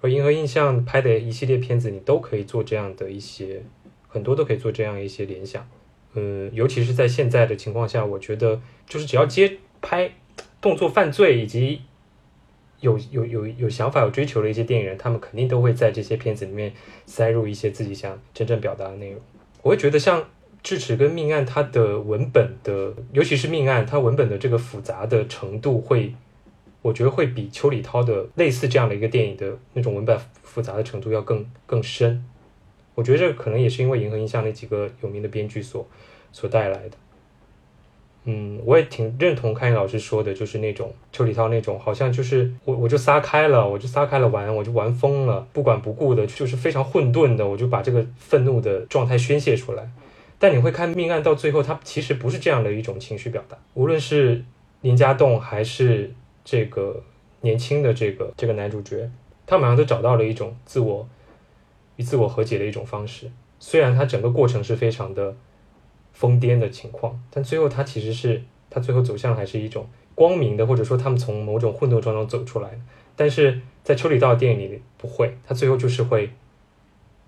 [0.00, 3.62] 和银河印象拍的一系列片子，你都可以做这样的一些，
[4.06, 5.68] 很多都可以做这样一些联想。
[6.18, 10.10] 嗯，尤其是在现在的情况下，我觉得就是只要接拍
[10.60, 11.82] 动作犯罪以及
[12.80, 16.72] 有有有有想法、有追求的一些电影人，他们肯定都会在这些片子里面
[17.06, 19.20] 塞入一些自己想真正表达的内容。
[19.62, 20.20] 我会觉得像
[20.62, 26.14] 《智齿》跟《命案》，它的文本的，尤其是《命案》，它文本的这个复杂的程度会。
[26.80, 32.24] 我觉得会比邱礼涛的类似这样的一个电影的那种文本复杂的程度要更更深。
[32.94, 35.86] 我觉得这可能也是因为银河印象那几个有名的编剧所
[36.32, 36.96] 所带来的。
[38.24, 49.90] 嗯，我也挺认同开云老师说的，就是那种邱礼涛那种，好像就是我我就撒开了，我就撒开了玩，我就玩疯了，不管不顾的，就是非常混沌的，我就把这个愤怒的状态宣泄出来。
[50.38, 54.44] 但你会看命案到最后，它其实不是这样的一种情绪表达，无论是
[54.80, 56.12] 林家栋还是。
[56.50, 57.02] 这个
[57.42, 59.10] 年轻的这个这个男主角，
[59.46, 61.06] 他马上都找到了一种自我
[61.96, 63.30] 与自我和解的一种方式。
[63.58, 65.36] 虽然他整个过程是非常的
[66.18, 72.70] 疯癫的情况，但最后他其实是他最后走向还是一种光明的，或者说他们从某种混沌状中走出来。
[73.14, 76.32] 但是在邱里道电影里不会，他最后就是会，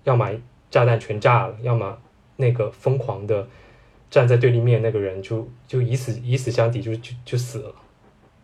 [0.03, 0.29] 要么
[0.69, 1.97] 炸弹全炸了，要么
[2.35, 3.47] 那个疯狂的
[4.09, 7.73] 站在对立面那个人就就以死以死相抵，就就就死了。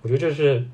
[0.02, 0.65] 我觉得这是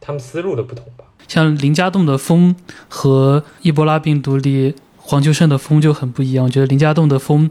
[0.00, 1.06] 他们思路的不同吧。
[1.26, 2.54] 像林家栋的风
[2.88, 6.44] 和伊波拉病毒里黄秋生的风就很不一样。
[6.44, 7.50] 我觉得林家栋的风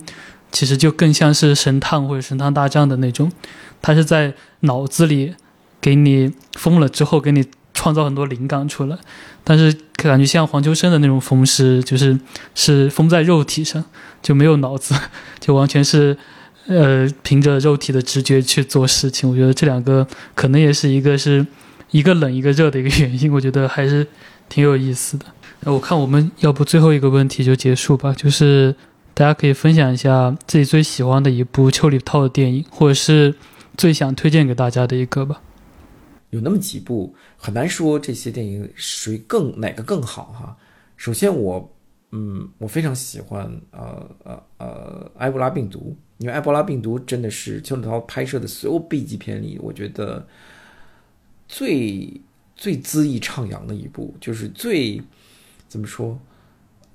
[0.52, 3.32] 其实就更像是神探或者神探大战的那种，
[3.82, 5.36] 他是在脑子里
[5.82, 8.98] 给你疯了之后给你创造很多灵感出来。
[9.44, 12.18] 但是感觉像黄秋生的那种疯是就是
[12.56, 13.84] 是疯在肉体上，
[14.22, 14.96] 就没有脑子，
[15.40, 16.18] 就完全是
[16.68, 19.30] 呃凭着肉体的直觉去做事情。
[19.30, 21.46] 我觉得这两个可能也是一个是
[21.92, 23.32] 一个冷一个热的一个原因。
[23.32, 24.08] 我觉得还是
[24.50, 25.26] 挺有意思的。
[25.72, 28.76] 我看我们要不最后一个问题就结束吧，就是
[29.16, 33.34] 大家可以分享一下自己最喜欢的一部邱礼涛的电影，或者是
[33.78, 35.42] 最想推荐给大家的一个吧。
[36.32, 40.58] 有那么几部，很难说这些电影谁更哪个更好哈。
[40.98, 41.74] 首先我，
[42.12, 50.28] 嗯，我非常喜欢呃呃呃埃博拉病毒，因为埃博拉病毒真的是邱礼涛拍摄的所有 B 级片里，我觉得
[51.48, 52.20] 最
[52.58, 55.02] 最恣意徜徉的一部，就是最
[55.70, 56.20] 怎么说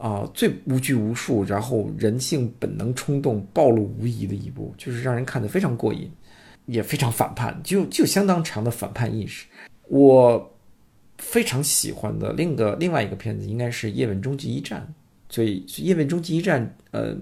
[0.01, 6.11] 啊，最无拘无束，然后人性本能冲动暴露无遗的一部，就是让人看得非常过瘾。
[6.67, 9.45] 也非常反叛，就就相当强的反叛意识。
[9.89, 10.57] 我
[11.19, 14.87] 非常喜欢的另一个另外一个片子应该是《叶问终极一战》，
[15.35, 17.17] 所以《叶问终极一战》呃，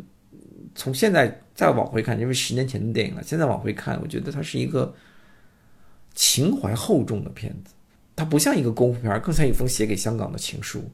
[0.75, 4.93] 从现在再往回看，因为十年前的电影了，现在往回看，我觉得它是一个
[6.15, 7.73] 情怀厚重的片子。
[8.17, 10.85] 它不像一个功夫片，更像一封写给香港的情书，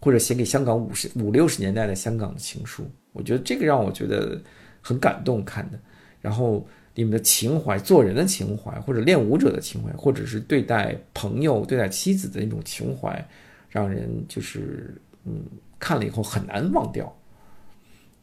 [0.00, 2.84] 或者写给香港五十五六十年代的香港的情书。
[3.12, 4.40] 我觉得这个让我觉得
[4.80, 5.78] 很感动看的。
[6.20, 6.66] 然后。
[6.92, 13.26] 你们的情怀，做人的情怀，或者练武者的情怀，或者是对待朋友、对待妻子的那种情怀，
[13.70, 14.92] 让人就是
[15.24, 15.40] 嗯
[15.78, 17.10] 看了以后很难忘掉。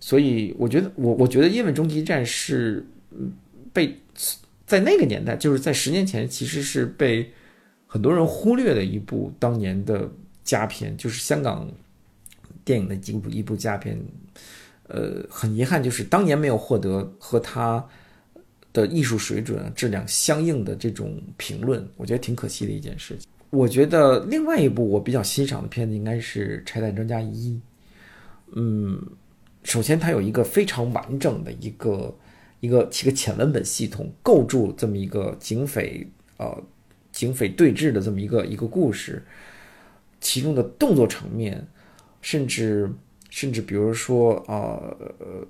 [0.01, 3.31] 所以我觉得，我我觉得《叶问终极战》是嗯
[3.71, 3.97] 被
[4.65, 7.31] 在那个年代，就是在十年前，其实是被
[7.87, 10.11] 很多人忽略的一部当年的
[10.47, 11.69] 佳片，就是香港
[12.65, 13.95] 电影的一部一部佳片。
[14.87, 17.85] 呃，很遗憾，就是当年没有获得和他。
[18.73, 23.27] 的艺术水准、质量相应的这种评论，我觉得挺可惜的一件事情。
[23.49, 27.53] 我觉得另外一部我比较欣赏的片子应该是《拆弹专家一》。
[28.55, 29.01] 嗯，
[29.63, 32.15] 首先它有一个非常完整的一个
[32.59, 36.07] 一个一个浅文本系统，构筑这么一个警匪
[36.37, 36.63] 呃
[37.11, 39.25] 警匪对峙的这么一个一个故事，
[40.27, 41.65] 其中的动作场面，
[42.21, 42.91] 甚至
[43.29, 44.79] 甚至比如说啊
[45.19, 45.47] 呃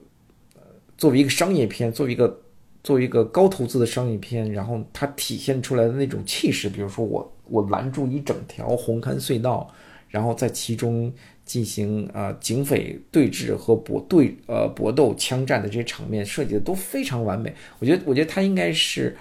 [0.97, 2.41] 作为一个商业片，作为一个。
[2.83, 9.69] 作为一个高投资的商业片，然后它体现出来的那种气势，比如说我我拦住一整条红磡隧道，
[10.07, 11.11] 然后在其中
[11.43, 17.53] 进行啊警匪对峙和搏对呃搏斗枪战的这些场面设计的都非常完美。
[17.79, 19.17] 我觉得我觉得它应该是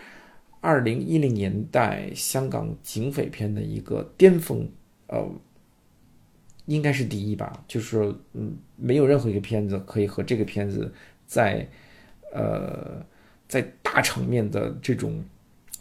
[0.60, 4.68] 二零一零年代香港警匪片的一个巅峰，
[5.08, 5.28] 呃，
[6.66, 7.64] 应该是第一吧。
[7.66, 10.92] 就是嗯，没有任何一个片子可以和这个片子
[11.26, 11.68] 在
[12.32, 13.04] 呃。
[13.48, 15.22] 在大场面的这种、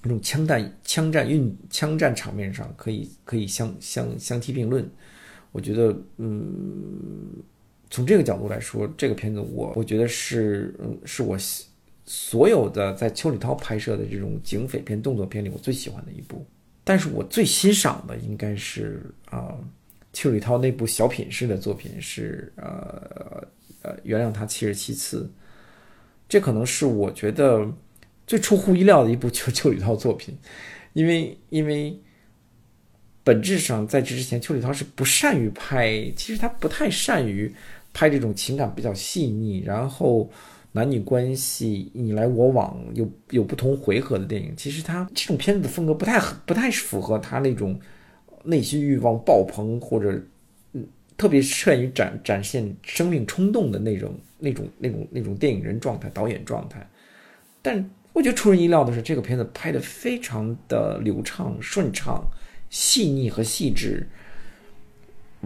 [0.04, 4.88] 那种枪弹、枪战运、枪战场面上，可以可以相相相提并论。
[5.52, 7.28] 我觉得，嗯，
[7.90, 11.36] 从这个角度来说，这个片子我我觉得是，嗯，是我
[12.06, 16.46] 所有的在邱礼涛拍摄的这种警匪片、动作片里我最喜欢的一部。
[16.84, 19.02] 但是我最欣赏的应该是
[19.32, 19.58] 啊，
[20.16, 23.46] 邱礼涛那部小品式的作品是呃
[23.82, 25.30] 呃，原谅他七十七次。
[26.30, 27.70] 这可能是我觉得
[28.26, 30.36] 最出乎意料的一部邱邱礼涛作品，
[30.94, 32.00] 因为因为
[33.24, 37.54] 本质上在这之前，邱礼涛是不善于拍，其实他不太善于
[37.94, 40.32] 拍这种情感比较细腻，然后
[40.72, 44.54] 男女关系你来我往，有有不同回合的电影。
[44.56, 47.80] 其实他这种片子的风格不太不太符合他那种
[48.46, 50.18] 内心欲望爆棚或者
[50.74, 50.86] 嗯
[51.18, 54.14] 特别善于展展现生命冲动的那种。
[54.38, 56.86] 那种那种那种电影人状态、导演状态，
[57.62, 62.22] 但我觉得出人意料的是，这个片子拍的非常的流畅、顺畅、
[62.70, 64.06] 细腻和细致，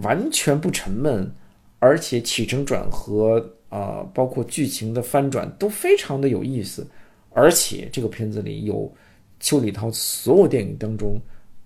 [0.02, 1.32] 完全不沉闷，
[1.78, 6.86] 而且起承转合啊，包括剧情的翻转都非常的有意思。
[7.30, 8.92] 而且这个片子里有
[9.40, 11.22] 邱礼涛所有电影当中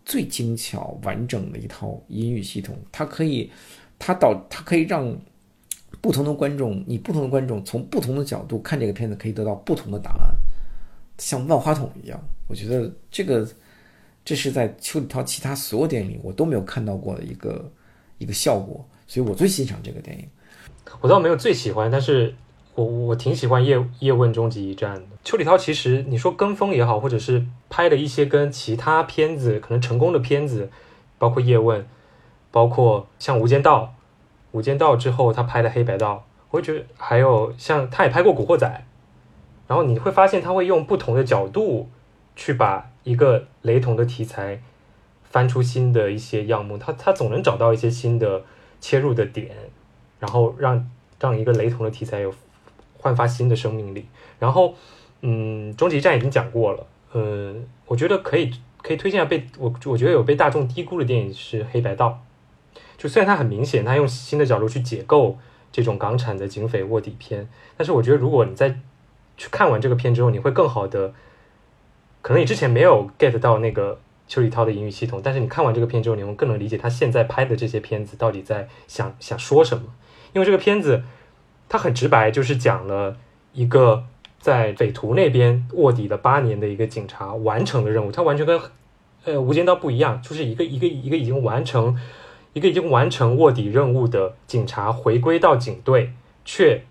[0.05, 3.51] 最精巧完整的一套音域系统，它可以，
[3.99, 5.15] 它导，它可以让。
[6.01, 10.35] 不同的观众，你不同的观众从不同的角度看这个片子，可以得到不同的答案，
[11.17, 12.21] 像万花筒一样。
[12.49, 13.47] 我觉得这个，
[14.25, 17.71] 这是在邱礼涛其他所有电影里我都没有看到过的一个
[18.17, 20.27] 一个效果，所以我最欣赏这个电影。
[20.99, 22.35] 我倒没有最喜欢，但是
[22.75, 25.12] 我我挺喜欢叶叶问终极一战的。
[25.23, 30.69] 邱礼涛其实你说跟风也好，或者是拍了一些跟其他片子可能成功的片子，
[31.17, 31.87] 包括叶问，
[32.51, 33.95] 包括像无间道，
[34.51, 38.85] 无间道之后他拍的黑白道，我觉得还有像他也拍过古惑仔，
[39.67, 41.89] 然后你会发现他会用不同的角度
[42.35, 44.61] 去把一个雷同的题材
[45.23, 48.43] 翻出新的一些样目，他他总能找到一些新的
[48.81, 49.55] 切入的点，
[50.19, 50.89] 然后让
[51.19, 52.33] 让一个雷同的题材有。
[52.99, 54.05] 焕发新的生命力。
[54.39, 54.73] 然后，
[55.25, 56.85] 嗯，终极战已经讲过了。
[57.13, 57.55] 呃，
[57.85, 58.51] 我觉得可以
[58.81, 62.21] 可以推荐下被我我觉得有被大众低估的电影是《黑白道》。
[62.97, 65.37] 就虽然它很明显，它用新的角度去解构
[65.71, 67.47] 这种港产的警匪卧底片，
[67.77, 68.77] 但是我觉得如果你在
[69.37, 71.13] 去看完这个片之后，你会更好的，
[72.21, 79.85] 可能你之前没有 get 到那个邱礼涛的英语系统，但是你看完这个片之后，你会更能理解他现在拍的这些片子到底在想想说什么。
[80.33, 81.03] 因为这个片子。
[81.69, 83.17] 他很直白，就是讲了
[83.53, 84.03] 一个
[84.43, 88.11] 在匪徒那边卧底了八年的一个警察完成了任务。
[88.11, 88.59] 他完全跟
[89.23, 91.97] 呃《无间道》不一样，就是一个一个一个已经完成
[92.51, 96.11] 一个已经完成卧底任务的警察回归到警队，
[96.43, 96.83] 却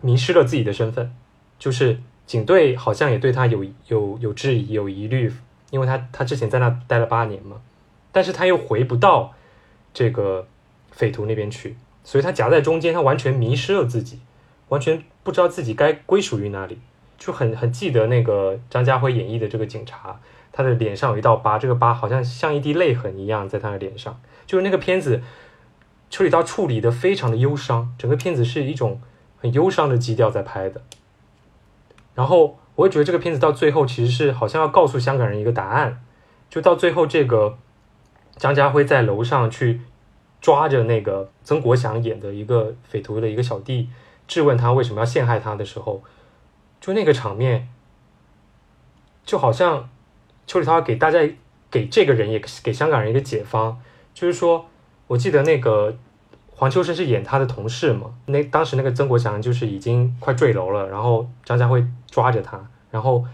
[0.00, 1.14] 迷失了自己的身份。
[1.58, 5.30] 就是警队好像也对他有有有质疑、有疑虑，
[5.68, 7.60] 因为他他之前在那待了八年嘛，
[8.12, 9.34] 但是他又回不到
[9.92, 10.48] 这个
[10.90, 11.76] 匪徒那边去。
[12.02, 14.20] 所以他夹在中间，他完全迷失了自己，
[14.68, 16.78] 完全不知道自己该归属于哪里，
[17.18, 20.20] 就很很记得那个张家辉演绎的这个警察，
[20.52, 24.20] 他的脸上有一道疤，这个疤好像像一滴泪痕一样在他的脸上。
[24.46, 25.20] 就是那个片子，
[26.10, 29.00] 邱礼涛处理的非常的忧伤，整个片子是一种
[29.40, 30.82] 很忧伤的基调在拍的。
[32.14, 36.04] 然后我也觉得这个片子到最后其实是好像要告诉香港人一个答案，
[36.48, 37.58] 就到最后这个
[38.36, 39.80] 张家辉在楼上去。
[40.40, 43.88] 抓着那个曾国祥演的一个匪徒的一个小弟，
[44.26, 46.02] 质问他为什么要陷害他的时候，
[46.80, 47.68] 就那个场面，
[49.24, 49.88] 就好像
[50.46, 51.20] 邱礼涛给大家
[51.70, 53.80] 给这个人也给香港人一个解方，
[54.12, 54.66] 就是说，
[55.06, 55.96] 我记得那个
[56.50, 63.24] 黄秋生是演他的同事嘛，那当时那个曾国祥就是已经快坠楼了，然后张家辉抓着他，然后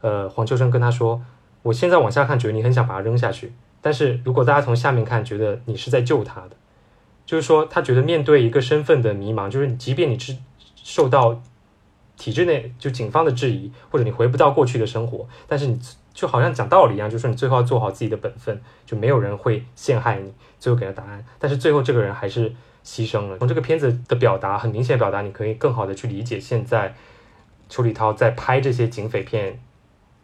[0.00, 1.22] 呃黄秋生跟他说，
[1.62, 6.50] 我现在往下看觉得你很想把他扔下去，但是如果大家从下面看，觉得你是在救他的。
[7.26, 10.36] 就是说，他觉得面对一个身份的迷茫，就是即便你是
[10.82, 11.42] 受到
[12.16, 15.80] 体制内就警方的质疑，或者你回不到过去的生活，但是你
[16.12, 20.32] 就好像讲道理一样，就是你最后要做好自己的本分，就没有人会陷害你。
[20.58, 23.38] 最后给了答案，但是最后这个人还是牺牲了。
[23.38, 26.94] 从这个片子的表达，很明显表达，你可以更好的去理解现在
[27.68, 29.58] 邱礼涛在拍这些警匪片，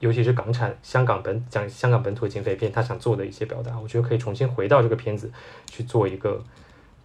[0.01, 5.31] 尤其是港产、香港本讲香港本土警匪片，他想做的一些表达，我觉得可以重新回到这个片子
[5.67, 6.43] 去做一个。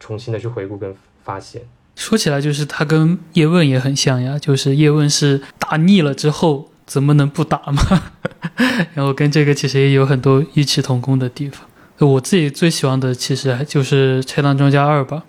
[0.04, 1.62] 重新的去回顾跟发现，
[1.95, 8.03] 说起来就是他跟叶问也很像呀，就是叶问是打腻了之后怎么能不打嘛？
[8.95, 11.61] 然后跟这个其实也有很多异曲同工的地方。
[12.00, 15.24] 我自己最喜欢的其实就是《拆弹专家二》吧，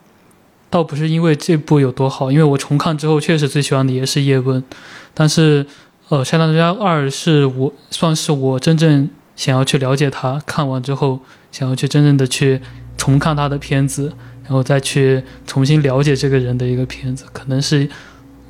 [0.70, 4.64] 倒不是因为这部有多好，因为我重看之后确实最喜欢的也是叶问，
[5.12, 5.66] 但是
[6.08, 12.62] 呃，《拆弹专家二》是我算是我真正想要去了解他，看完之后想要去真正的去
[12.96, 14.14] 重看他的片子。
[14.52, 17.88] 然后再去重新了解这个人的一个片子，可能是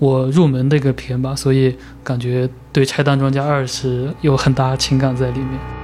[0.00, 5.81] 我入门的一个片吧，所以感觉对《拆弹专家二》是有很大情感在里面。